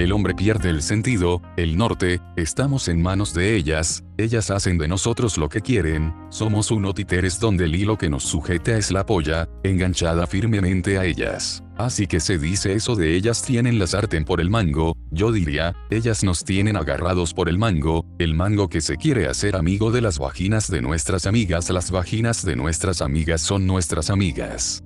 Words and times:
el 0.00 0.12
hombre 0.12 0.34
pierde 0.34 0.70
el 0.70 0.82
sentido, 0.82 1.42
el 1.56 1.76
norte, 1.76 2.20
estamos 2.36 2.88
en 2.88 3.02
manos 3.02 3.34
de 3.34 3.54
ellas, 3.54 4.02
ellas 4.16 4.50
hacen 4.50 4.78
de 4.78 4.88
nosotros 4.88 5.36
lo 5.36 5.48
que 5.50 5.60
quieren, 5.60 6.14
somos 6.30 6.70
unos 6.70 6.94
títeres 6.94 7.38
donde 7.38 7.64
el 7.64 7.74
hilo 7.74 7.98
que 7.98 8.08
nos 8.08 8.22
sujeta 8.22 8.78
es 8.78 8.90
la 8.90 9.04
polla, 9.04 9.48
enganchada 9.62 10.26
firmemente 10.26 10.98
a 10.98 11.04
ellas. 11.04 11.62
Así 11.76 12.06
que 12.06 12.20
se 12.20 12.38
dice 12.38 12.72
eso 12.72 12.96
de 12.96 13.14
ellas 13.14 13.42
tienen 13.42 13.78
la 13.78 13.86
sartén 13.86 14.24
por 14.24 14.40
el 14.40 14.48
mango, 14.48 14.96
yo 15.10 15.32
diría, 15.32 15.74
ellas 15.90 16.24
nos 16.24 16.44
tienen 16.44 16.76
agarrados 16.76 17.34
por 17.34 17.48
el 17.48 17.58
mango, 17.58 18.06
el 18.18 18.34
mango 18.34 18.68
que 18.68 18.80
se 18.80 18.96
quiere 18.96 19.28
hacer 19.28 19.54
amigo 19.54 19.90
de 19.90 20.00
las 20.00 20.18
vaginas 20.18 20.70
de 20.70 20.80
nuestras 20.80 21.26
amigas, 21.26 21.68
las 21.70 21.90
vaginas 21.90 22.44
de 22.44 22.56
nuestras 22.56 23.02
amigas 23.02 23.42
son 23.42 23.66
nuestras 23.66 24.08
amigas. 24.08 24.82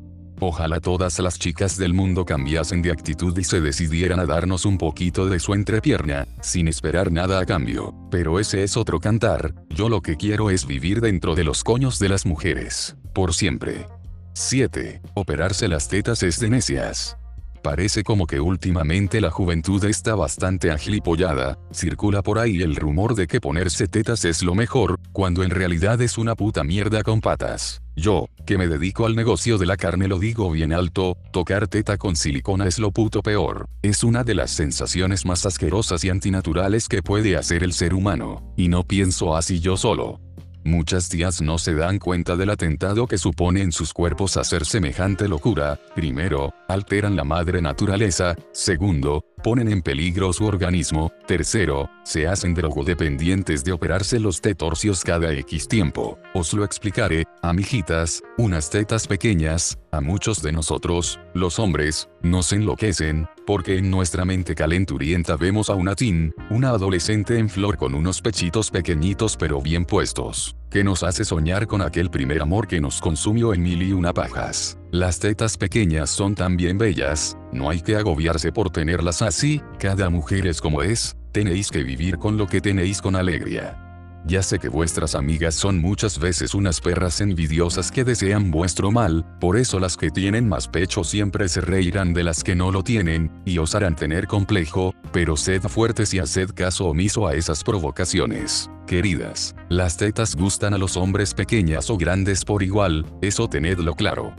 Ojalá 0.46 0.78
todas 0.78 1.18
las 1.20 1.38
chicas 1.38 1.78
del 1.78 1.94
mundo 1.94 2.26
cambiasen 2.26 2.82
de 2.82 2.90
actitud 2.90 3.34
y 3.38 3.44
se 3.44 3.62
decidieran 3.62 4.20
a 4.20 4.26
darnos 4.26 4.66
un 4.66 4.76
poquito 4.76 5.26
de 5.26 5.40
su 5.40 5.54
entrepierna, 5.54 6.28
sin 6.42 6.68
esperar 6.68 7.10
nada 7.10 7.40
a 7.40 7.46
cambio. 7.46 7.94
Pero 8.10 8.38
ese 8.38 8.62
es 8.62 8.76
otro 8.76 9.00
cantar, 9.00 9.54
yo 9.70 9.88
lo 9.88 10.02
que 10.02 10.18
quiero 10.18 10.50
es 10.50 10.66
vivir 10.66 11.00
dentro 11.00 11.34
de 11.34 11.44
los 11.44 11.64
coños 11.64 11.98
de 11.98 12.10
las 12.10 12.26
mujeres, 12.26 12.94
por 13.14 13.32
siempre. 13.32 13.86
7. 14.34 15.00
Operarse 15.14 15.66
las 15.66 15.88
tetas 15.88 16.22
es 16.22 16.38
de 16.40 16.50
necias. 16.50 17.16
Parece 17.64 18.02
como 18.02 18.26
que 18.26 18.40
últimamente 18.40 19.22
la 19.22 19.30
juventud 19.30 19.82
está 19.86 20.14
bastante 20.14 20.70
agilipollada, 20.70 21.58
circula 21.72 22.20
por 22.20 22.38
ahí 22.38 22.60
el 22.60 22.76
rumor 22.76 23.14
de 23.14 23.26
que 23.26 23.40
ponerse 23.40 23.88
tetas 23.88 24.26
es 24.26 24.42
lo 24.42 24.54
mejor, 24.54 25.00
cuando 25.12 25.42
en 25.42 25.48
realidad 25.48 25.98
es 26.02 26.18
una 26.18 26.34
puta 26.34 26.62
mierda 26.62 27.02
con 27.02 27.22
patas. 27.22 27.80
Yo, 27.96 28.26
que 28.44 28.58
me 28.58 28.68
dedico 28.68 29.06
al 29.06 29.16
negocio 29.16 29.56
de 29.56 29.64
la 29.64 29.78
carne 29.78 30.08
lo 30.08 30.18
digo 30.18 30.50
bien 30.50 30.74
alto, 30.74 31.16
tocar 31.32 31.66
teta 31.66 31.96
con 31.96 32.16
silicona 32.16 32.66
es 32.66 32.78
lo 32.78 32.90
puto 32.90 33.22
peor. 33.22 33.66
Es 33.80 34.04
una 34.04 34.24
de 34.24 34.34
las 34.34 34.50
sensaciones 34.50 35.24
más 35.24 35.46
asquerosas 35.46 36.04
y 36.04 36.10
antinaturales 36.10 36.86
que 36.86 37.02
puede 37.02 37.34
hacer 37.34 37.64
el 37.64 37.72
ser 37.72 37.94
humano. 37.94 38.52
Y 38.58 38.68
no 38.68 38.82
pienso 38.82 39.34
así 39.34 39.60
yo 39.60 39.78
solo. 39.78 40.20
Muchas 40.66 41.10
tías 41.10 41.42
no 41.42 41.58
se 41.58 41.74
dan 41.74 41.98
cuenta 41.98 42.36
del 42.36 42.48
atentado 42.48 43.06
que 43.06 43.18
supone 43.18 43.60
en 43.60 43.70
sus 43.70 43.92
cuerpos 43.92 44.38
hacer 44.38 44.64
semejante 44.64 45.28
locura. 45.28 45.78
Primero, 45.94 46.54
alteran 46.68 47.16
la 47.16 47.24
madre 47.24 47.60
naturaleza. 47.60 48.34
Segundo, 48.50 49.26
ponen 49.44 49.68
en 49.68 49.82
peligro 49.82 50.32
su 50.32 50.46
organismo. 50.46 51.12
Tercero, 51.26 51.90
se 52.02 52.26
hacen 52.26 52.54
drogodependientes 52.54 53.62
de 53.62 53.72
operarse 53.72 54.18
los 54.18 54.40
tetorcios 54.40 55.04
cada 55.04 55.32
X 55.34 55.68
tiempo. 55.68 56.18
Os 56.32 56.54
lo 56.54 56.64
explicaré, 56.64 57.24
amijitas, 57.42 58.22
unas 58.38 58.70
tetas 58.70 59.06
pequeñas, 59.06 59.78
a 59.92 60.00
muchos 60.00 60.40
de 60.40 60.50
nosotros, 60.50 61.20
los 61.34 61.58
hombres, 61.58 62.08
nos 62.22 62.54
enloquecen, 62.54 63.28
porque 63.46 63.76
en 63.76 63.90
nuestra 63.90 64.24
mente 64.24 64.54
calenturienta 64.54 65.36
vemos 65.36 65.68
a 65.68 65.74
una 65.74 65.94
teen, 65.94 66.34
una 66.48 66.70
adolescente 66.70 67.38
en 67.38 67.50
flor 67.50 67.76
con 67.76 67.94
unos 67.94 68.22
pechitos 68.22 68.70
pequeñitos 68.70 69.36
pero 69.36 69.60
bien 69.60 69.84
puestos, 69.84 70.56
que 70.70 70.82
nos 70.82 71.02
hace 71.02 71.26
soñar 71.26 71.66
con 71.66 71.82
aquel 71.82 72.08
primer 72.08 72.40
amor 72.40 72.66
que 72.66 72.80
nos 72.80 72.98
consumió 72.98 73.52
en 73.52 73.62
mil 73.62 73.82
y 73.82 73.92
una 73.92 74.14
pajas. 74.14 74.78
Las 74.94 75.18
tetas 75.18 75.56
pequeñas 75.56 76.08
son 76.08 76.36
también 76.36 76.78
bellas, 76.78 77.36
no 77.50 77.68
hay 77.68 77.80
que 77.80 77.96
agobiarse 77.96 78.52
por 78.52 78.70
tenerlas 78.70 79.22
así, 79.22 79.60
cada 79.80 80.08
mujer 80.08 80.46
es 80.46 80.60
como 80.60 80.82
es, 80.82 81.16
tenéis 81.32 81.68
que 81.72 81.82
vivir 81.82 82.16
con 82.16 82.36
lo 82.36 82.46
que 82.46 82.60
tenéis 82.60 83.02
con 83.02 83.16
alegría. 83.16 83.76
Ya 84.24 84.40
sé 84.40 84.60
que 84.60 84.68
vuestras 84.68 85.16
amigas 85.16 85.56
son 85.56 85.80
muchas 85.80 86.20
veces 86.20 86.54
unas 86.54 86.80
perras 86.80 87.20
envidiosas 87.20 87.90
que 87.90 88.04
desean 88.04 88.52
vuestro 88.52 88.92
mal, 88.92 89.26
por 89.40 89.56
eso 89.56 89.80
las 89.80 89.96
que 89.96 90.10
tienen 90.12 90.48
más 90.48 90.68
pecho 90.68 91.02
siempre 91.02 91.48
se 91.48 91.60
reirán 91.60 92.14
de 92.14 92.22
las 92.22 92.44
que 92.44 92.54
no 92.54 92.70
lo 92.70 92.84
tienen, 92.84 93.32
y 93.44 93.58
os 93.58 93.74
harán 93.74 93.96
tener 93.96 94.28
complejo, 94.28 94.94
pero 95.12 95.36
sed 95.36 95.62
fuertes 95.62 96.14
y 96.14 96.20
haced 96.20 96.50
caso 96.54 96.86
omiso 96.86 97.26
a 97.26 97.34
esas 97.34 97.64
provocaciones. 97.64 98.70
Queridas, 98.86 99.56
las 99.68 99.96
tetas 99.96 100.36
gustan 100.36 100.72
a 100.72 100.78
los 100.78 100.96
hombres 100.96 101.34
pequeñas 101.34 101.90
o 101.90 101.96
grandes 101.96 102.44
por 102.44 102.62
igual, 102.62 103.04
eso 103.22 103.48
tenedlo 103.48 103.96
claro. 103.96 104.32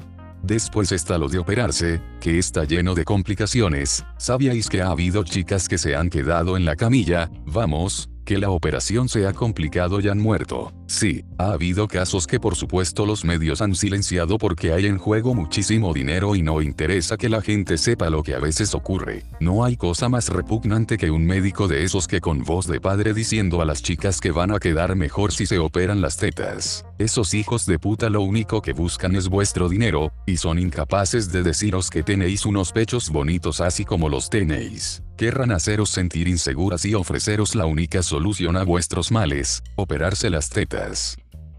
Después 0.46 0.92
está 0.92 1.18
lo 1.18 1.28
de 1.28 1.40
operarse, 1.40 2.04
que 2.22 2.38
está 2.38 2.66
lleno 2.66 2.94
de 2.94 3.04
complicaciones, 3.04 4.06
¿sabíais 4.20 4.70
que 4.70 4.84
ha 4.84 4.90
habido 4.90 5.24
chicas 5.24 5.68
que 5.68 5.80
se 5.80 5.96
han 5.96 6.12
quedado 6.12 6.56
en 6.56 6.66
la 6.66 6.76
camilla? 6.76 7.32
Vamos, 7.48 8.12
que 8.26 8.38
la 8.38 8.52
operación 8.52 9.10
se 9.10 9.26
ha 9.26 9.34
complicado 9.34 10.00
y 10.02 10.08
han 10.08 10.20
muerto. 10.20 10.72
Sí, 10.88 11.26
ha 11.40 11.52
habido 11.52 11.88
casos 11.88 12.28
que 12.28 12.40
por 12.40 12.56
supuesto 12.56 13.06
los 13.06 13.26
medios 13.26 13.62
han 13.62 13.74
silenciado 13.76 14.38
porque 14.38 14.72
hay 14.72 14.86
en 14.86 14.98
juego 14.98 15.34
muchísimo 15.34 15.94
dinero 15.94 16.36
y 16.36 16.44
no 16.44 16.62
interesa 16.62 17.18
que 17.18 17.28
la 17.28 17.42
gente 17.42 17.78
sepa 17.78 18.10
lo 18.10 18.22
que 18.22 18.36
a 18.36 18.40
veces 18.40 18.76
ocurre. 18.76 19.24
No 19.40 19.66
hay 19.66 19.78
cosa 19.78 20.10
más 20.10 20.30
repugnante 20.30 20.98
que 20.98 21.10
un 21.10 21.26
médico 21.26 21.68
de 21.68 21.84
esos 21.84 22.08
que 22.08 22.22
con 22.22 22.44
voz 22.44 22.68
de 22.68 22.80
padre 22.80 23.14
diciendo 23.14 23.62
a 23.62 23.66
las 23.66 23.82
chicas 23.82 24.22
que 24.22 24.32
van 24.32 24.52
a 24.52 24.60
quedar 24.60 24.96
mejor 24.96 25.32
si 25.32 25.48
se 25.48 25.58
operan 25.58 26.02
las 26.02 26.18
tetas. 26.18 26.86
Esos 27.00 27.34
hijos 27.34 27.66
de 27.66 27.80
puta 27.80 28.10
lo 28.10 28.22
único 28.22 28.62
que 28.62 28.74
buscan 28.74 29.16
es 29.16 29.28
vuestro 29.28 29.68
dinero, 29.68 30.14
y 30.26 30.38
son 30.38 30.60
incapaces 30.60 31.32
de 31.32 31.44
deciros 31.44 31.90
que 31.90 32.04
tenéis 32.04 32.46
unos 32.46 32.72
pechos 32.72 33.10
bonitos 33.10 33.60
así 33.60 33.86
como 33.86 34.08
los 34.08 34.30
tenéis. 34.30 35.02
Querrán 35.18 35.52
haceros 35.52 35.90
sentir 35.90 36.28
inseguras 36.28 36.84
y 36.86 36.94
ofreceros 36.94 37.56
la 37.56 37.66
única 37.66 38.04
solución 38.04 38.58
a 38.58 38.64
vuestros 38.64 39.12
males, 39.12 39.64
operarse 39.76 40.30
las 40.30 40.50
tetas. 40.50 40.75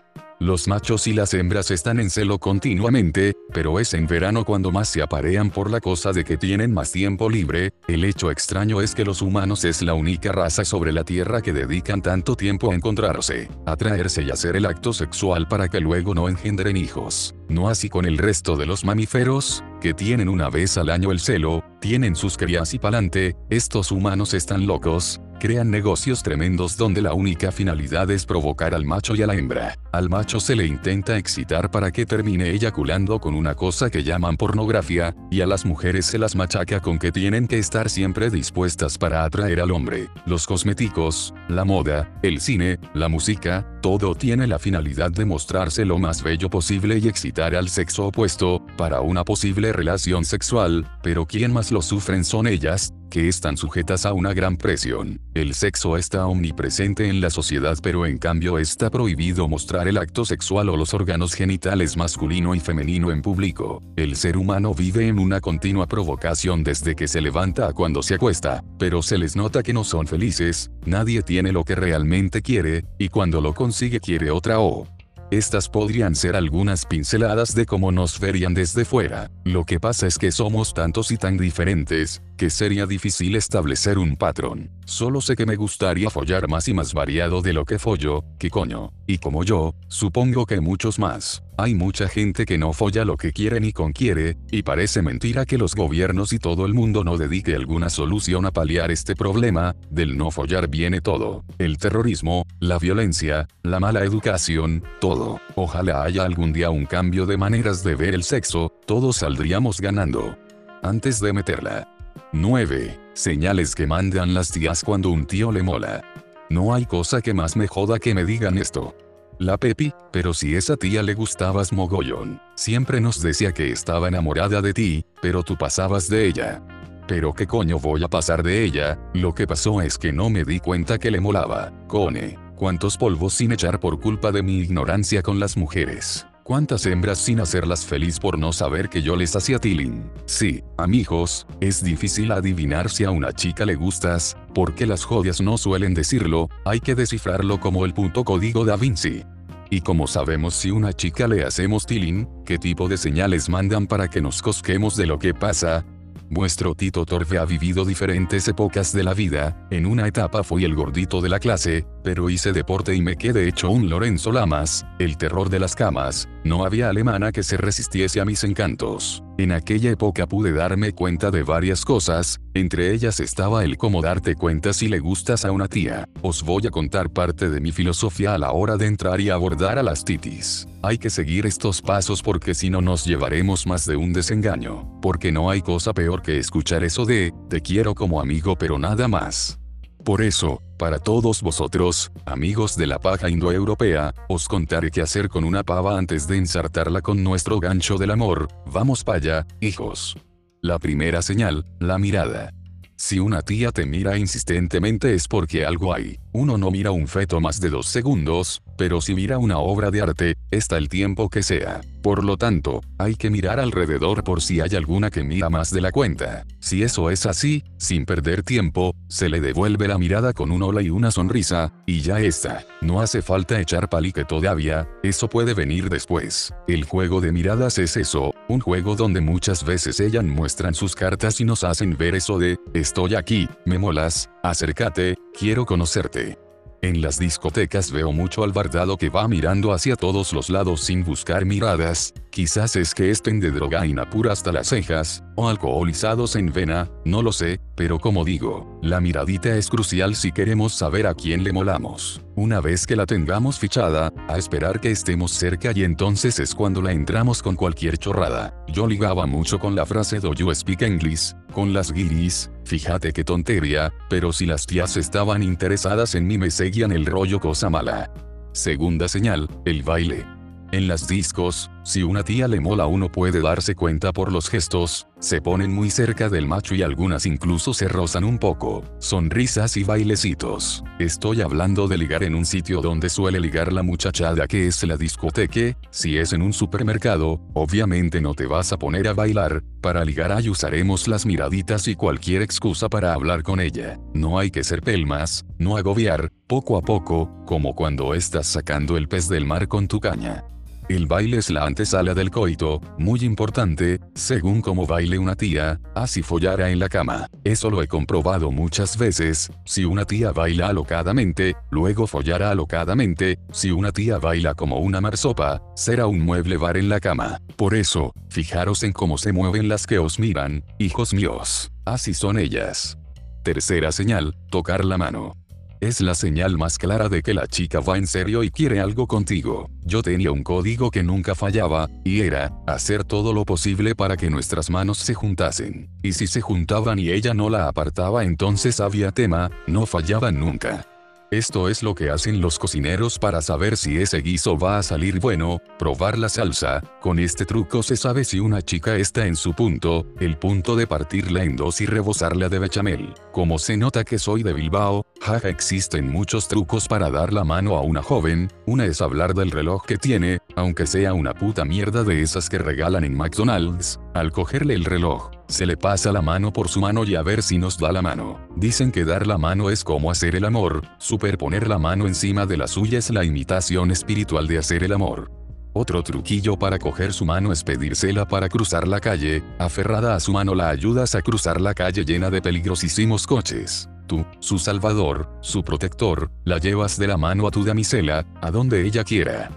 Los 0.42 0.70
machos 0.70 1.06
y 1.06 1.12
las 1.12 1.34
hembras 1.34 1.70
están 1.70 2.00
en 2.00 2.10
celo 2.10 2.40
continuamente, 2.40 3.34
pero 3.54 3.78
es 3.78 3.94
en 3.94 4.08
verano 4.08 4.46
cuando 4.46 4.72
más 4.72 4.88
se 4.88 5.02
aparean 5.02 5.50
por 5.50 5.70
la 5.70 5.82
cosa 5.82 6.14
de 6.14 6.24
que 6.24 6.38
tienen 6.38 6.74
más 6.74 6.94
tiempo 6.94 7.30
libre, 7.30 7.74
el 7.90 8.06
hecho 8.06 8.32
extraño 8.32 8.80
es 8.80 8.96
que 8.96 9.04
los 9.04 9.22
humanos 9.22 9.66
es 9.66 9.82
la 9.82 9.96
única 9.96 10.32
raza 10.32 10.64
sobre 10.64 10.94
la 10.94 11.04
Tierra 11.04 11.42
que 11.42 11.52
dedican 11.52 12.02
tanto 12.02 12.38
tiempo 12.38 12.72
a 12.72 12.76
encontrarse, 12.76 13.50
atraerse 13.66 14.24
y 14.24 14.32
hacer 14.32 14.56
el 14.56 14.66
acto 14.66 14.94
sexual 14.94 15.46
para 15.50 15.68
que 15.68 15.82
luego 15.82 16.16
no 16.16 16.30
engendren 16.30 16.78
hijos. 16.78 17.36
No 17.50 17.68
así 17.68 17.90
con 17.90 18.06
el 18.06 18.18
resto 18.18 18.56
de 18.56 18.66
los 18.66 18.86
mamíferos, 18.86 19.62
que 19.82 19.94
tienen 19.94 20.30
una 20.30 20.50
vez 20.50 20.78
al 20.78 20.90
año 20.90 21.12
el 21.12 21.20
celo, 21.20 21.66
tienen 21.80 22.16
sus 22.16 22.38
crías 22.38 22.74
y 22.74 22.80
pa'lante, 22.80 23.36
estos 23.50 23.92
humanos 23.92 24.34
están 24.34 24.68
locos, 24.68 25.22
crean 25.40 25.72
negocios 25.72 26.22
tremendos 26.22 26.76
donde 26.76 27.02
la 27.02 27.14
única 27.14 27.52
finalidad 27.52 28.12
es 28.12 28.26
provocar 28.26 28.76
al 28.76 28.86
macho 28.86 29.16
y 29.16 29.24
a 29.24 29.28
la 29.28 29.36
hembra. 29.36 29.78
Al 29.92 30.10
macho 30.10 30.40
se 30.40 30.56
le 30.56 30.68
intenta 30.68 31.18
excitar 31.18 31.72
para 31.72 31.92
que 31.92 32.06
termine 32.06 32.50
eyaculando 32.50 33.20
con 33.20 33.34
una 33.34 33.56
cosa 33.56 33.90
que 33.90 34.04
llaman 34.04 34.38
pornografía, 34.38 35.16
y 35.32 35.42
a 35.42 35.48
las 35.48 35.66
mujeres 35.66 36.06
se 36.06 36.20
las 36.20 36.36
machaca 36.36 36.82
con 36.82 37.00
que 37.00 37.12
tienen 37.12 37.48
que 37.48 37.58
estar 37.58 37.90
siempre 37.90 38.30
dispuestas 38.30 38.98
para 38.98 39.24
atraer 39.24 39.62
al 39.62 39.72
hombre. 39.72 40.10
Los 40.26 40.46
cosméticos, 40.46 41.34
la 41.48 41.64
moda, 41.64 42.12
el 42.22 42.42
cine, 42.42 42.78
la 42.94 43.08
música, 43.08 43.66
todo 43.82 44.14
tiene 44.14 44.46
la 44.46 44.60
finalidad 44.60 45.10
de 45.10 45.26
mostrarse 45.26 45.86
lo 45.86 45.98
más 45.98 46.22
bello 46.22 46.50
posible 46.50 46.98
y 46.98 47.08
excitar 47.08 47.56
al 47.56 47.70
sexo 47.70 48.08
opuesto, 48.08 48.62
para 48.78 49.02
una 49.02 49.24
posible 49.24 49.72
relación 49.72 50.26
sexual, 50.26 50.86
pero 51.02 51.26
quien 51.26 51.54
más 51.54 51.69
lo 51.72 51.82
sufren 51.82 52.24
son 52.24 52.48
ellas, 52.48 52.94
que 53.10 53.28
están 53.28 53.58
sujetas 53.58 54.06
a 54.06 54.14
una 54.14 54.34
gran 54.34 54.58
presión. 54.58 55.20
El 55.34 55.54
sexo 55.54 55.98
está 55.98 56.28
omnipresente 56.28 57.08
en 57.08 57.22
la 57.22 57.30
sociedad 57.30 57.78
pero 57.82 58.06
en 58.06 58.18
cambio 58.18 58.58
está 58.58 58.90
prohibido 58.90 59.48
mostrar 59.48 59.88
el 59.88 59.98
acto 59.98 60.26
sexual 60.26 60.70
o 60.70 60.78
los 60.78 60.94
órganos 60.94 61.34
genitales 61.34 61.98
masculino 61.98 62.56
y 62.56 62.60
femenino 62.60 63.12
en 63.12 63.22
público. 63.22 63.82
El 63.96 64.16
ser 64.16 64.38
humano 64.38 64.74
vive 64.74 65.08
en 65.08 65.20
una 65.20 65.42
continua 65.42 65.88
provocación 65.88 66.64
desde 66.64 66.96
que 66.96 67.08
se 67.08 67.22
levanta 67.22 67.68
a 67.68 67.74
cuando 67.74 68.04
se 68.04 68.16
acuesta, 68.16 68.64
pero 68.78 69.02
se 69.02 69.18
les 69.18 69.36
nota 69.36 69.64
que 69.64 69.74
no 69.74 69.84
son 69.84 70.08
felices, 70.08 70.72
nadie 70.86 71.22
tiene 71.22 71.52
lo 71.52 71.64
que 71.64 71.76
realmente 71.76 72.42
quiere, 72.42 72.86
y 72.98 73.10
cuando 73.10 73.42
lo 73.42 73.54
consigue 73.54 74.00
quiere 74.00 74.32
otra 74.32 74.60
o 74.60 74.88
estas 75.32 75.70
podrían 75.70 76.16
ser 76.16 76.36
algunas 76.36 76.86
pinceladas 76.86 77.56
de 77.56 77.66
cómo 77.66 77.92
nos 77.92 78.20
verían 78.20 78.54
desde 78.54 78.86
fuera. 78.86 79.30
Lo 79.44 79.66
que 79.66 79.80
pasa 79.80 80.08
es 80.08 80.18
que 80.18 80.32
somos 80.32 80.74
tantos 80.74 81.12
y 81.12 81.18
tan 81.18 81.38
diferentes, 81.38 82.22
que 82.40 82.50
sería 82.50 82.86
difícil 82.86 83.36
establecer 83.36 83.98
un 83.98 84.16
patrón. 84.16 84.72
Solo 84.86 85.20
sé 85.20 85.36
que 85.36 85.46
me 85.46 85.58
gustaría 85.58 86.10
follar 86.10 86.48
más 86.48 86.70
y 86.70 86.74
más 86.74 86.94
variado 86.94 87.42
de 87.42 87.52
lo 87.52 87.66
que 87.66 87.80
follo, 87.80 88.24
que 88.40 88.50
coño. 88.50 88.94
Y 89.08 89.18
como 89.18 89.44
yo, 89.44 89.76
supongo 89.90 90.46
que 90.46 90.62
muchos 90.62 91.00
más. 91.00 91.44
Hay 91.58 91.76
mucha 91.76 92.08
gente 92.08 92.46
que 92.46 92.58
no 92.58 92.72
folla 92.72 93.04
lo 93.04 93.18
que 93.18 93.34
quiere 93.34 93.60
ni 93.60 93.74
con 93.74 93.92
quiere, 93.92 94.38
y 94.52 94.64
parece 94.64 95.02
mentira 95.02 95.46
que 95.46 95.58
los 95.58 95.76
gobiernos 95.76 96.32
y 96.32 96.40
todo 96.40 96.66
el 96.66 96.74
mundo 96.74 97.04
no 97.04 97.18
dedique 97.18 97.56
alguna 97.56 97.90
solución 97.90 98.46
a 98.46 98.52
paliar 98.52 98.90
este 98.90 99.18
problema, 99.18 99.76
del 99.90 100.16
no 100.16 100.32
follar 100.32 100.70
viene 100.70 101.02
todo. 101.02 101.44
El 101.58 101.78
terrorismo, 101.78 102.46
la 102.62 102.80
violencia, 102.80 103.50
la 103.64 103.82
mala 103.82 104.06
educación, 104.06 104.82
todo. 105.02 105.42
Ojalá 105.56 106.04
haya 106.04 106.24
algún 106.24 106.54
día 106.54 106.70
un 106.70 106.86
cambio 106.86 107.26
de 107.26 107.36
maneras 107.36 107.84
de 107.84 107.96
ver 107.96 108.16
el 108.16 108.24
sexo, 108.24 108.72
todos 108.86 109.18
saldríamos 109.18 109.82
ganando. 109.82 110.38
Antes 110.82 111.20
de 111.20 111.34
meterla. 111.34 111.99
9. 112.32 113.00
Señales 113.14 113.74
que 113.74 113.88
mandan 113.88 114.36
las 114.36 114.52
tías 114.52 114.84
cuando 114.84 115.10
un 115.10 115.26
tío 115.26 115.52
le 115.52 115.64
mola. 115.64 116.04
No 116.50 116.76
hay 116.76 116.86
cosa 116.86 117.22
que 117.22 117.34
más 117.34 117.56
me 117.56 117.68
joda 117.68 117.98
que 117.98 118.14
me 118.14 118.24
digan 118.24 118.60
esto. 118.60 118.96
La 119.40 119.58
Pepi, 119.58 119.94
pero 120.12 120.36
si 120.36 120.56
esa 120.56 120.78
tía 120.78 121.02
le 121.02 121.16
gustabas 121.16 121.74
mogollón, 121.74 122.40
siempre 122.54 123.02
nos 123.02 123.22
decía 123.24 123.52
que 123.52 123.72
estaba 123.72 124.10
enamorada 124.10 124.62
de 124.62 124.74
ti, 124.74 125.06
pero 125.24 125.42
tú 125.42 125.58
pasabas 125.58 126.08
de 126.08 126.28
ella. 126.28 126.62
Pero 127.08 127.34
qué 127.34 127.48
coño 127.48 127.80
voy 127.80 128.04
a 128.04 128.08
pasar 128.08 128.44
de 128.44 128.64
ella, 128.64 129.00
lo 129.16 129.34
que 129.34 129.48
pasó 129.48 129.82
es 129.82 129.98
que 129.98 130.14
no 130.14 130.30
me 130.30 130.44
di 130.44 130.60
cuenta 130.60 131.00
que 131.00 131.10
le 131.10 131.20
molaba, 131.20 131.72
cone. 131.88 132.38
Cuántos 132.56 132.96
polvos 132.98 133.34
sin 133.34 133.54
echar 133.54 133.80
por 133.80 134.00
culpa 134.00 134.32
de 134.32 134.44
mi 134.44 134.60
ignorancia 134.60 135.24
con 135.24 135.40
las 135.40 135.58
mujeres. 135.58 136.29
¿Cuántas 136.50 136.84
hembras 136.88 137.20
sin 137.20 137.42
hacerlas 137.42 137.86
feliz 137.86 138.20
por 138.20 138.40
no 138.40 138.52
saber 138.54 138.90
que 138.90 139.04
yo 139.04 139.16
les 139.16 139.36
hacía 139.36 139.60
tiling? 139.60 140.10
Sí, 140.26 140.64
amigos, 140.80 141.46
es 141.62 141.84
difícil 141.84 142.32
adivinar 142.32 142.90
si 142.90 143.04
a 143.04 143.12
una 143.12 143.32
chica 143.34 143.68
le 143.68 143.76
gustas, 143.76 144.36
porque 144.56 144.88
las 144.88 145.04
jodias 145.04 145.42
no 145.42 145.60
suelen 145.60 145.94
decirlo, 145.94 146.50
hay 146.66 146.80
que 146.80 146.96
descifrarlo 146.96 147.60
como 147.60 147.86
el 147.86 147.94
punto 147.94 148.24
código 148.24 148.66
da 148.66 148.78
Vinci. 148.78 149.22
Y 149.70 149.82
como 149.82 150.08
sabemos 150.08 150.56
si 150.56 150.72
una 150.72 150.92
chica 150.92 151.28
le 151.28 151.44
hacemos 151.44 151.86
tiling, 151.86 152.28
qué 152.48 152.58
tipo 152.58 152.88
de 152.88 152.98
señales 152.98 153.48
mandan 153.48 153.86
para 153.86 154.08
que 154.08 154.20
nos 154.20 154.42
cosquemos 154.42 154.96
de 154.96 155.06
lo 155.06 155.20
que 155.20 155.36
pasa, 155.36 155.86
Vuestro 156.32 156.76
Tito 156.76 157.06
Torfe 157.06 157.40
ha 157.40 157.46
vivido 157.46 157.86
diferentes 157.86 158.48
épocas 158.48 158.94
de 158.94 159.04
la 159.04 159.16
vida, 159.16 159.68
en 159.72 159.88
una 159.88 160.08
etapa 160.08 160.44
fui 160.44 160.64
el 160.64 160.76
gordito 160.76 161.22
de 161.22 161.30
la 161.30 161.40
clase, 161.40 161.88
pero 162.04 162.30
hice 162.30 162.52
deporte 162.54 162.94
y 162.94 163.02
me 163.02 163.16
quedé 163.16 163.48
hecho 163.48 163.72
un 163.72 163.90
Lorenzo 163.90 164.32
Lamas, 164.32 164.86
el 165.00 165.18
terror 165.18 165.50
de 165.50 165.60
las 165.60 165.76
camas, 165.76 166.30
no 166.44 166.66
había 166.66 166.90
alemana 166.90 167.32
que 167.32 167.42
se 167.42 167.58
resistiese 167.58 168.22
a 168.22 168.26
mis 168.26 168.44
encantos. 168.44 169.24
En 169.40 169.54
aquella 169.54 169.92
época 169.92 170.28
pude 170.28 170.52
darme 170.52 170.92
cuenta 170.92 171.32
de 171.32 171.44
varias 171.44 171.86
cosas, 171.86 172.42
entre 172.54 172.94
ellas 172.94 173.22
estaba 173.22 173.64
el 173.64 173.78
cómo 173.78 174.02
darte 174.02 174.36
cuenta 174.36 174.74
si 174.74 174.90
le 174.90 175.00
gustas 175.00 175.46
a 175.46 175.54
una 175.54 175.70
tía. 175.70 176.10
Os 176.22 176.44
voy 176.44 176.68
a 176.68 176.72
contar 176.72 177.10
parte 177.10 177.50
de 177.50 177.62
mi 177.62 177.72
filosofía 177.72 178.34
a 178.34 178.38
la 178.38 178.52
hora 178.52 178.76
de 178.76 178.88
entrar 178.88 179.22
y 179.22 179.30
abordar 179.30 179.80
a 179.80 179.84
las 179.84 180.04
titis. 180.04 180.68
Hay 180.84 180.98
que 180.98 181.10
seguir 181.10 181.46
estos 181.46 181.82
pasos 181.82 182.22
porque 182.22 182.54
si 182.54 182.70
no 182.70 182.82
nos 182.82 183.06
llevaremos 183.06 183.66
más 183.66 183.86
de 183.86 183.96
un 183.96 184.12
desengaño, 184.12 185.00
porque 185.02 185.32
no 185.32 185.50
hay 185.50 185.62
cosa 185.62 185.94
peor 185.94 186.22
que 186.22 186.38
escuchar 186.38 186.84
eso 186.84 187.06
de, 187.06 187.34
te 187.50 187.62
quiero 187.62 187.96
como 187.96 188.20
amigo 188.20 188.58
pero 188.58 188.78
nada 188.78 189.08
más. 189.08 189.58
Por 190.04 190.22
eso, 190.22 190.62
para 190.78 191.00
todos 191.00 191.42
vosotros, 191.42 192.12
amigos 192.26 192.76
de 192.78 192.88
la 192.88 193.00
paja 193.00 193.30
indoeuropea, 193.30 194.14
os 194.30 194.48
contaré 194.48 194.92
qué 194.92 195.02
hacer 195.02 195.30
con 195.30 195.44
una 195.44 195.64
pava 195.64 195.98
antes 195.98 196.28
de 196.28 196.38
ensartarla 196.38 197.02
con 197.02 197.24
nuestro 197.24 197.60
gancho 197.60 197.98
del 197.98 198.12
amor, 198.12 198.48
vamos 198.66 199.04
para 199.04 199.18
allá, 199.18 199.48
hijos. 199.60 200.18
La 200.62 200.80
primera 200.80 201.22
señal, 201.22 201.66
la 201.80 201.98
mirada. 201.98 202.52
Si 202.96 203.20
una 203.20 203.42
tía 203.42 203.72
te 203.72 203.86
mira 203.86 204.18
insistentemente 204.18 205.14
es 205.14 205.28
porque 205.28 205.66
algo 205.66 205.94
hay. 205.94 206.20
Uno 206.32 206.60
no 206.60 206.70
mira 206.70 206.92
un 206.92 207.08
feto 207.08 207.40
más 207.42 207.60
de 207.60 207.72
dos 207.72 207.88
segundos, 207.88 208.62
pero 208.78 209.02
si 209.02 209.16
mira 209.16 209.40
una 209.40 209.58
obra 209.58 209.90
de 209.90 210.02
arte, 210.02 210.36
está 210.52 210.78
el 210.78 210.88
tiempo 210.88 211.28
que 211.30 211.42
sea. 211.42 211.82
Por 212.04 212.24
lo 212.24 212.38
tanto, 212.38 212.82
hay 212.98 213.16
que 213.16 213.30
mirar 213.30 213.60
alrededor 213.60 214.24
por 214.24 214.42
si 214.42 214.62
hay 214.62 214.76
alguna 214.76 215.10
que 215.10 215.24
mira 215.24 215.50
más 215.50 215.72
de 215.72 215.82
la 215.82 215.92
cuenta. 215.92 216.46
Si 216.60 216.84
eso 216.84 217.10
es 217.10 217.26
así, 217.26 217.64
sin 217.78 218.06
perder 218.06 218.44
tiempo, 218.44 218.94
se 219.08 219.28
le 219.28 219.42
devuelve 219.42 219.88
la 219.88 219.98
mirada 219.98 220.32
con 220.32 220.52
un 220.52 220.62
hola 220.62 220.82
y 220.82 220.92
una 220.92 221.10
sonrisa, 221.10 221.74
y 221.86 222.02
ya 222.02 222.20
está. 222.20 222.64
No 222.80 223.02
hace 223.02 223.22
falta 223.22 223.60
echar 223.60 223.90
palique 223.90 224.24
todavía, 224.24 224.88
eso 225.04 225.30
puede 225.30 225.54
venir 225.54 225.90
después. 225.90 226.54
El 226.68 226.86
juego 226.86 227.22
de 227.22 227.32
miradas 227.32 227.80
es 227.80 227.98
eso, 227.98 228.34
un 228.48 228.60
juego 228.60 228.96
donde 228.96 229.20
muchas 229.20 229.66
veces 229.66 230.00
ellas 230.00 230.24
muestran 230.24 230.76
sus 230.76 230.96
cartas 230.96 231.42
y 231.42 231.44
nos 231.44 231.64
hacen 231.64 231.98
ver 231.98 232.16
eso 232.16 232.38
de, 232.38 232.58
estoy 232.74 233.16
aquí, 233.16 233.50
me 233.66 233.78
molas, 233.78 234.30
acércate, 234.44 235.16
quiero 235.40 235.66
conocerte. 235.66 236.38
En 236.82 237.02
las 237.02 237.18
discotecas 237.18 237.92
veo 237.92 238.12
mucho 238.12 238.44
al 238.44 238.52
bardado 238.52 238.98
que 238.98 239.10
va 239.10 239.28
mirando 239.28 239.72
hacia 239.74 239.96
todos 239.96 240.34
los 240.34 240.50
lados 240.50 240.82
sin 240.82 241.04
buscar 241.04 241.46
miradas, 241.46 242.14
quizás 242.30 242.76
es 242.76 242.94
que 242.94 243.10
estén 243.10 243.40
de 243.40 243.52
drogaína 243.52 244.10
pura 244.10 244.34
hasta 244.34 244.52
las 244.52 244.68
cejas, 244.68 245.24
o 245.36 245.48
alcoholizados 245.48 246.36
en 246.36 246.52
vena, 246.52 246.90
no 247.06 247.22
lo 247.22 247.32
sé, 247.32 247.60
pero 247.76 248.00
como 248.00 248.26
digo, 248.26 248.80
la 248.82 249.00
miradita 249.00 249.56
es 249.56 249.70
crucial 249.70 250.16
si 250.16 250.32
queremos 250.32 250.74
saber 250.74 251.08
a 251.08 251.14
quién 251.14 251.44
le 251.44 251.54
molamos. 251.54 252.22
Una 252.36 252.62
vez 252.62 252.86
que 252.86 252.96
la 252.96 253.06
tengamos 253.06 253.60
fichada, 253.60 254.14
a 254.28 254.38
esperar 254.38 254.80
que 254.80 254.92
estemos 254.92 255.32
cerca 255.32 255.72
y 255.76 255.84
entonces 255.84 256.40
es 256.40 256.56
cuando 256.56 256.82
la 256.82 256.94
entramos 256.94 257.42
con 257.42 257.56
cualquier 257.56 257.98
chorrada. 257.98 258.54
Yo 258.68 258.88
ligaba 258.88 259.26
mucho 259.26 259.60
con 259.60 259.76
la 259.76 259.86
frase 259.86 260.20
do 260.20 260.34
you 260.34 260.54
speak 260.54 260.82
English, 260.82 261.34
con 261.54 261.74
las 261.74 261.92
guiris, 261.92 262.50
fíjate 262.70 263.14
qué 263.14 263.24
tontería, 263.24 263.92
pero 264.12 264.32
si 264.32 264.46
las 264.46 264.68
tías 264.68 264.96
estaban 264.96 265.42
interesadas 265.42 266.14
en 266.14 266.28
mí 266.28 266.38
me 266.38 266.52
seguían 266.52 266.92
el 266.92 267.08
rollo 267.08 267.40
cosa 267.40 267.68
mala. 267.68 268.12
Segunda 268.54 269.08
señal, 269.08 269.50
el 269.66 269.82
baile. 269.82 270.24
En 270.72 270.88
las 270.88 271.08
discos, 271.08 271.72
si 271.84 272.04
una 272.04 272.24
tía 272.24 272.48
le 272.48 272.60
mola 272.60 272.86
uno 272.86 273.12
puede 273.12 273.42
darse 273.42 273.74
cuenta 273.74 274.14
por 274.14 274.32
los 274.32 274.50
gestos, 274.50 275.08
se 275.20 275.42
ponen 275.42 275.72
muy 275.72 275.90
cerca 275.90 276.30
del 276.30 276.48
macho 276.48 276.76
y 276.76 276.82
algunas 276.82 277.26
incluso 277.26 277.74
se 277.74 277.88
rozan 277.88 278.24
un 278.24 278.38
poco, 278.38 278.84
sonrisas 279.00 279.78
y 279.78 279.84
bailecitos. 279.84 280.84
Estoy 280.98 281.42
hablando 281.42 281.88
de 281.88 281.98
ligar 281.98 282.24
en 282.24 282.36
un 282.36 282.46
sitio 282.46 282.82
donde 282.82 283.10
suele 283.10 283.40
ligar 283.40 283.74
la 283.74 283.84
muchachada 283.84 284.48
que 284.48 284.68
es 284.68 284.84
la 284.84 284.98
discoteque, 284.98 285.76
si 285.92 286.18
es 286.18 286.34
en 286.34 286.42
un 286.42 286.54
supermercado, 286.54 287.42
obviamente 287.54 288.22
no 288.22 288.34
te 288.34 288.46
vas 288.46 288.72
a 288.72 288.78
poner 288.78 289.08
a 289.08 289.14
bailar, 289.14 289.64
para 289.82 290.06
ligar 290.06 290.32
ahí 290.32 290.50
usaremos 290.50 291.08
las 291.08 291.26
miraditas 291.26 291.88
y 291.88 291.96
cualquier 291.96 292.42
excusa 292.42 292.90
para 292.90 293.14
hablar 293.14 293.44
con 293.44 293.60
ella. 293.60 294.00
No 294.14 294.40
hay 294.40 294.52
que 294.52 294.64
ser 294.64 294.82
pelmas, 294.82 295.46
no 295.58 295.78
agobiar, 295.78 296.32
poco 296.48 296.78
a 296.78 296.82
poco, 296.82 297.30
como 297.46 297.76
cuando 297.76 298.14
estás 298.14 298.48
sacando 298.48 298.98
el 298.98 299.08
pez 299.08 299.28
del 299.28 299.46
mar 299.46 299.68
con 299.68 299.88
tu 299.88 300.00
caña. 300.00 300.44
El 300.90 301.06
baile 301.06 301.38
es 301.38 301.52
la 301.52 301.66
antesala 301.66 302.16
del 302.16 302.32
coito, 302.32 302.82
muy 302.98 303.20
importante, 303.20 304.00
según 304.16 304.60
como 304.60 304.88
baile 304.88 305.20
una 305.20 305.36
tía, 305.36 305.80
así 305.94 306.24
follará 306.24 306.72
en 306.72 306.80
la 306.80 306.90
cama. 306.90 307.28
Eso 307.44 307.70
lo 307.70 307.84
he 307.84 307.88
comprobado 307.88 308.50
muchas 308.50 308.98
veces, 308.98 309.52
si 309.66 309.86
una 309.86 310.06
tía 310.06 310.32
baila 310.32 310.70
alocadamente, 310.70 311.56
luego 311.70 312.08
follará 312.08 312.50
alocadamente, 312.50 313.38
si 313.52 313.70
una 313.70 313.92
tía 313.92 314.18
baila 314.18 314.56
como 314.56 314.80
una 314.80 315.00
marsopa, 315.00 315.62
será 315.76 316.08
un 316.08 316.22
mueble 316.22 316.58
bar 316.58 316.76
en 316.76 316.90
la 316.90 317.00
cama. 317.00 317.40
Por 317.56 317.76
eso, 317.76 318.12
fijaros 318.30 318.82
en 318.82 318.92
cómo 318.92 319.20
se 319.20 319.32
mueven 319.32 319.70
las 319.70 319.86
que 319.86 320.00
os 320.00 320.18
miran, 320.18 320.64
hijos 320.80 321.14
míos. 321.14 321.72
Así 321.86 322.16
son 322.16 322.40
ellas. 322.40 322.98
Tercera 323.44 323.92
señal, 323.92 324.36
tocar 324.50 324.84
la 324.84 324.98
mano. 324.98 325.39
Es 325.82 326.02
la 326.02 326.14
señal 326.14 326.58
más 326.58 326.78
clara 326.78 327.08
de 327.08 327.22
que 327.22 327.34
la 327.34 327.48
chica 327.48 327.80
va 327.80 327.98
en 327.98 328.06
serio 328.06 328.44
y 328.44 328.52
quiere 328.52 328.82
algo 328.82 329.08
contigo. 329.08 329.70
Yo 329.86 330.02
tenía 330.02 330.30
un 330.30 330.44
código 330.44 330.92
que 330.92 331.04
nunca 331.04 331.36
fallaba, 331.36 331.90
y 332.04 332.20
era, 332.20 332.52
hacer 332.68 333.06
todo 333.06 333.32
lo 333.32 333.46
posible 333.46 333.96
para 333.96 334.18
que 334.18 334.30
nuestras 334.30 334.70
manos 334.70 334.98
se 334.98 335.14
juntasen. 335.14 335.90
Y 336.04 336.12
si 336.14 336.28
se 336.28 336.42
juntaban 336.42 337.00
y 337.00 337.12
ella 337.12 337.34
no 337.34 337.50
la 337.50 337.70
apartaba 337.70 338.26
entonces 338.26 338.82
había 338.82 339.14
tema, 339.14 339.52
no 339.68 339.86
fallaban 339.86 340.38
nunca. 340.38 340.86
Esto 341.32 341.70
es 341.70 341.84
lo 341.84 341.94
que 341.94 342.10
hacen 342.10 342.42
los 342.42 342.58
cocineros 342.58 343.20
para 343.20 343.44
saber 343.44 343.78
si 343.78 343.98
ese 344.02 344.22
guiso 344.22 344.58
va 344.58 344.80
a 344.80 344.84
salir 344.84 345.20
bueno, 345.20 345.62
probar 345.78 346.18
la 346.18 346.28
salsa, 346.28 346.82
con 347.02 347.20
este 347.20 347.46
truco 347.46 347.84
se 347.84 347.98
sabe 347.98 348.24
si 348.24 348.40
una 348.40 348.64
chica 348.64 348.96
está 348.96 349.28
en 349.28 349.36
su 349.36 349.54
punto, 349.54 350.08
el 350.20 350.40
punto 350.40 350.76
de 350.76 350.88
partirla 350.88 351.44
en 351.44 351.56
dos 351.56 351.82
y 351.82 351.86
rebosarla 351.86 352.50
de 352.50 352.58
bechamel. 352.58 353.14
Como 353.32 353.60
se 353.60 353.78
nota 353.78 354.04
que 354.04 354.18
soy 354.18 354.42
de 354.42 354.54
Bilbao, 354.54 355.06
jaja 355.22 355.50
existen 355.50 356.12
muchos 356.12 356.48
trucos 356.48 356.88
para 356.88 357.12
dar 357.12 357.32
la 357.32 357.44
mano 357.44 357.76
a 357.76 357.84
una 357.84 358.02
joven, 358.02 358.52
una 358.66 358.86
es 358.86 359.00
hablar 359.00 359.36
del 359.36 359.52
reloj 359.52 359.86
que 359.86 359.98
tiene, 359.98 360.40
aunque 360.56 360.88
sea 360.88 361.14
una 361.14 361.36
puta 361.36 361.64
mierda 361.64 362.04
de 362.04 362.24
esas 362.24 362.50
que 362.50 362.58
regalan 362.58 363.04
en 363.04 363.16
McDonald's, 363.16 364.00
al 364.16 364.32
cogerle 364.32 364.74
el 364.74 364.84
reloj, 364.84 365.30
se 365.50 365.66
le 365.66 365.76
pasa 365.76 366.12
la 366.12 366.22
mano 366.22 366.54
por 366.54 366.70
su 366.70 366.80
mano 366.80 367.04
y 367.04 367.16
a 367.16 367.24
ver 367.24 367.42
si 367.42 367.58
nos 367.58 367.78
da 367.78 367.92
la 367.92 368.02
mano. 368.02 368.40
Dicen 368.56 368.92
que 368.92 369.04
dar 369.04 369.26
la 369.26 369.38
mano 369.38 369.70
es 369.72 369.84
como 369.84 370.12
hacer 370.12 370.36
el 370.36 370.46
amor, 370.46 370.84
superponer 371.00 371.68
la 371.68 371.80
mano 371.80 372.08
encima 372.08 372.46
de 372.46 372.56
la 372.56 372.68
suya 372.68 373.00
es 373.00 373.10
la 373.10 373.26
imitación 373.26 373.92
espiritual 373.92 374.48
de 374.48 374.60
hacer 374.60 374.84
el 374.84 374.94
amor. 374.94 375.32
Otro 375.74 376.04
truquillo 376.04 376.58
para 376.58 376.78
coger 376.78 377.14
su 377.14 377.26
mano 377.26 377.52
es 377.52 377.64
pedírsela 377.64 378.28
para 378.28 378.48
cruzar 378.48 378.88
la 378.88 379.00
calle, 379.00 379.44
aferrada 379.58 380.16
a 380.16 380.20
su 380.20 380.32
mano 380.34 380.54
la 380.54 380.70
ayudas 380.70 381.16
a 381.16 381.22
cruzar 381.22 381.60
la 381.60 381.74
calle 381.74 382.06
llena 382.06 382.30
de 382.30 382.42
peligrosísimos 382.42 383.26
coches. 383.26 383.90
Tú, 384.08 384.26
su 384.40 384.60
salvador, 384.60 385.30
su 385.42 385.64
protector, 385.64 386.32
la 386.44 386.58
llevas 386.58 386.98
de 386.98 387.08
la 387.08 387.18
mano 387.18 387.48
a 387.48 387.52
tu 387.52 387.64
damisela, 387.64 388.26
a 388.42 388.52
donde 388.52 388.86
ella 388.86 389.04
quiera. 389.04 389.50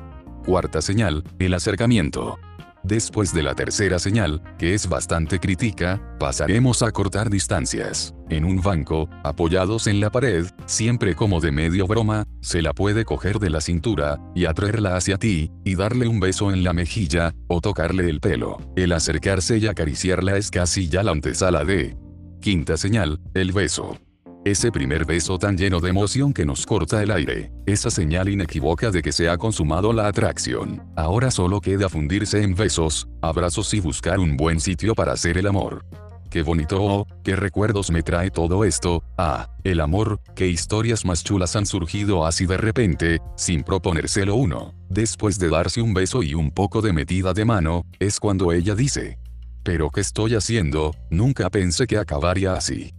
Cuarta 0.45 0.83
señal, 0.83 1.23
el 1.39 1.55
acercamiento. 1.55 2.39
Después 2.85 3.33
de 3.33 3.43
la 3.43 3.55
tercera 3.55 3.99
señal, 3.99 4.43
que 4.59 4.75
es 4.75 4.89
bastante 4.89 5.39
crítica, 5.39 6.01
pasaremos 6.19 6.83
a 6.83 6.91
cortar 6.91 7.31
distancias. 7.31 8.15
En 8.29 8.45
un 8.45 8.61
banco, 8.61 9.09
apoyados 9.23 9.87
en 9.87 10.01
la 10.01 10.11
pared, 10.11 10.47
siempre 10.67 11.15
como 11.15 11.41
de 11.41 11.53
medio 11.53 11.87
broma, 11.87 12.25
se 12.41 12.61
la 12.61 12.73
puede 12.73 13.05
coger 13.05 13.39
de 13.39 13.51
la 13.51 13.61
cintura, 13.61 14.19
y 14.35 14.47
atraerla 14.47 14.97
hacia 14.97 15.17
ti, 15.17 15.51
y 15.65 15.77
darle 15.77 16.09
un 16.09 16.19
beso 16.19 16.51
en 16.51 16.65
la 16.65 16.73
mejilla, 16.73 17.33
o 17.47 17.61
tocarle 17.61 18.09
el 18.09 18.21
pelo. 18.21 18.59
El 18.75 18.93
acercarse 18.93 19.59
y 19.59 19.69
acariciarla 19.69 20.37
es 20.37 20.51
casi 20.51 20.89
ya 20.89 21.05
la 21.05 21.13
antesala 21.13 21.65
de. 21.65 21.97
Quinta 22.41 22.77
señal, 22.77 23.21
el 23.35 23.53
beso. 23.53 23.97
Ese 24.45 24.73
primer 24.73 25.05
beso 25.05 25.39
tan 25.39 25.57
lleno 25.57 25.79
de 25.79 25.91
emoción 25.91 26.33
que 26.33 26.45
nos 26.45 26.67
corta 26.67 27.01
el 27.01 27.13
aire, 27.13 27.53
esa 27.65 27.91
señal 27.91 28.29
inequívoca 28.29 28.91
de 28.91 29.01
que 29.01 29.13
se 29.13 29.29
ha 29.29 29.39
consumado 29.39 29.93
la 29.93 30.09
atracción. 30.09 30.83
Ahora 30.97 31.31
solo 31.31 31.61
queda 31.61 31.89
fundirse 31.89 32.43
en 32.43 32.57
besos, 32.57 33.07
abrazos 33.21 33.73
y 33.73 33.79
buscar 33.79 34.19
un 34.19 34.37
buen 34.37 34.59
sitio 34.59 34.97
para 34.97 35.13
hacer 35.13 35.39
el 35.39 35.47
amor. 35.47 35.85
Qué 36.29 36.43
bonito 36.43 36.83
oh, 36.83 37.07
qué 37.23 37.37
recuerdos 37.37 37.93
me 37.93 38.03
trae 38.03 38.33
todo 38.33 38.65
esto, 38.65 39.05
ah, 39.17 39.49
el 39.63 39.81
amor, 39.81 40.19
qué 40.35 40.49
historias 40.49 41.05
más 41.05 41.23
chulas 41.23 41.55
han 41.55 41.67
surgido 41.67 42.27
así 42.27 42.45
de 42.45 42.57
repente, 42.57 43.21
sin 43.37 43.63
proponérselo 43.63 44.35
uno. 44.35 44.75
Después 44.89 45.39
de 45.39 45.51
darse 45.51 45.81
un 45.83 45.95
beso 45.95 46.21
y 46.25 46.35
un 46.35 46.51
poco 46.51 46.83
de 46.83 46.93
metida 46.93 47.33
de 47.33 47.45
mano, 47.45 47.85
es 48.01 48.19
cuando 48.19 48.51
ella 48.51 48.75
dice, 48.75 49.19
pero 49.63 49.91
¿qué 49.91 50.01
estoy 50.01 50.35
haciendo? 50.35 50.97
Nunca 51.11 51.49
pensé 51.49 51.87
que 51.87 51.99
acabaría 51.99 52.55
así. 52.55 52.93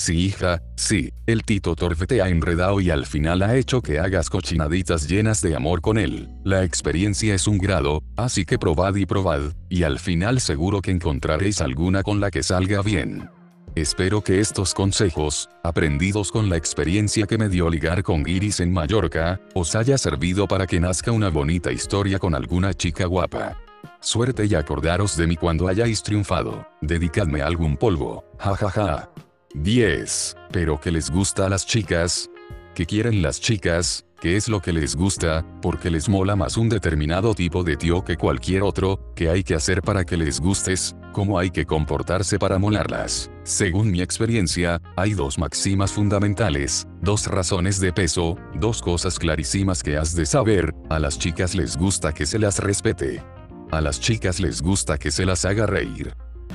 Sí 0.00 0.18
hija, 0.18 0.62
sí, 0.76 1.12
el 1.26 1.42
Tito 1.42 1.76
Torfe 1.76 2.06
te 2.06 2.22
ha 2.22 2.30
enredado 2.30 2.80
y 2.80 2.88
al 2.88 3.04
final 3.04 3.42
ha 3.42 3.54
hecho 3.54 3.82
que 3.82 3.98
hagas 3.98 4.30
cochinaditas 4.30 5.06
llenas 5.06 5.42
de 5.42 5.54
amor 5.54 5.82
con 5.82 5.98
él. 5.98 6.30
La 6.42 6.64
experiencia 6.64 7.34
es 7.34 7.46
un 7.46 7.58
grado, 7.58 8.02
así 8.16 8.46
que 8.46 8.58
probad 8.58 8.94
y 8.94 9.04
probad, 9.04 9.52
y 9.68 9.82
al 9.82 9.98
final 9.98 10.40
seguro 10.40 10.80
que 10.80 10.90
encontraréis 10.90 11.60
alguna 11.60 12.02
con 12.02 12.18
la 12.18 12.30
que 12.30 12.42
salga 12.42 12.80
bien. 12.80 13.28
Espero 13.74 14.22
que 14.22 14.40
estos 14.40 14.72
consejos, 14.72 15.50
aprendidos 15.62 16.32
con 16.32 16.48
la 16.48 16.56
experiencia 16.56 17.26
que 17.26 17.36
me 17.36 17.50
dio 17.50 17.68
ligar 17.68 18.02
con 18.02 18.26
Iris 18.26 18.60
en 18.60 18.72
Mallorca, 18.72 19.38
os 19.54 19.74
haya 19.74 19.98
servido 19.98 20.48
para 20.48 20.66
que 20.66 20.80
nazca 20.80 21.12
una 21.12 21.28
bonita 21.28 21.72
historia 21.72 22.18
con 22.18 22.34
alguna 22.34 22.72
chica 22.72 23.04
guapa. 23.04 23.58
Suerte 24.00 24.46
y 24.46 24.54
acordaros 24.54 25.14
de 25.18 25.26
mí 25.26 25.36
cuando 25.36 25.68
hayáis 25.68 26.02
triunfado. 26.02 26.66
Dedicadme 26.80 27.42
algún 27.42 27.76
polvo. 27.76 28.24
Ja 28.38 28.56
ja 28.56 28.70
ja. 28.70 29.10
10. 29.54 30.36
¿Pero 30.52 30.80
qué 30.80 30.90
les 30.90 31.10
gusta 31.10 31.46
a 31.46 31.48
las 31.48 31.66
chicas? 31.66 32.30
¿Qué 32.74 32.86
quieren 32.86 33.22
las 33.22 33.40
chicas? 33.40 34.04
qué 34.20 34.36
es 34.36 34.48
lo 34.48 34.60
que 34.60 34.72
les 34.72 34.94
gusta, 34.96 35.44
porque 35.62 35.90
les 35.90 36.08
mola 36.08 36.36
más 36.36 36.56
un 36.56 36.68
determinado 36.68 37.34
tipo 37.34 37.64
de 37.64 37.76
tío 37.76 38.04
que 38.04 38.16
cualquier 38.16 38.62
otro, 38.62 39.12
qué 39.16 39.30
hay 39.30 39.42
que 39.42 39.54
hacer 39.54 39.80
para 39.80 40.04
que 40.04 40.16
les 40.16 40.40
gustes, 40.40 40.94
cómo 41.12 41.38
hay 41.38 41.50
que 41.50 41.64
comportarse 41.64 42.38
para 42.38 42.58
molarlas. 42.58 43.30
Según 43.44 43.90
mi 43.90 44.02
experiencia, 44.02 44.80
hay 44.94 45.14
dos 45.14 45.38
máximas 45.38 45.92
fundamentales, 45.92 46.86
dos 47.00 47.26
razones 47.26 47.80
de 47.80 47.92
peso, 47.92 48.36
dos 48.54 48.82
cosas 48.82 49.18
clarísimas 49.18 49.82
que 49.82 49.96
has 49.96 50.14
de 50.14 50.26
saber, 50.26 50.74
a 50.90 50.98
las 50.98 51.18
chicas 51.18 51.54
les 51.54 51.76
gusta 51.76 52.12
que 52.12 52.26
se 52.26 52.38
las 52.38 52.58
respete. 52.58 53.22
A 53.72 53.80
las 53.80 54.00
chicas 54.00 54.38
les 54.38 54.60
gusta 54.60 54.98
que 54.98 55.10
se 55.10 55.24
las 55.24 55.44
haga 55.44 55.64
reír. 55.64 56.14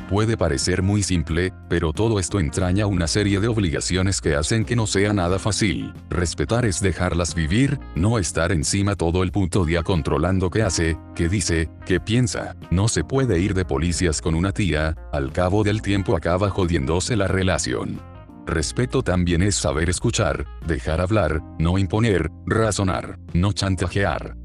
Puede 0.09 0.37
parecer 0.37 0.83
muy 0.83 1.01
simple, 1.01 1.51
pero 1.67 1.91
todo 1.91 2.19
esto 2.19 2.39
entraña 2.39 2.85
una 2.85 3.07
serie 3.07 3.39
de 3.39 3.47
obligaciones 3.47 4.21
que 4.21 4.35
hacen 4.35 4.65
que 4.65 4.75
no 4.75 4.85
sea 4.87 5.13
nada 5.13 5.39
fácil. 5.39 5.93
Respetar 6.09 6.65
es 6.65 6.79
dejarlas 6.79 7.33
vivir, 7.33 7.79
no 7.95 8.19
estar 8.19 8.51
encima 8.51 8.95
todo 8.95 9.23
el 9.23 9.31
puto 9.31 9.65
día 9.65 9.83
controlando 9.83 10.49
qué 10.49 10.61
hace, 10.61 10.97
qué 11.15 11.27
dice, 11.27 11.69
qué 11.85 11.99
piensa. 11.99 12.55
No 12.69 12.87
se 12.87 13.03
puede 13.03 13.39
ir 13.39 13.53
de 13.53 13.65
policías 13.65 14.21
con 14.21 14.35
una 14.35 14.51
tía, 14.51 14.95
al 15.11 15.31
cabo 15.31 15.63
del 15.63 15.81
tiempo 15.81 16.15
acaba 16.15 16.49
jodiéndose 16.49 17.15
la 17.15 17.27
relación. 17.27 17.99
Respeto 18.45 19.01
también 19.01 19.41
es 19.41 19.55
saber 19.55 19.89
escuchar, 19.89 20.45
dejar 20.67 21.01
hablar, 21.01 21.41
no 21.57 21.79
imponer, 21.79 22.29
razonar, 22.45 23.17
no 23.33 23.53
chantajear 23.53 24.35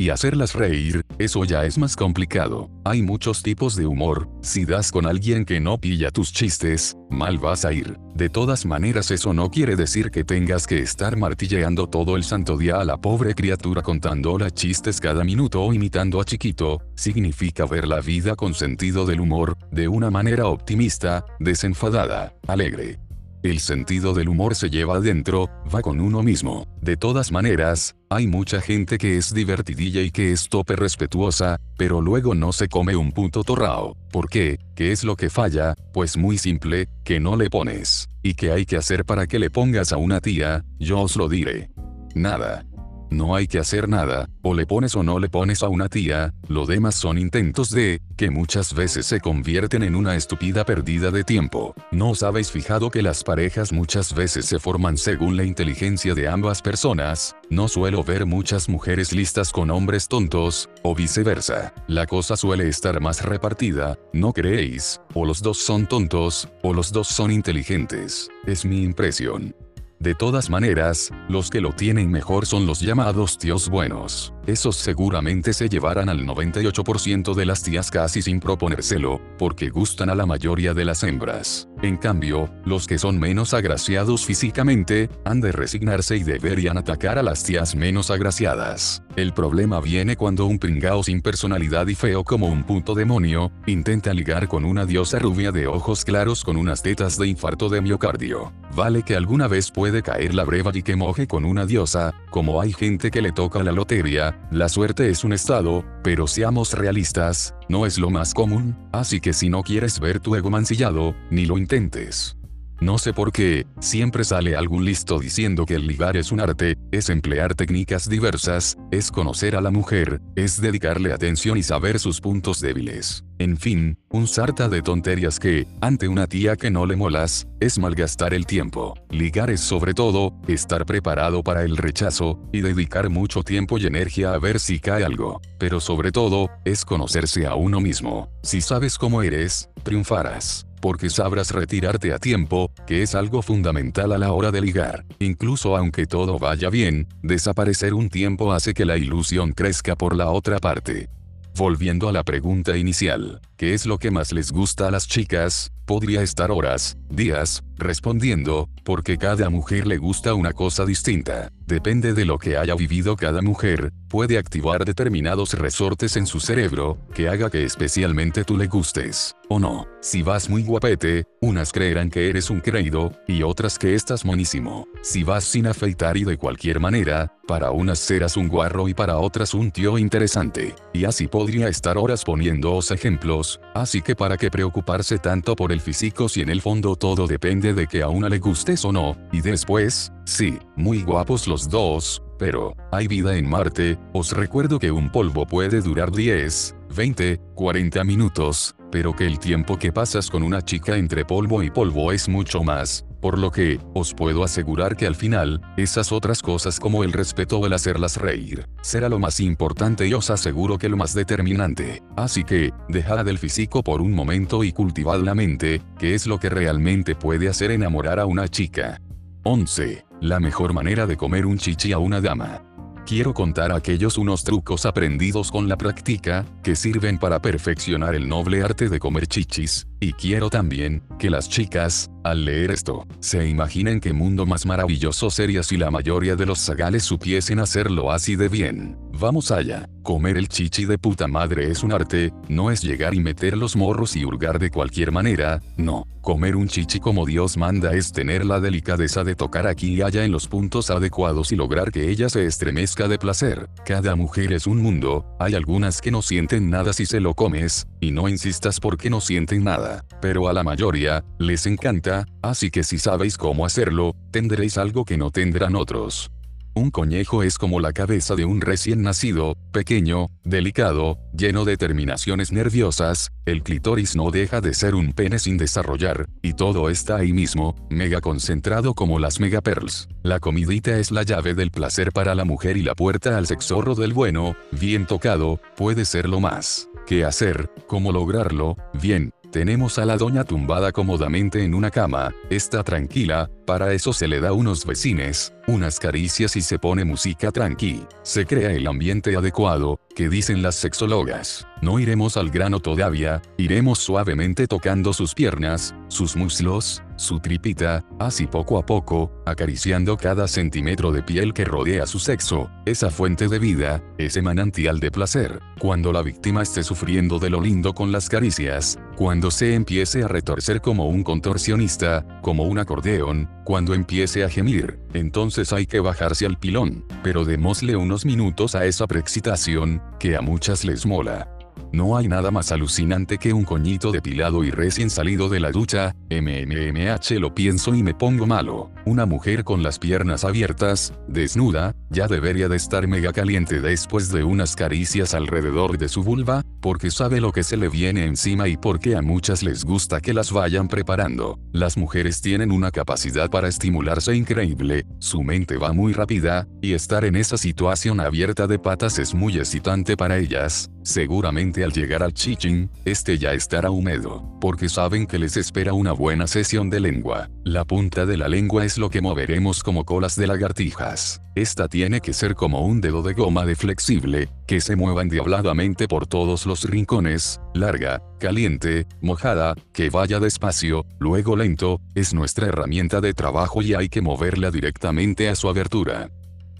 y 0.00 0.08
hacerlas 0.08 0.54
reír, 0.54 1.02
eso 1.18 1.44
ya 1.44 1.66
es 1.66 1.76
más 1.76 1.94
complicado. 1.94 2.70
Hay 2.84 3.02
muchos 3.02 3.42
tipos 3.42 3.76
de 3.76 3.84
humor, 3.84 4.30
si 4.40 4.64
das 4.64 4.90
con 4.90 5.04
alguien 5.04 5.44
que 5.44 5.60
no 5.60 5.76
pilla 5.76 6.10
tus 6.10 6.32
chistes, 6.32 6.96
mal 7.10 7.36
vas 7.36 7.66
a 7.66 7.74
ir. 7.74 7.98
De 8.14 8.30
todas 8.30 8.64
maneras 8.64 9.10
eso 9.10 9.34
no 9.34 9.50
quiere 9.50 9.76
decir 9.76 10.10
que 10.10 10.24
tengas 10.24 10.66
que 10.66 10.78
estar 10.78 11.18
martilleando 11.18 11.86
todo 11.86 12.16
el 12.16 12.24
santo 12.24 12.56
día 12.56 12.80
a 12.80 12.84
la 12.86 12.96
pobre 12.96 13.34
criatura 13.34 13.82
contándola 13.82 14.50
chistes 14.50 15.00
cada 15.00 15.22
minuto 15.22 15.62
o 15.62 15.74
imitando 15.74 16.18
a 16.18 16.24
chiquito, 16.24 16.80
significa 16.94 17.66
ver 17.66 17.86
la 17.86 18.00
vida 18.00 18.36
con 18.36 18.54
sentido 18.54 19.04
del 19.04 19.20
humor, 19.20 19.58
de 19.70 19.86
una 19.86 20.10
manera 20.10 20.46
optimista, 20.46 21.26
desenfadada, 21.38 22.32
alegre. 22.46 22.98
El 23.42 23.60
sentido 23.60 24.12
del 24.12 24.28
humor 24.28 24.54
se 24.54 24.68
lleva 24.68 24.96
adentro, 24.96 25.48
va 25.74 25.80
con 25.80 25.98
uno 25.98 26.22
mismo. 26.22 26.66
De 26.82 26.98
todas 26.98 27.32
maneras, 27.32 27.96
hay 28.10 28.26
mucha 28.26 28.60
gente 28.60 28.98
que 28.98 29.16
es 29.16 29.32
divertidilla 29.32 30.02
y 30.02 30.10
que 30.10 30.32
es 30.32 30.50
tope 30.50 30.76
respetuosa, 30.76 31.58
pero 31.78 32.02
luego 32.02 32.34
no 32.34 32.52
se 32.52 32.68
come 32.68 32.96
un 32.96 33.12
punto 33.12 33.42
torrao. 33.42 33.96
¿Por 34.12 34.28
qué? 34.28 34.58
¿Qué 34.74 34.92
es 34.92 35.04
lo 35.04 35.16
que 35.16 35.30
falla? 35.30 35.74
Pues 35.94 36.18
muy 36.18 36.36
simple, 36.36 36.86
que 37.02 37.18
no 37.18 37.34
le 37.36 37.48
pones. 37.48 38.10
¿Y 38.22 38.34
qué 38.34 38.52
hay 38.52 38.66
que 38.66 38.76
hacer 38.76 39.06
para 39.06 39.26
que 39.26 39.38
le 39.38 39.48
pongas 39.48 39.92
a 39.92 39.96
una 39.96 40.20
tía? 40.20 40.62
Yo 40.78 41.00
os 41.00 41.16
lo 41.16 41.28
diré. 41.28 41.70
Nada. 42.14 42.66
No 43.10 43.34
hay 43.34 43.48
que 43.48 43.58
hacer 43.58 43.88
nada, 43.88 44.28
o 44.40 44.54
le 44.54 44.66
pones 44.66 44.94
o 44.94 45.02
no 45.02 45.18
le 45.18 45.28
pones 45.28 45.64
a 45.64 45.68
una 45.68 45.88
tía, 45.88 46.32
lo 46.46 46.64
demás 46.64 46.94
son 46.94 47.18
intentos 47.18 47.70
de, 47.70 48.00
que 48.16 48.30
muchas 48.30 48.72
veces 48.72 49.04
se 49.06 49.20
convierten 49.20 49.82
en 49.82 49.96
una 49.96 50.14
estúpida 50.14 50.64
pérdida 50.64 51.10
de 51.10 51.24
tiempo. 51.24 51.74
¿No 51.90 52.10
os 52.10 52.22
habéis 52.22 52.52
fijado 52.52 52.88
que 52.88 53.02
las 53.02 53.24
parejas 53.24 53.72
muchas 53.72 54.14
veces 54.14 54.44
se 54.44 54.60
forman 54.60 54.96
según 54.96 55.36
la 55.36 55.42
inteligencia 55.42 56.14
de 56.14 56.28
ambas 56.28 56.62
personas? 56.62 57.34
No 57.50 57.66
suelo 57.66 58.04
ver 58.04 58.26
muchas 58.26 58.68
mujeres 58.68 59.12
listas 59.12 59.50
con 59.50 59.72
hombres 59.72 60.06
tontos, 60.06 60.68
o 60.82 60.94
viceversa. 60.94 61.74
La 61.88 62.06
cosa 62.06 62.36
suele 62.36 62.68
estar 62.68 63.00
más 63.00 63.24
repartida, 63.24 63.98
¿no 64.12 64.32
creéis? 64.32 65.00
O 65.14 65.24
los 65.24 65.42
dos 65.42 65.58
son 65.58 65.88
tontos, 65.88 66.48
o 66.62 66.72
los 66.72 66.92
dos 66.92 67.08
son 67.08 67.32
inteligentes. 67.32 68.30
Es 68.46 68.64
mi 68.64 68.84
impresión. 68.84 69.52
De 70.02 70.14
todas 70.14 70.48
maneras, 70.48 71.12
los 71.28 71.50
que 71.50 71.60
lo 71.60 71.74
tienen 71.74 72.10
mejor 72.10 72.46
son 72.46 72.64
los 72.64 72.80
llamados 72.80 73.36
tíos 73.36 73.68
buenos. 73.68 74.32
Esos 74.46 74.76
seguramente 74.76 75.52
se 75.52 75.68
llevarán 75.68 76.08
al 76.08 76.24
98% 76.24 77.34
de 77.34 77.44
las 77.44 77.62
tías 77.62 77.90
casi 77.90 78.22
sin 78.22 78.40
proponérselo, 78.40 79.20
porque 79.36 79.68
gustan 79.68 80.08
a 80.08 80.14
la 80.14 80.24
mayoría 80.24 80.72
de 80.72 80.86
las 80.86 81.02
hembras. 81.02 81.68
En 81.82 81.98
cambio, 81.98 82.50
los 82.64 82.86
que 82.86 82.98
son 82.98 83.20
menos 83.20 83.52
agraciados 83.52 84.24
físicamente, 84.24 85.10
han 85.26 85.42
de 85.42 85.52
resignarse 85.52 86.16
y 86.16 86.22
deberían 86.22 86.78
atacar 86.78 87.18
a 87.18 87.22
las 87.22 87.44
tías 87.44 87.76
menos 87.76 88.10
agraciadas. 88.10 89.02
El 89.16 89.34
problema 89.34 89.82
viene 89.82 90.16
cuando 90.16 90.46
un 90.46 90.58
pringao 90.58 91.02
sin 91.02 91.20
personalidad 91.20 91.86
y 91.88 91.94
feo 91.94 92.24
como 92.24 92.46
un 92.46 92.64
puto 92.64 92.94
demonio, 92.94 93.52
intenta 93.66 94.14
ligar 94.14 94.48
con 94.48 94.64
una 94.64 94.86
diosa 94.86 95.18
rubia 95.18 95.52
de 95.52 95.66
ojos 95.66 96.06
claros 96.06 96.42
con 96.42 96.56
unas 96.56 96.82
tetas 96.82 97.18
de 97.18 97.28
infarto 97.28 97.68
de 97.68 97.82
miocardio. 97.82 98.50
Vale 98.74 99.02
que 99.02 99.16
alguna 99.16 99.48
vez 99.48 99.70
puede 99.70 100.02
caer 100.02 100.34
la 100.34 100.44
breva 100.44 100.70
y 100.74 100.82
que 100.82 100.96
moje 100.96 101.26
con 101.26 101.44
una 101.44 101.66
diosa, 101.66 102.14
como 102.30 102.60
hay 102.60 102.72
gente 102.72 103.10
que 103.10 103.22
le 103.22 103.32
toca 103.32 103.62
la 103.62 103.72
lotería, 103.72 104.38
la 104.50 104.68
suerte 104.68 105.10
es 105.10 105.24
un 105.24 105.32
estado, 105.32 105.84
pero 106.02 106.26
seamos 106.26 106.72
realistas, 106.74 107.54
no 107.68 107.84
es 107.84 107.98
lo 107.98 108.10
más 108.10 108.32
común, 108.32 108.76
así 108.92 109.20
que 109.20 109.32
si 109.32 109.48
no 109.48 109.62
quieres 109.62 109.98
ver 109.98 110.20
tu 110.20 110.36
ego 110.36 110.50
mancillado, 110.50 111.14
ni 111.30 111.46
lo 111.46 111.58
intentes. 111.58 112.39
No 112.80 112.96
sé 112.96 113.12
por 113.12 113.30
qué, 113.30 113.66
siempre 113.80 114.24
sale 114.24 114.56
algún 114.56 114.86
listo 114.86 115.18
diciendo 115.18 115.66
que 115.66 115.74
el 115.74 115.86
ligar 115.86 116.16
es 116.16 116.32
un 116.32 116.40
arte, 116.40 116.78
es 116.92 117.10
emplear 117.10 117.54
técnicas 117.54 118.08
diversas, 118.08 118.78
es 118.90 119.10
conocer 119.10 119.54
a 119.54 119.60
la 119.60 119.70
mujer, 119.70 120.22
es 120.34 120.62
dedicarle 120.62 121.12
atención 121.12 121.58
y 121.58 121.62
saber 121.62 121.98
sus 121.98 122.22
puntos 122.22 122.58
débiles. 122.58 123.22
En 123.38 123.58
fin, 123.58 123.98
un 124.08 124.26
sarta 124.26 124.70
de 124.70 124.80
tonterías 124.80 125.38
que, 125.38 125.66
ante 125.82 126.08
una 126.08 126.26
tía 126.26 126.56
que 126.56 126.70
no 126.70 126.86
le 126.86 126.96
molas, 126.96 127.46
es 127.60 127.78
malgastar 127.78 128.32
el 128.32 128.46
tiempo. 128.46 128.94
Ligar 129.10 129.50
es 129.50 129.60
sobre 129.60 129.92
todo, 129.92 130.32
estar 130.48 130.86
preparado 130.86 131.42
para 131.42 131.64
el 131.64 131.76
rechazo, 131.76 132.40
y 132.50 132.62
dedicar 132.62 133.10
mucho 133.10 133.42
tiempo 133.42 133.76
y 133.76 133.86
energía 133.86 134.32
a 134.32 134.38
ver 134.38 134.58
si 134.58 134.80
cae 134.80 135.04
algo. 135.04 135.42
Pero 135.58 135.80
sobre 135.80 136.12
todo, 136.12 136.48
es 136.64 136.86
conocerse 136.86 137.46
a 137.46 137.56
uno 137.56 137.78
mismo. 137.78 138.30
Si 138.42 138.62
sabes 138.62 138.96
cómo 138.96 139.22
eres, 139.22 139.68
triunfarás 139.82 140.69
porque 140.80 141.10
sabrás 141.10 141.52
retirarte 141.52 142.12
a 142.12 142.18
tiempo, 142.18 142.72
que 142.86 143.02
es 143.02 143.14
algo 143.14 143.42
fundamental 143.42 144.12
a 144.12 144.18
la 144.18 144.32
hora 144.32 144.50
de 144.50 144.60
ligar. 144.60 145.04
Incluso 145.18 145.76
aunque 145.76 146.06
todo 146.06 146.38
vaya 146.38 146.70
bien, 146.70 147.06
desaparecer 147.22 147.94
un 147.94 148.08
tiempo 148.08 148.52
hace 148.52 148.74
que 148.74 148.84
la 148.84 148.96
ilusión 148.96 149.52
crezca 149.52 149.96
por 149.96 150.16
la 150.16 150.30
otra 150.30 150.58
parte. 150.58 151.08
Volviendo 151.56 152.08
a 152.08 152.12
la 152.12 152.22
pregunta 152.22 152.76
inicial, 152.76 153.40
¿qué 153.56 153.74
es 153.74 153.84
lo 153.84 153.98
que 153.98 154.10
más 154.10 154.32
les 154.32 154.52
gusta 154.52 154.88
a 154.88 154.90
las 154.90 155.06
chicas? 155.06 155.72
Podría 155.84 156.22
estar 156.22 156.50
horas, 156.50 156.96
días, 157.10 157.64
respondiendo, 157.76 158.68
porque 158.84 159.18
cada 159.18 159.50
mujer 159.50 159.86
le 159.86 159.98
gusta 159.98 160.34
una 160.34 160.52
cosa 160.52 160.86
distinta. 160.86 161.50
Depende 161.66 162.14
de 162.14 162.24
lo 162.24 162.38
que 162.38 162.56
haya 162.56 162.74
vivido 162.76 163.16
cada 163.16 163.42
mujer, 163.42 163.92
puede 164.10 164.38
activar 164.38 164.84
determinados 164.84 165.54
resortes 165.54 166.16
en 166.16 166.26
su 166.26 166.40
cerebro, 166.40 166.98
que 167.14 167.28
haga 167.28 167.48
que 167.48 167.64
especialmente 167.64 168.44
tú 168.44 168.58
le 168.58 168.66
gustes, 168.66 169.36
o 169.48 169.60
no. 169.60 169.86
Si 170.00 170.22
vas 170.22 170.50
muy 170.50 170.64
guapete, 170.64 171.26
unas 171.40 171.70
creerán 171.70 172.10
que 172.10 172.28
eres 172.28 172.50
un 172.50 172.60
creído, 172.60 173.12
y 173.28 173.44
otras 173.44 173.78
que 173.78 173.94
estás 173.94 174.24
monísimo. 174.24 174.88
Si 175.00 175.22
vas 175.22 175.44
sin 175.44 175.68
afeitar 175.68 176.16
y 176.16 176.24
de 176.24 176.36
cualquier 176.36 176.80
manera, 176.80 177.32
para 177.46 177.70
unas 177.70 178.00
serás 178.00 178.36
un 178.36 178.48
guarro 178.48 178.88
y 178.88 178.94
para 178.94 179.16
otras 179.18 179.54
un 179.54 179.70
tío 179.70 179.96
interesante. 179.96 180.74
Y 180.92 181.04
así 181.04 181.28
podría 181.28 181.68
estar 181.68 181.96
horas 181.96 182.24
poniéndoos 182.24 182.90
ejemplos, 182.90 183.60
así 183.74 184.02
que 184.02 184.16
para 184.16 184.36
qué 184.36 184.50
preocuparse 184.50 185.18
tanto 185.18 185.54
por 185.54 185.70
el 185.70 185.80
físico 185.80 186.28
si 186.28 186.40
en 186.40 186.50
el 186.50 186.62
fondo 186.62 186.96
todo 186.96 187.28
depende 187.28 187.74
de 187.74 187.86
que 187.86 188.02
a 188.02 188.08
una 188.08 188.28
le 188.28 188.40
gustes 188.40 188.84
o 188.84 188.90
no, 188.90 189.16
y 189.30 189.40
después, 189.40 190.12
sí, 190.24 190.58
muy 190.74 191.02
guapos 191.02 191.46
los 191.46 191.68
dos, 191.68 192.20
pero, 192.40 192.74
hay 192.90 193.06
vida 193.06 193.36
en 193.36 193.46
Marte, 193.46 193.98
os 194.14 194.32
recuerdo 194.32 194.78
que 194.78 194.90
un 194.90 195.12
polvo 195.12 195.46
puede 195.46 195.82
durar 195.82 196.10
10, 196.10 196.74
20, 196.96 197.38
40 197.54 198.02
minutos, 198.02 198.74
pero 198.90 199.14
que 199.14 199.26
el 199.26 199.38
tiempo 199.38 199.78
que 199.78 199.92
pasas 199.92 200.30
con 200.30 200.42
una 200.42 200.62
chica 200.62 200.96
entre 200.96 201.26
polvo 201.26 201.62
y 201.62 201.70
polvo 201.70 202.12
es 202.12 202.30
mucho 202.30 202.64
más, 202.64 203.04
por 203.20 203.38
lo 203.38 203.50
que, 203.50 203.78
os 203.92 204.14
puedo 204.14 204.42
asegurar 204.42 204.96
que 204.96 205.06
al 205.06 205.16
final, 205.16 205.60
esas 205.76 206.12
otras 206.12 206.40
cosas 206.40 206.80
como 206.80 207.04
el 207.04 207.12
respeto 207.12 207.58
o 207.58 207.66
el 207.66 207.74
hacerlas 207.74 208.16
reír, 208.16 208.64
será 208.80 209.10
lo 209.10 209.18
más 209.18 209.38
importante 209.40 210.08
y 210.08 210.14
os 210.14 210.30
aseguro 210.30 210.78
que 210.78 210.88
lo 210.88 210.96
más 210.96 211.12
determinante. 211.12 212.02
Así 212.16 212.42
que, 212.42 212.72
dejad 212.88 213.28
el 213.28 213.36
físico 213.36 213.82
por 213.82 214.00
un 214.00 214.14
momento 214.14 214.64
y 214.64 214.72
cultivad 214.72 215.20
la 215.20 215.34
mente, 215.34 215.82
que 215.98 216.14
es 216.14 216.26
lo 216.26 216.40
que 216.40 216.48
realmente 216.48 217.14
puede 217.14 217.50
hacer 217.50 217.70
enamorar 217.70 218.18
a 218.18 218.24
una 218.24 218.48
chica. 218.48 218.98
11. 219.42 220.04
La 220.20 220.40
mejor 220.40 220.72
manera 220.72 221.06
de 221.06 221.16
comer 221.16 221.46
un 221.46 221.58
chichi 221.58 221.92
a 221.92 221.98
una 221.98 222.20
dama 222.20 222.62
quiero 223.10 223.34
contar 223.34 223.72
aquellos 223.72 224.18
unos 224.18 224.44
trucos 224.44 224.86
aprendidos 224.86 225.50
con 225.50 225.68
la 225.68 225.76
práctica, 225.76 226.46
que 226.62 226.76
sirven 226.76 227.18
para 227.18 227.42
perfeccionar 227.42 228.14
el 228.14 228.28
noble 228.28 228.62
arte 228.62 228.88
de 228.88 229.00
comer 229.00 229.26
chichis, 229.26 229.88
y 230.00 230.14
quiero 230.14 230.48
también, 230.48 231.02
que 231.18 231.30
las 231.30 231.48
chicas, 231.48 232.10
al 232.24 232.44
leer 232.44 232.70
esto, 232.70 233.06
se 233.20 233.48
imaginen 233.48 234.00
qué 234.00 234.12
mundo 234.12 234.46
más 234.46 234.64
maravilloso 234.64 235.30
sería 235.30 235.62
si 235.62 235.76
la 235.76 235.90
mayoría 235.90 236.36
de 236.36 236.46
los 236.46 236.58
zagales 236.58 237.04
supiesen 237.04 237.60
hacerlo 237.60 238.10
así 238.10 238.34
de 238.36 238.48
bien. 238.48 238.98
Vamos 239.12 239.50
allá. 239.50 239.86
Comer 240.02 240.38
el 240.38 240.48
chichi 240.48 240.86
de 240.86 240.98
puta 240.98 241.28
madre 241.28 241.70
es 241.70 241.82
un 241.82 241.92
arte, 241.92 242.32
no 242.48 242.70
es 242.70 242.82
llegar 242.82 243.14
y 243.14 243.20
meter 243.20 243.56
los 243.56 243.76
morros 243.76 244.16
y 244.16 244.24
hurgar 244.24 244.58
de 244.58 244.70
cualquier 244.70 245.12
manera, 245.12 245.60
no. 245.76 246.06
Comer 246.22 246.56
un 246.56 246.68
chichi 246.68 247.00
como 247.00 247.26
Dios 247.26 247.56
manda 247.56 247.92
es 247.92 248.12
tener 248.12 248.44
la 248.44 248.60
delicadeza 248.60 249.24
de 249.24 249.34
tocar 249.34 249.66
aquí 249.66 249.94
y 249.94 250.02
allá 250.02 250.24
en 250.24 250.32
los 250.32 250.48
puntos 250.48 250.90
adecuados 250.90 251.52
y 251.52 251.56
lograr 251.56 251.92
que 251.92 252.10
ella 252.10 252.28
se 252.28 252.46
estremezca 252.46 253.08
de 253.08 253.18
placer. 253.18 253.68
Cada 253.84 254.16
mujer 254.16 254.52
es 254.52 254.66
un 254.66 254.82
mundo, 254.82 255.24
hay 255.38 255.54
algunas 255.54 256.00
que 256.00 256.10
no 256.10 256.22
sienten 256.22 256.70
nada 256.70 256.92
si 256.92 257.06
se 257.06 257.20
lo 257.20 257.34
comes, 257.34 257.86
y 258.00 258.12
no 258.12 258.28
insistas 258.28 258.80
porque 258.80 259.10
no 259.10 259.20
sienten 259.20 259.64
nada, 259.64 259.89
pero 260.20 260.48
a 260.48 260.52
la 260.52 260.62
mayoría, 260.62 261.24
les 261.38 261.66
encanta, 261.66 262.26
así 262.42 262.70
que 262.70 262.82
si 262.82 262.98
sabéis 262.98 263.36
cómo 263.36 263.64
hacerlo, 263.66 264.14
tendréis 264.30 264.78
algo 264.78 265.04
que 265.04 265.16
no 265.16 265.30
tendrán 265.30 265.76
otros. 265.76 266.30
Un 266.72 266.92
conejo 266.92 267.42
es 267.42 267.58
como 267.58 267.80
la 267.80 267.92
cabeza 267.92 268.36
de 268.36 268.44
un 268.44 268.60
recién 268.60 269.02
nacido, 269.02 269.56
pequeño, 269.72 270.28
delicado, 270.44 271.18
lleno 271.36 271.64
de 271.64 271.76
terminaciones 271.76 272.52
nerviosas, 272.52 273.32
el 273.44 273.64
clítoris 273.64 274.14
no 274.14 274.30
deja 274.30 274.60
de 274.60 274.72
ser 274.72 274.94
un 274.94 275.12
pene 275.12 275.40
sin 275.40 275.58
desarrollar, 275.58 276.28
y 276.42 276.52
todo 276.54 276.88
está 276.88 277.16
ahí 277.16 277.32
mismo, 277.32 277.74
mega 277.90 278.20
concentrado 278.20 278.94
como 278.94 279.18
las 279.18 279.40
mega 279.40 279.60
pearls. 279.60 280.08
La 280.22 280.38
comidita 280.38 280.96
es 280.96 281.10
la 281.10 281.24
llave 281.24 281.54
del 281.54 281.72
placer 281.72 282.12
para 282.12 282.36
la 282.36 282.44
mujer 282.44 282.76
y 282.76 282.82
la 282.82 282.94
puerta 282.94 283.36
al 283.36 283.48
sexorro 283.48 283.96
del 283.96 284.12
bueno, 284.12 284.54
bien 284.70 285.06
tocado, 285.06 285.60
puede 285.76 286.04
ser 286.04 286.28
lo 286.28 286.38
más. 286.38 286.88
¿Qué 287.04 287.24
hacer? 287.24 287.68
¿Cómo 287.88 288.12
lograrlo? 288.12 288.76
Bien, 289.02 289.32
tenemos 289.50 289.98
a 289.98 290.04
la 290.04 290.16
doña 290.16 290.44
tumbada 290.44 290.92
cómodamente 290.92 291.64
en 291.64 291.74
una 291.74 291.90
cama, 291.90 292.32
está 292.50 292.84
tranquila, 292.84 293.50
para 293.66 293.92
eso 293.92 294.12
se 294.12 294.28
le 294.28 294.40
da 294.40 294.52
unos 294.52 294.86
vecines, 294.86 295.52
unas 295.66 295.98
caricias 295.98 296.56
y 296.56 296.62
se 296.62 296.78
pone 296.78 297.04
música 297.04 297.50
tranqui. 297.50 298.04
Se 298.22 298.46
crea 298.46 298.70
el 298.70 298.86
ambiente 298.86 299.36
adecuado, 299.36 300.00
que 300.14 300.28
dicen 300.28 300.62
las 300.62 300.76
sexólogas. 300.76 301.66
No 301.82 301.98
iremos 301.98 302.36
al 302.36 302.50
grano 302.50 302.80
todavía, 302.80 303.42
iremos 303.56 303.98
suavemente 303.98 304.66
tocando 304.66 305.12
sus 305.12 305.34
piernas, 305.34 305.94
sus 306.08 306.36
muslos, 306.36 307.02
su 307.20 307.38
tripita, 307.38 308.04
así 308.18 308.46
poco 308.46 308.78
a 308.78 308.86
poco, 308.86 309.30
acariciando 309.46 310.16
cada 310.16 310.48
centímetro 310.48 311.12
de 311.12 311.22
piel 311.22 311.52
que 311.52 311.64
rodea 311.64 312.06
su 312.06 312.18
sexo, 312.18 312.70
esa 312.86 313.10
fuente 313.10 313.46
de 313.48 313.58
vida, 313.58 314.02
ese 314.18 314.42
manantial 314.42 314.98
de 315.00 315.10
placer. 315.10 315.60
Cuando 315.78 316.12
la 316.12 316.22
víctima 316.22 316.62
esté 316.62 316.82
sufriendo 316.82 317.38
de 317.38 317.50
lo 317.50 317.60
lindo 317.60 317.94
con 317.94 318.10
las 318.10 318.28
caricias, 318.28 318.98
cuando 319.16 319.50
se 319.50 319.74
empiece 319.74 320.24
a 320.24 320.28
retorcer 320.28 320.80
como 320.80 321.08
un 321.08 321.22
contorsionista, 321.22 322.24
como 322.40 322.64
un 322.64 322.78
acordeón, 322.78 323.50
cuando 323.64 323.92
empiece 323.92 324.42
a 324.42 324.48
gemir, 324.48 324.98
entonces 325.12 325.72
hay 325.72 325.86
que 325.86 326.00
bajarse 326.00 326.46
al 326.46 326.58
pilón, 326.58 327.04
pero 327.22 327.44
démosle 327.44 327.96
unos 327.96 328.24
minutos 328.24 328.74
a 328.74 328.86
esa 328.86 329.06
preexcitación, 329.06 330.02
que 330.18 330.36
a 330.36 330.40
muchas 330.40 330.84
les 330.84 331.04
mola. 331.04 331.59
No 331.92 332.16
hay 332.16 332.28
nada 332.28 332.50
más 332.50 332.70
alucinante 332.70 333.38
que 333.38 333.52
un 333.52 333.64
coñito 333.64 334.12
depilado 334.12 334.62
y 334.62 334.70
recién 334.70 335.10
salido 335.10 335.48
de 335.48 335.58
la 335.58 335.72
ducha, 335.72 336.14
MMMH 336.30 337.40
lo 337.40 337.52
pienso 337.52 337.94
y 337.94 338.02
me 338.02 338.14
pongo 338.14 338.46
malo. 338.46 338.90
Una 339.04 339.26
mujer 339.26 339.64
con 339.64 339.82
las 339.82 339.98
piernas 339.98 340.44
abiertas, 340.44 341.12
desnuda, 341.26 341.94
ya 342.08 342.28
debería 342.28 342.68
de 342.68 342.76
estar 342.76 343.08
mega 343.08 343.32
caliente 343.32 343.80
después 343.80 344.30
de 344.30 344.44
unas 344.44 344.76
caricias 344.76 345.34
alrededor 345.34 345.98
de 345.98 346.08
su 346.08 346.22
vulva, 346.22 346.62
porque 346.80 347.10
sabe 347.10 347.40
lo 347.40 347.50
que 347.50 347.64
se 347.64 347.76
le 347.76 347.88
viene 347.88 348.24
encima 348.24 348.68
y 348.68 348.76
porque 348.76 349.16
a 349.16 349.22
muchas 349.22 349.62
les 349.64 349.84
gusta 349.84 350.20
que 350.20 350.32
las 350.32 350.52
vayan 350.52 350.86
preparando. 350.86 351.58
Las 351.72 351.96
mujeres 351.96 352.40
tienen 352.40 352.70
una 352.70 352.92
capacidad 352.92 353.50
para 353.50 353.68
estimularse 353.68 354.36
increíble, 354.36 355.06
su 355.18 355.42
mente 355.42 355.76
va 355.76 355.92
muy 355.92 356.12
rápida, 356.12 356.68
y 356.80 356.92
estar 356.92 357.24
en 357.24 357.34
esa 357.34 357.56
situación 357.56 358.20
abierta 358.20 358.68
de 358.68 358.78
patas 358.78 359.18
es 359.18 359.34
muy 359.34 359.58
excitante 359.58 360.16
para 360.16 360.38
ellas. 360.38 360.90
Seguramente 361.02 361.82
al 361.82 361.92
llegar 361.92 362.22
al 362.22 362.34
chiching, 362.34 362.90
este 363.04 363.38
ya 363.38 363.52
estará 363.52 363.90
húmedo, 363.90 364.44
porque 364.60 364.88
saben 364.88 365.26
que 365.26 365.38
les 365.38 365.56
espera 365.56 365.94
una 365.94 366.12
buena 366.12 366.46
sesión 366.46 366.90
de 366.90 367.00
lengua. 367.00 367.48
La 367.64 367.84
punta 367.84 368.26
de 368.26 368.36
la 368.36 368.48
lengua 368.48 368.84
es 368.84 368.98
lo 368.98 369.08
que 369.08 369.22
moveremos 369.22 369.82
como 369.82 370.04
colas 370.04 370.36
de 370.36 370.46
lagartijas. 370.46 371.40
Esta 371.54 371.88
tiene 371.88 372.20
que 372.20 372.32
ser 372.32 372.54
como 372.54 372.86
un 372.86 373.00
dedo 373.00 373.22
de 373.22 373.32
goma 373.32 373.64
de 373.64 373.76
flexible, 373.76 374.48
que 374.66 374.80
se 374.80 374.94
mueva 374.94 375.22
endiabladamente 375.22 376.06
por 376.06 376.26
todos 376.26 376.66
los 376.66 376.84
rincones, 376.84 377.60
larga, 377.74 378.22
caliente, 378.38 379.06
mojada, 379.20 379.74
que 379.92 380.10
vaya 380.10 380.38
despacio, 380.38 381.06
luego 381.18 381.56
lento, 381.56 382.00
es 382.14 382.34
nuestra 382.34 382.68
herramienta 382.68 383.20
de 383.20 383.34
trabajo 383.34 383.82
y 383.82 383.94
hay 383.94 384.08
que 384.08 384.22
moverla 384.22 384.70
directamente 384.70 385.48
a 385.48 385.54
su 385.54 385.68
abertura. 385.68 386.30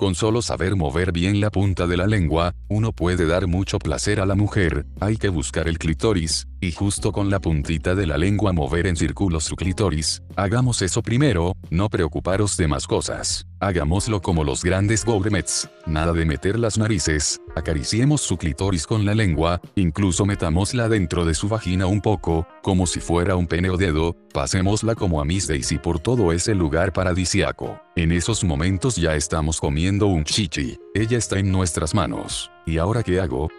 Con 0.01 0.15
solo 0.15 0.41
saber 0.41 0.77
mover 0.77 1.13
bien 1.13 1.43
la 1.43 1.51
punta 1.51 1.87
de 1.87 1.99
la 1.99 2.07
lengua, 2.07 2.55
uno 2.71 2.91
puede 2.91 3.27
dar 3.27 3.47
mucho 3.47 3.79
placer 3.79 4.19
a 4.19 4.25
la 4.25 4.35
mujer, 4.35 4.87
hay 4.99 5.19
que 5.19 5.29
buscar 5.29 5.69
el 5.69 5.79
clítoris, 5.79 6.49
y 6.59 6.73
justo 6.73 7.13
con 7.13 7.29
la 7.29 7.39
puntita 7.39 7.95
de 7.95 8.07
la 8.07 8.17
lengua 8.17 8.55
mover 8.55 8.87
en 8.87 8.97
círculos 8.97 9.45
su 9.45 9.57
clítoris. 9.57 10.23
Hagamos 10.37 10.81
eso 10.81 11.03
primero, 11.03 11.53
no 11.69 11.91
preocuparos 11.91 12.57
de 12.57 12.67
más 12.67 12.87
cosas. 12.87 13.47
Hagámoslo 13.63 14.23
como 14.23 14.43
los 14.43 14.65
grandes 14.65 15.05
gourmets, 15.05 15.69
nada 15.87 16.15
de 16.15 16.25
meter 16.25 16.59
las 16.59 16.79
narices, 16.79 17.39
acariciemos 17.55 18.23
su 18.23 18.39
clítoris 18.39 18.87
con 18.87 19.05
la 19.05 19.15
lengua, 19.15 19.61
incluso 19.75 20.25
metámosla 20.25 20.89
dentro 20.89 21.27
de 21.27 21.35
su 21.35 21.47
vagina 21.47 21.85
un 21.85 22.01
poco, 22.01 22.47
como 22.63 22.87
si 22.87 23.01
fuera 23.01 23.37
un 23.37 23.47
pene 23.47 23.69
o 23.69 23.77
dedo, 23.77 24.17
pasémosla 24.33 24.95
como 24.95 25.21
a 25.21 25.27
Miss 25.27 25.47
Daisy 25.47 25.77
por 25.77 26.01
todo 26.01 26.33
ese 26.33 26.55
lugar 26.55 26.95
paradisiaco. 26.95 27.79
En 27.97 28.13
esos 28.13 28.45
momentos 28.45 28.97
ya 28.97 29.15
estamos 29.15 29.61
comiendo 29.61 30.07
un 30.07 30.25
chichi, 30.25 30.79
ella 30.95 31.19
está 31.19 31.39
en 31.39 31.53
nuestras 31.53 31.95
manos. 31.95 32.51
¿Y 32.65 32.79
ahora 32.79 33.03
qué 33.03 33.21
hago? 33.21 33.51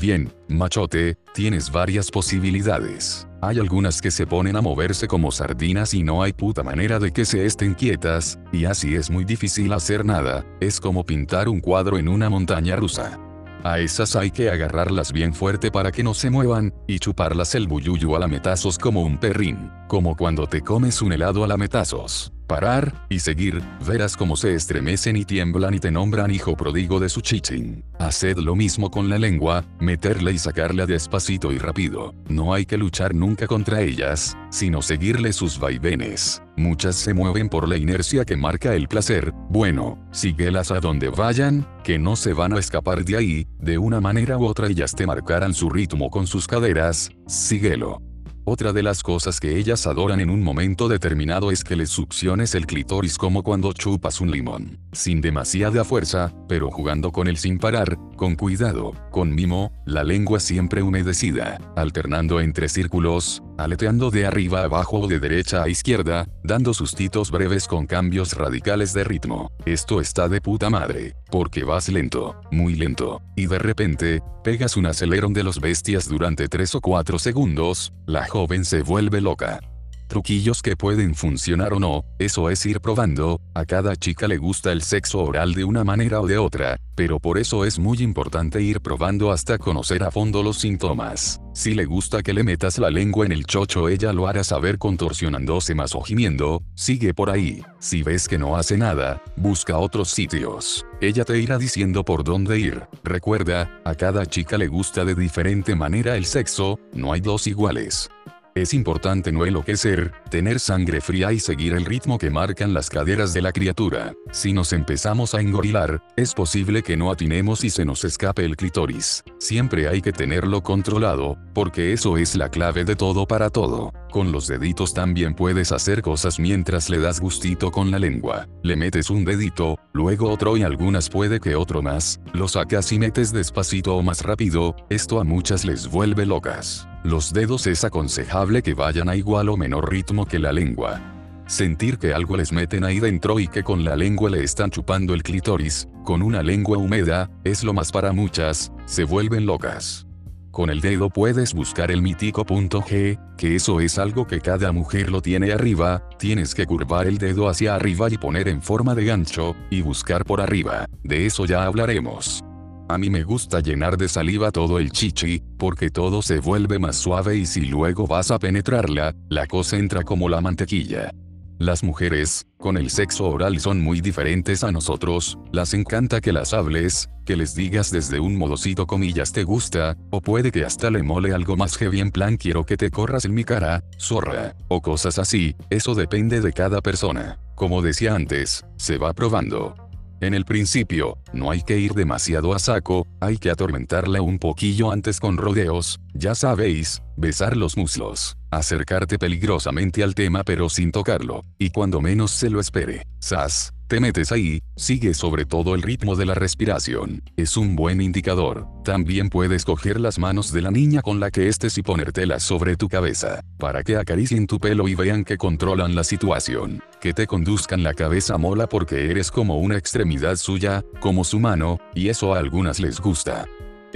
Bien, 0.00 0.30
machote, 0.48 1.16
tienes 1.32 1.72
varias 1.72 2.10
posibilidades. 2.10 3.26
Hay 3.40 3.58
algunas 3.58 4.02
que 4.02 4.10
se 4.10 4.26
ponen 4.26 4.56
a 4.56 4.60
moverse 4.60 5.08
como 5.08 5.30
sardinas 5.30 5.94
y 5.94 6.02
no 6.02 6.22
hay 6.22 6.32
puta 6.32 6.62
manera 6.62 6.98
de 6.98 7.12
que 7.12 7.24
se 7.24 7.46
estén 7.46 7.74
quietas, 7.74 8.38
y 8.52 8.66
así 8.66 8.94
es 8.94 9.10
muy 9.10 9.24
difícil 9.24 9.72
hacer 9.72 10.04
nada, 10.04 10.44
es 10.60 10.80
como 10.80 11.04
pintar 11.04 11.48
un 11.48 11.60
cuadro 11.60 11.96
en 11.98 12.08
una 12.08 12.28
montaña 12.28 12.76
rusa. 12.76 13.18
A 13.64 13.78
esas 13.78 14.16
hay 14.16 14.30
que 14.30 14.50
agarrarlas 14.50 15.12
bien 15.12 15.32
fuerte 15.32 15.70
para 15.70 15.90
que 15.90 16.02
no 16.02 16.12
se 16.12 16.28
muevan, 16.28 16.74
y 16.86 16.98
chuparlas 16.98 17.54
el 17.54 17.66
buyuyu 17.66 18.14
a 18.14 18.18
lametazos 18.18 18.78
como 18.78 19.02
un 19.02 19.18
perrín, 19.18 19.70
como 19.88 20.14
cuando 20.14 20.46
te 20.46 20.60
comes 20.60 21.00
un 21.00 21.12
helado 21.12 21.42
a 21.42 21.48
lametazos 21.48 22.35
parar, 22.46 23.06
y 23.08 23.18
seguir, 23.18 23.62
verás 23.86 24.16
cómo 24.16 24.36
se 24.36 24.54
estremecen 24.54 25.16
y 25.16 25.24
tiemblan 25.24 25.74
y 25.74 25.78
te 25.78 25.90
nombran 25.90 26.30
hijo 26.30 26.56
pródigo 26.56 27.00
de 27.00 27.08
su 27.08 27.20
chichín. 27.20 27.84
Haced 27.98 28.38
lo 28.38 28.54
mismo 28.54 28.90
con 28.90 29.08
la 29.08 29.18
lengua, 29.18 29.64
meterla 29.80 30.30
y 30.30 30.38
sacarla 30.38 30.86
despacito 30.86 31.52
y 31.52 31.58
rápido. 31.58 32.14
No 32.28 32.54
hay 32.54 32.66
que 32.66 32.78
luchar 32.78 33.14
nunca 33.14 33.46
contra 33.46 33.80
ellas, 33.80 34.36
sino 34.50 34.82
seguirle 34.82 35.32
sus 35.32 35.58
vaivenes. 35.58 36.42
Muchas 36.56 36.96
se 36.96 37.12
mueven 37.12 37.48
por 37.48 37.68
la 37.68 37.76
inercia 37.76 38.24
que 38.24 38.36
marca 38.36 38.74
el 38.74 38.88
placer, 38.88 39.32
bueno, 39.50 39.98
síguelas 40.10 40.70
a 40.70 40.80
donde 40.80 41.08
vayan, 41.08 41.66
que 41.84 41.98
no 41.98 42.16
se 42.16 42.32
van 42.32 42.52
a 42.54 42.58
escapar 42.58 43.04
de 43.04 43.16
ahí, 43.16 43.46
de 43.58 43.78
una 43.78 44.00
manera 44.00 44.38
u 44.38 44.44
otra 44.46 44.68
ellas 44.68 44.94
te 44.94 45.06
marcarán 45.06 45.52
su 45.52 45.68
ritmo 45.68 46.10
con 46.10 46.26
sus 46.26 46.46
caderas, 46.46 47.10
síguelo. 47.26 48.05
Otra 48.48 48.72
de 48.72 48.84
las 48.84 49.02
cosas 49.02 49.40
que 49.40 49.58
ellas 49.58 49.88
adoran 49.88 50.20
en 50.20 50.30
un 50.30 50.40
momento 50.40 50.86
determinado 50.86 51.50
es 51.50 51.64
que 51.64 51.74
les 51.74 51.90
succiones 51.90 52.54
el 52.54 52.64
clítoris 52.64 53.18
como 53.18 53.42
cuando 53.42 53.72
chupas 53.72 54.20
un 54.20 54.30
limón. 54.30 54.78
Sin 54.92 55.20
demasiada 55.20 55.82
fuerza, 55.82 56.32
pero 56.46 56.70
jugando 56.70 57.10
con 57.10 57.26
él 57.26 57.38
sin 57.38 57.58
parar, 57.58 57.98
con 58.14 58.36
cuidado, 58.36 58.92
con 59.10 59.34
mimo, 59.34 59.72
la 59.84 60.04
lengua 60.04 60.38
siempre 60.38 60.80
humedecida, 60.80 61.58
alternando 61.74 62.40
entre 62.40 62.68
círculos, 62.68 63.42
aleteando 63.58 64.10
de 64.10 64.26
arriba 64.26 64.60
a 64.60 64.64
abajo 64.64 65.00
o 65.00 65.08
de 65.08 65.18
derecha 65.18 65.62
a 65.62 65.68
izquierda, 65.68 66.26
dando 66.42 66.74
sustitos 66.74 67.30
breves 67.30 67.66
con 67.66 67.86
cambios 67.86 68.34
radicales 68.34 68.92
de 68.92 69.04
ritmo. 69.04 69.50
Esto 69.64 70.00
está 70.00 70.28
de 70.28 70.40
puta 70.40 70.70
madre, 70.70 71.14
porque 71.30 71.64
vas 71.64 71.88
lento, 71.88 72.36
muy 72.50 72.74
lento, 72.74 73.22
y 73.36 73.46
de 73.46 73.58
repente, 73.58 74.22
pegas 74.44 74.76
un 74.76 74.86
acelerón 74.86 75.32
de 75.32 75.42
los 75.42 75.60
bestias 75.60 76.08
durante 76.08 76.48
3 76.48 76.76
o 76.76 76.80
4 76.80 77.18
segundos, 77.18 77.92
la 78.06 78.26
joven 78.26 78.64
se 78.64 78.82
vuelve 78.82 79.20
loca. 79.20 79.60
Truquillos 80.08 80.62
que 80.62 80.76
pueden 80.76 81.16
funcionar 81.16 81.72
o 81.72 81.80
no, 81.80 82.04
eso 82.18 82.48
es 82.48 82.64
ir 82.64 82.80
probando, 82.80 83.40
a 83.54 83.64
cada 83.64 83.96
chica 83.96 84.28
le 84.28 84.36
gusta 84.36 84.70
el 84.70 84.82
sexo 84.82 85.20
oral 85.20 85.52
de 85.54 85.64
una 85.64 85.82
manera 85.82 86.20
o 86.20 86.28
de 86.28 86.38
otra, 86.38 86.78
pero 86.94 87.18
por 87.18 87.38
eso 87.38 87.64
es 87.64 87.80
muy 87.80 87.98
importante 87.98 88.62
ir 88.62 88.80
probando 88.80 89.32
hasta 89.32 89.58
conocer 89.58 90.04
a 90.04 90.12
fondo 90.12 90.44
los 90.44 90.58
síntomas. 90.58 91.40
Si 91.54 91.74
le 91.74 91.86
gusta 91.86 92.22
que 92.22 92.32
le 92.32 92.44
metas 92.44 92.78
la 92.78 92.88
lengua 92.88 93.26
en 93.26 93.32
el 93.32 93.46
chocho 93.46 93.88
ella 93.88 94.12
lo 94.12 94.28
hará 94.28 94.44
saber 94.44 94.78
contorsionándose 94.78 95.74
más 95.74 95.94
o 95.94 96.02
gimiendo, 96.02 96.62
sigue 96.74 97.12
por 97.12 97.28
ahí. 97.28 97.62
Si 97.80 98.04
ves 98.04 98.28
que 98.28 98.38
no 98.38 98.56
hace 98.56 98.76
nada, 98.76 99.22
busca 99.36 99.76
otros 99.78 100.10
sitios. 100.10 100.86
Ella 101.00 101.24
te 101.24 101.38
irá 101.38 101.58
diciendo 101.58 102.04
por 102.04 102.22
dónde 102.22 102.60
ir. 102.60 102.82
Recuerda, 103.02 103.80
a 103.84 103.94
cada 103.96 104.24
chica 104.26 104.56
le 104.56 104.68
gusta 104.68 105.04
de 105.04 105.14
diferente 105.14 105.74
manera 105.74 106.16
el 106.16 106.26
sexo, 106.26 106.78
no 106.92 107.12
hay 107.12 107.20
dos 107.20 107.46
iguales. 107.46 108.08
Es 108.56 108.72
importante 108.72 109.32
no 109.32 109.44
enloquecer, 109.44 110.12
tener 110.30 110.60
sangre 110.60 111.02
fría 111.02 111.30
y 111.30 111.38
seguir 111.38 111.74
el 111.74 111.84
ritmo 111.84 112.16
que 112.16 112.30
marcan 112.30 112.72
las 112.72 112.88
caderas 112.88 113.34
de 113.34 113.42
la 113.42 113.52
criatura. 113.52 114.14
Si 114.32 114.54
nos 114.54 114.72
empezamos 114.72 115.34
a 115.34 115.42
engorilar, 115.42 116.02
es 116.16 116.32
posible 116.32 116.82
que 116.82 116.96
no 116.96 117.10
atinemos 117.10 117.64
y 117.64 117.68
se 117.68 117.84
nos 117.84 118.02
escape 118.02 118.46
el 118.46 118.56
clítoris. 118.56 119.22
Siempre 119.38 119.88
hay 119.88 120.00
que 120.00 120.10
tenerlo 120.10 120.62
controlado, 120.62 121.36
porque 121.52 121.92
eso 121.92 122.16
es 122.16 122.34
la 122.34 122.48
clave 122.48 122.86
de 122.86 122.96
todo 122.96 123.26
para 123.26 123.50
todo. 123.50 123.92
Con 124.10 124.32
los 124.32 124.46
deditos 124.46 124.94
también 124.94 125.34
puedes 125.34 125.70
hacer 125.70 126.00
cosas 126.00 126.38
mientras 126.38 126.88
le 126.88 126.98
das 126.98 127.20
gustito 127.20 127.70
con 127.70 127.90
la 127.90 127.98
lengua. 127.98 128.48
Le 128.62 128.74
metes 128.74 129.10
un 129.10 129.26
dedito, 129.26 129.78
luego 129.92 130.30
otro 130.30 130.56
y 130.56 130.62
algunas 130.62 131.10
puede 131.10 131.40
que 131.40 131.56
otro 131.56 131.82
más, 131.82 132.20
lo 132.32 132.48
sacas 132.48 132.90
y 132.90 132.98
metes 132.98 133.34
despacito 133.34 133.96
o 133.96 134.02
más 134.02 134.22
rápido, 134.22 134.74
esto 134.88 135.20
a 135.20 135.24
muchas 135.24 135.66
les 135.66 135.88
vuelve 135.88 136.24
locas. 136.24 136.88
Los 137.06 137.32
dedos 137.32 137.68
es 137.68 137.84
aconsejable 137.84 138.62
que 138.62 138.74
vayan 138.74 139.08
a 139.08 139.14
igual 139.14 139.48
o 139.48 139.56
menor 139.56 139.88
ritmo 139.92 140.26
que 140.26 140.40
la 140.40 140.50
lengua. 140.50 141.00
Sentir 141.46 141.98
que 141.98 142.12
algo 142.12 142.36
les 142.36 142.50
meten 142.50 142.82
ahí 142.82 142.98
dentro 142.98 143.38
y 143.38 143.46
que 143.46 143.62
con 143.62 143.84
la 143.84 143.94
lengua 143.94 144.28
le 144.28 144.42
están 144.42 144.70
chupando 144.70 145.14
el 145.14 145.22
clítoris, 145.22 145.86
con 146.04 146.20
una 146.20 146.42
lengua 146.42 146.78
húmeda, 146.78 147.30
es 147.44 147.62
lo 147.62 147.72
más 147.72 147.92
para 147.92 148.10
muchas, 148.10 148.72
se 148.86 149.04
vuelven 149.04 149.46
locas. 149.46 150.04
Con 150.50 150.68
el 150.68 150.80
dedo 150.80 151.08
puedes 151.08 151.54
buscar 151.54 151.92
el 151.92 152.02
mítico 152.02 152.44
punto 152.44 152.82
G, 152.82 153.20
que 153.36 153.54
eso 153.54 153.78
es 153.78 154.00
algo 154.00 154.26
que 154.26 154.40
cada 154.40 154.72
mujer 154.72 155.08
lo 155.08 155.22
tiene 155.22 155.52
arriba, 155.52 156.08
tienes 156.18 156.56
que 156.56 156.66
curvar 156.66 157.06
el 157.06 157.18
dedo 157.18 157.48
hacia 157.48 157.76
arriba 157.76 158.08
y 158.10 158.18
poner 158.18 158.48
en 158.48 158.60
forma 158.60 158.96
de 158.96 159.04
gancho, 159.04 159.54
y 159.70 159.80
buscar 159.80 160.24
por 160.24 160.40
arriba, 160.40 160.86
de 161.04 161.26
eso 161.26 161.46
ya 161.46 161.66
hablaremos. 161.66 162.42
A 162.88 162.98
mí 162.98 163.10
me 163.10 163.24
gusta 163.24 163.60
llenar 163.60 163.96
de 163.96 164.08
saliva 164.08 164.52
todo 164.52 164.78
el 164.78 164.92
chichi, 164.92 165.42
porque 165.58 165.90
todo 165.90 166.22
se 166.22 166.38
vuelve 166.38 166.78
más 166.78 166.96
suave 166.96 167.36
y 167.36 167.44
si 167.44 167.62
luego 167.62 168.06
vas 168.06 168.30
a 168.30 168.38
penetrarla, 168.38 169.12
la 169.28 169.46
cosa 169.46 169.76
entra 169.76 170.04
como 170.04 170.28
la 170.28 170.40
mantequilla. 170.40 171.12
Las 171.58 171.82
mujeres, 171.82 172.46
con 172.58 172.76
el 172.76 172.90
sexo 172.90 173.26
oral 173.28 173.58
son 173.58 173.80
muy 173.80 174.00
diferentes 174.00 174.62
a 174.62 174.70
nosotros, 174.70 175.36
las 175.52 175.74
encanta 175.74 176.20
que 176.20 176.32
las 176.32 176.52
hables, 176.52 177.08
que 177.24 177.34
les 177.34 177.56
digas 177.56 177.90
desde 177.90 178.20
un 178.20 178.36
modocito 178.36 178.86
comillas 178.86 179.32
te 179.32 179.42
gusta, 179.42 179.96
o 180.10 180.20
puede 180.20 180.52
que 180.52 180.64
hasta 180.64 180.90
le 180.90 181.02
mole 181.02 181.34
algo 181.34 181.56
más 181.56 181.76
heavy 181.78 182.00
en 182.00 182.12
plan 182.12 182.36
quiero 182.36 182.64
que 182.64 182.76
te 182.76 182.90
corras 182.90 183.24
en 183.24 183.34
mi 183.34 183.42
cara, 183.42 183.82
zorra, 183.98 184.54
o 184.68 184.80
cosas 184.80 185.18
así, 185.18 185.56
eso 185.70 185.94
depende 185.94 186.40
de 186.40 186.52
cada 186.52 186.80
persona. 186.82 187.38
Como 187.56 187.82
decía 187.82 188.14
antes, 188.14 188.64
se 188.76 188.98
va 188.98 189.14
probando. 189.14 189.85
En 190.20 190.32
el 190.32 190.46
principio, 190.46 191.18
no 191.34 191.50
hay 191.50 191.62
que 191.62 191.78
ir 191.78 191.92
demasiado 191.92 192.54
a 192.54 192.58
saco, 192.58 193.06
hay 193.20 193.36
que 193.36 193.50
atormentarla 193.50 194.22
un 194.22 194.38
poquillo 194.38 194.90
antes 194.90 195.20
con 195.20 195.36
rodeos, 195.36 196.00
ya 196.14 196.34
sabéis, 196.34 197.02
besar 197.18 197.54
los 197.54 197.76
muslos, 197.76 198.38
acercarte 198.50 199.18
peligrosamente 199.18 200.02
al 200.02 200.14
tema 200.14 200.42
pero 200.42 200.70
sin 200.70 200.90
tocarlo, 200.90 201.42
y 201.58 201.68
cuando 201.68 202.00
menos 202.00 202.30
se 202.30 202.48
lo 202.48 202.60
espere, 202.60 203.06
sas, 203.18 203.74
te 203.88 204.00
metes 204.00 204.32
ahí, 204.32 204.60
sigue 204.74 205.14
sobre 205.14 205.44
todo 205.44 205.74
el 205.74 205.82
ritmo 205.82 206.16
de 206.16 206.26
la 206.26 206.34
respiración. 206.34 207.22
Es 207.36 207.56
un 207.56 207.76
buen 207.76 208.00
indicador. 208.00 208.66
También 208.84 209.28
puedes 209.28 209.64
coger 209.64 210.00
las 210.00 210.18
manos 210.18 210.52
de 210.52 210.62
la 210.62 210.70
niña 210.70 211.02
con 211.02 211.20
la 211.20 211.30
que 211.30 211.48
estés 211.48 211.78
y 211.78 211.82
ponértelas 211.82 212.42
sobre 212.42 212.76
tu 212.76 212.88
cabeza, 212.88 213.40
para 213.58 213.84
que 213.84 213.96
acaricien 213.96 214.46
tu 214.46 214.58
pelo 214.58 214.88
y 214.88 214.94
vean 214.94 215.24
que 215.24 215.36
controlan 215.36 215.94
la 215.94 216.04
situación. 216.04 216.82
Que 217.00 217.14
te 217.14 217.26
conduzcan 217.26 217.82
la 217.82 217.94
cabeza 217.94 218.38
mola 218.38 218.68
porque 218.68 219.10
eres 219.10 219.30
como 219.30 219.58
una 219.58 219.76
extremidad 219.76 220.36
suya, 220.36 220.82
como 221.00 221.22
su 221.22 221.38
mano, 221.38 221.78
y 221.94 222.08
eso 222.08 222.34
a 222.34 222.38
algunas 222.38 222.80
les 222.80 223.00
gusta. 223.00 223.46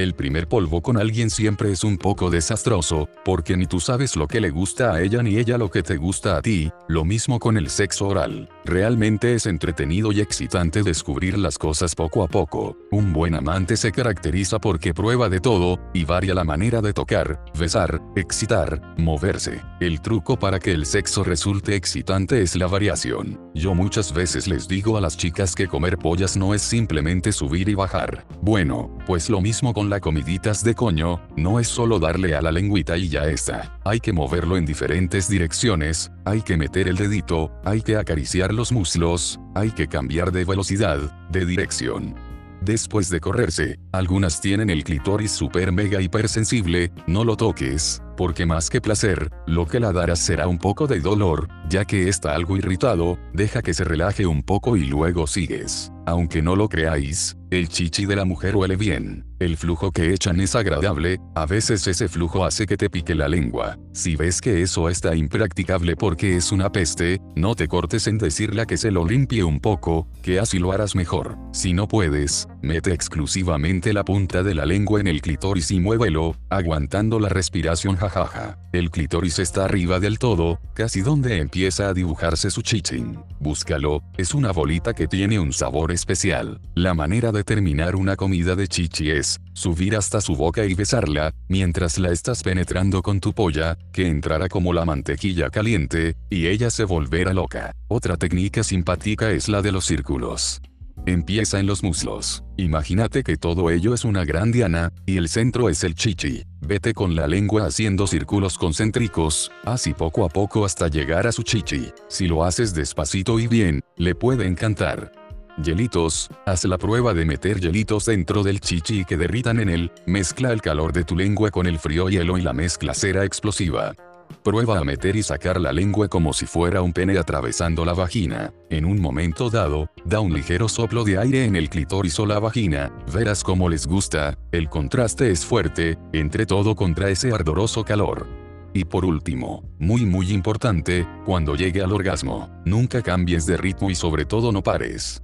El 0.01 0.15
primer 0.15 0.49
polvo 0.49 0.81
con 0.81 0.97
alguien 0.97 1.29
siempre 1.29 1.71
es 1.71 1.85
un 1.85 1.99
poco 1.99 2.31
desastroso, 2.31 3.07
porque 3.23 3.55
ni 3.59 3.67
tú 3.67 3.81
sabes 3.81 4.17
lo 4.17 4.27
que 4.27 4.41
le 4.41 4.49
gusta 4.49 4.95
a 4.95 5.03
ella 5.03 5.23
ni 5.23 5.37
ella 5.37 5.59
lo 5.59 5.71
que 5.71 5.83
te 5.83 5.99
gusta 5.99 6.39
a 6.39 6.41
ti, 6.41 6.71
lo 6.89 7.05
mismo 7.05 7.39
con 7.39 7.59
el 7.59 7.69
sexo 7.69 8.07
oral. 8.09 8.49
Realmente 8.65 9.35
es 9.35 9.45
entretenido 9.45 10.11
y 10.11 10.21
excitante 10.23 10.83
descubrir 10.83 11.37
las 11.37 11.59
cosas 11.59 11.95
poco 11.95 12.23
a 12.23 12.29
poco. 12.29 12.79
Un 12.91 13.13
buen 13.13 13.35
amante 13.35 13.77
se 13.77 13.93
caracteriza 13.93 14.59
porque 14.59 14.95
prueba 14.95 15.29
de 15.29 15.41
todo, 15.41 15.79
y 15.93 16.07
varia 16.07 16.33
la 16.33 16.45
manera 16.45 16.81
de 16.81 16.95
tocar, 16.95 17.39
besar, 17.59 18.01
excitar, 18.17 18.81
moverse. 18.97 19.61
El 19.81 20.01
truco 20.01 20.39
para 20.39 20.61
que 20.61 20.73
el 20.73 20.87
sexo 20.87 21.25
resulte 21.25 21.77
excitante 21.77 22.41
es 22.41 22.57
la 22.57 22.69
variación. 22.69 23.39
Yo 23.55 23.75
muchas 23.75 24.13
veces 24.13 24.47
les 24.47 24.69
digo 24.69 24.97
a 24.97 25.01
las 25.01 25.17
chicas 25.17 25.55
que 25.55 25.67
comer 25.67 25.99
pollas 25.99 26.37
no 26.37 26.55
es 26.55 26.63
simplemente 26.63 27.33
subir 27.33 27.69
y 27.69 27.75
bajar. 27.75 28.25
Bueno, 28.41 28.97
pues 29.07 29.29
lo 29.29 29.41
mismo 29.41 29.75
con 29.75 29.91
la 29.91 30.01
comiditas 30.01 30.63
de 30.63 30.75
coño, 30.75 31.21
no 31.37 31.59
es 31.59 31.67
solo 31.67 31.99
darle 31.99 32.37
a 32.37 32.43
la 32.43 32.53
lengüita 32.53 32.97
y 32.97 33.09
ya 33.09 33.25
está. 33.25 33.79
Hay 33.85 33.99
que 33.99 34.13
moverlo 34.13 34.57
en 34.57 34.67
diferentes 34.67 35.29
direcciones, 35.29 36.13
hay 36.25 36.43
que 36.43 36.57
meter 36.57 36.87
el 36.87 36.97
dedito, 36.97 37.51
hay 37.65 37.83
que 37.83 37.97
acariciar 37.97 38.55
los 38.55 38.71
muslos, 38.71 39.41
hay 39.55 39.73
que 39.73 39.89
cambiar 39.89 40.31
de 40.31 40.45
velocidad, 40.45 40.99
de 41.31 41.45
dirección. 41.45 42.15
Después 42.61 43.09
de 43.09 43.21
correrse, 43.21 43.79
algunas 43.91 44.41
tienen 44.43 44.69
el 44.69 44.85
clitoris 44.85 45.33
super 45.33 45.73
mega 45.73 46.03
hipersensible, 46.03 46.93
no 47.07 47.25
lo 47.25 47.37
toques, 47.37 48.03
porque 48.20 48.44
más 48.44 48.68
que 48.68 48.83
placer, 48.83 49.30
lo 49.46 49.66
que 49.66 49.80
la 49.80 49.92
darás 49.92 50.18
será 50.18 50.46
un 50.46 50.59
poco 50.59 50.87
de 50.87 51.00
dolor, 51.00 51.48
ya 51.70 51.87
que 51.87 52.11
está 52.11 52.35
algo 52.35 52.59
irritado, 52.59 53.18
deja 53.33 53.62
que 53.62 53.72
se 53.72 53.83
relaje 53.83 54.26
un 54.26 54.42
poco 54.42 54.76
y 54.76 54.85
luego 54.85 55.26
sigues. 55.26 55.90
Aunque 56.11 56.42
no 56.42 56.57
lo 56.57 56.68
creáis, 56.68 57.37
el 57.53 57.68
chichi 57.68 58.05
de 58.05 58.16
la 58.16 58.25
mujer 58.25 58.57
huele 58.57 58.75
bien. 58.75 59.25
El 59.38 59.57
flujo 59.57 59.90
que 59.90 60.12
echan 60.12 60.40
es 60.40 60.55
agradable, 60.55 61.18
a 61.35 61.46
veces 61.46 61.87
ese 61.87 62.09
flujo 62.09 62.44
hace 62.44 62.66
que 62.66 62.77
te 62.77 62.90
pique 62.90 63.14
la 63.14 63.29
lengua. 63.29 63.79
Si 63.92 64.14
ves 64.14 64.40
que 64.40 64.61
eso 64.61 64.88
está 64.88 65.14
impracticable 65.16 65.96
porque 65.96 66.37
es 66.37 66.53
una 66.53 66.70
peste, 66.70 67.20
no 67.37 67.55
te 67.55 67.66
cortes 67.66 68.07
en 68.07 68.18
decirle 68.18 68.66
que 68.66 68.77
se 68.77 68.90
lo 68.90 69.07
limpie 69.07 69.42
un 69.42 69.61
poco, 69.61 70.09
que 70.23 70.38
así 70.38 70.59
lo 70.59 70.73
harás 70.73 70.94
mejor. 70.94 71.38
Si 71.53 71.73
no 71.73 71.88
puedes, 71.88 72.49
mete 72.61 72.92
exclusivamente 72.92 73.92
la 73.92 74.05
punta 74.05 74.42
de 74.42 74.55
la 74.55 74.66
lengua 74.66 75.01
en 75.01 75.07
el 75.07 75.23
clítoris 75.23 75.70
y 75.70 75.81
muévelo, 75.81 76.37
aguantando 76.51 77.18
la 77.18 77.31
respiración 77.31 77.96
jajaja. 77.96 78.59
El 78.73 78.90
clítoris 78.90 79.38
está 79.38 79.64
arriba 79.64 80.01
del 80.01 80.18
todo, 80.18 80.61
casi 80.75 81.01
donde 81.01 81.38
empieza 81.38 81.88
a 81.88 81.94
dibujarse 81.94 82.51
su 82.51 82.62
chichín. 82.62 83.18
Búscalo, 83.40 84.03
es 84.18 84.35
una 84.35 84.53
bolita 84.53 84.92
que 84.92 85.09
tiene 85.09 85.40
un 85.40 85.53
sabor 85.53 85.90
especial. 86.01 86.61
La 86.75 86.95
manera 86.95 87.31
de 87.31 87.45
terminar 87.45 87.95
una 87.95 88.17
comida 88.17 88.57
de 88.57 88.67
chichi 88.67 89.11
es, 89.11 89.39
subir 89.53 89.97
hasta 89.97 90.21
su 90.21 90.35
boca 90.35 90.65
y 90.65 90.75
besarla, 90.75 91.33
mientras 91.49 91.99
la 91.99 92.11
estás 92.11 92.43
penetrando 92.43 93.03
con 93.03 93.21
tu 93.21 93.33
polla, 93.35 93.77
que 93.93 94.09
entrará 94.09 94.49
como 94.49 94.73
la 94.73 94.87
mantequilla 94.87 95.51
caliente, 95.51 96.17
y 96.31 96.47
ella 96.47 96.71
se 96.71 96.85
volverá 96.85 97.35
loca. 97.35 97.73
Otra 97.89 98.17
técnica 98.17 98.63
simpática 98.65 99.31
es 99.31 99.49
la 99.49 99.61
de 99.61 99.73
los 99.73 99.85
círculos. 99.85 100.63
Empieza 101.07 101.59
en 101.59 101.67
los 101.67 101.83
muslos. 101.83 102.45
Imagínate 102.57 103.23
que 103.23 103.37
todo 103.37 103.71
ello 103.71 103.95
es 103.95 104.05
una 104.05 104.25
gran 104.25 104.53
diana, 104.53 104.93
y 105.07 105.17
el 105.17 105.29
centro 105.29 105.69
es 105.69 105.83
el 105.85 105.95
chichi. 105.95 106.45
Vete 106.61 106.93
con 106.93 107.15
la 107.15 107.27
lengua 107.27 107.67
haciendo 107.67 108.07
círculos 108.07 108.59
concéntricos, 108.59 109.51
así 109.65 109.95
poco 109.95 110.25
a 110.25 110.29
poco 110.29 110.65
hasta 110.65 110.89
llegar 110.89 111.27
a 111.27 111.33
su 111.33 111.43
chichi. 111.43 111.91
Si 112.09 112.27
lo 112.27 112.45
haces 112.45 112.75
despacito 112.75 113.39
y 113.41 113.47
bien, 113.47 113.81
le 113.97 114.15
puede 114.15 114.47
encantar. 114.47 115.19
Hielitos, 115.62 116.31
haz 116.46 116.64
la 116.64 116.79
prueba 116.79 117.12
de 117.12 117.25
meter 117.25 117.61
hielitos 117.61 118.07
dentro 118.07 118.42
del 118.42 118.61
chichi 118.61 119.01
y 119.01 119.05
que 119.05 119.16
derritan 119.16 119.61
en 119.61 119.68
él, 119.68 119.92
mezcla 120.07 120.53
el 120.53 120.62
calor 120.62 120.92
de 120.92 121.05
tu 121.05 121.16
lengua 121.16 121.51
con 121.51 121.66
el 121.66 121.79
frío 121.79 122.09
hielo 122.09 122.38
y 122.38 122.42
la 122.42 122.53
mezcla 122.53 122.94
será 122.94 123.25
explosiva. 123.25 123.94
Prueba 124.42 124.79
a 124.79 124.85
meter 124.85 125.16
y 125.16 125.23
sacar 125.23 125.61
la 125.61 125.73
lengua 125.73 126.09
como 126.09 126.33
si 126.33 126.46
fuera 126.46 126.83
un 126.83 126.92
pene 126.92 127.18
atravesando 127.18 127.85
la 127.85 127.92
vagina. 127.92 128.53
En 128.70 128.85
un 128.85 129.01
momento 129.01 129.51
dado, 129.51 129.90
da 130.05 130.20
un 130.20 130.33
ligero 130.33 130.68
soplo 130.68 131.05
de 131.05 131.18
aire 131.18 131.44
en 131.44 131.57
el 131.57 131.68
clitoris 131.68 132.18
o 132.20 132.27
la 132.27 132.38
vagina, 132.38 132.90
verás 133.12 133.42
cómo 133.42 133.68
les 133.68 133.87
gusta, 133.87 134.38
el 134.53 134.68
contraste 134.68 135.31
es 135.31 135.44
fuerte, 135.44 135.99
entre 136.12 136.46
todo 136.46 136.75
contra 136.75 137.11
ese 137.11 137.33
ardoroso 137.33 137.85
calor. 137.85 138.27
Y 138.73 138.85
por 138.85 139.05
último, 139.05 139.64
muy 139.79 140.07
muy 140.07 140.31
importante, 140.31 141.07
cuando 141.27 141.57
llegue 141.57 141.83
al 141.83 141.92
orgasmo, 141.92 142.49
nunca 142.64 143.03
cambies 143.03 143.44
de 143.44 143.57
ritmo 143.57 143.90
y 143.90 143.96
sobre 143.96 144.25
todo 144.25 144.53
no 144.53 144.62
pares. 144.62 145.20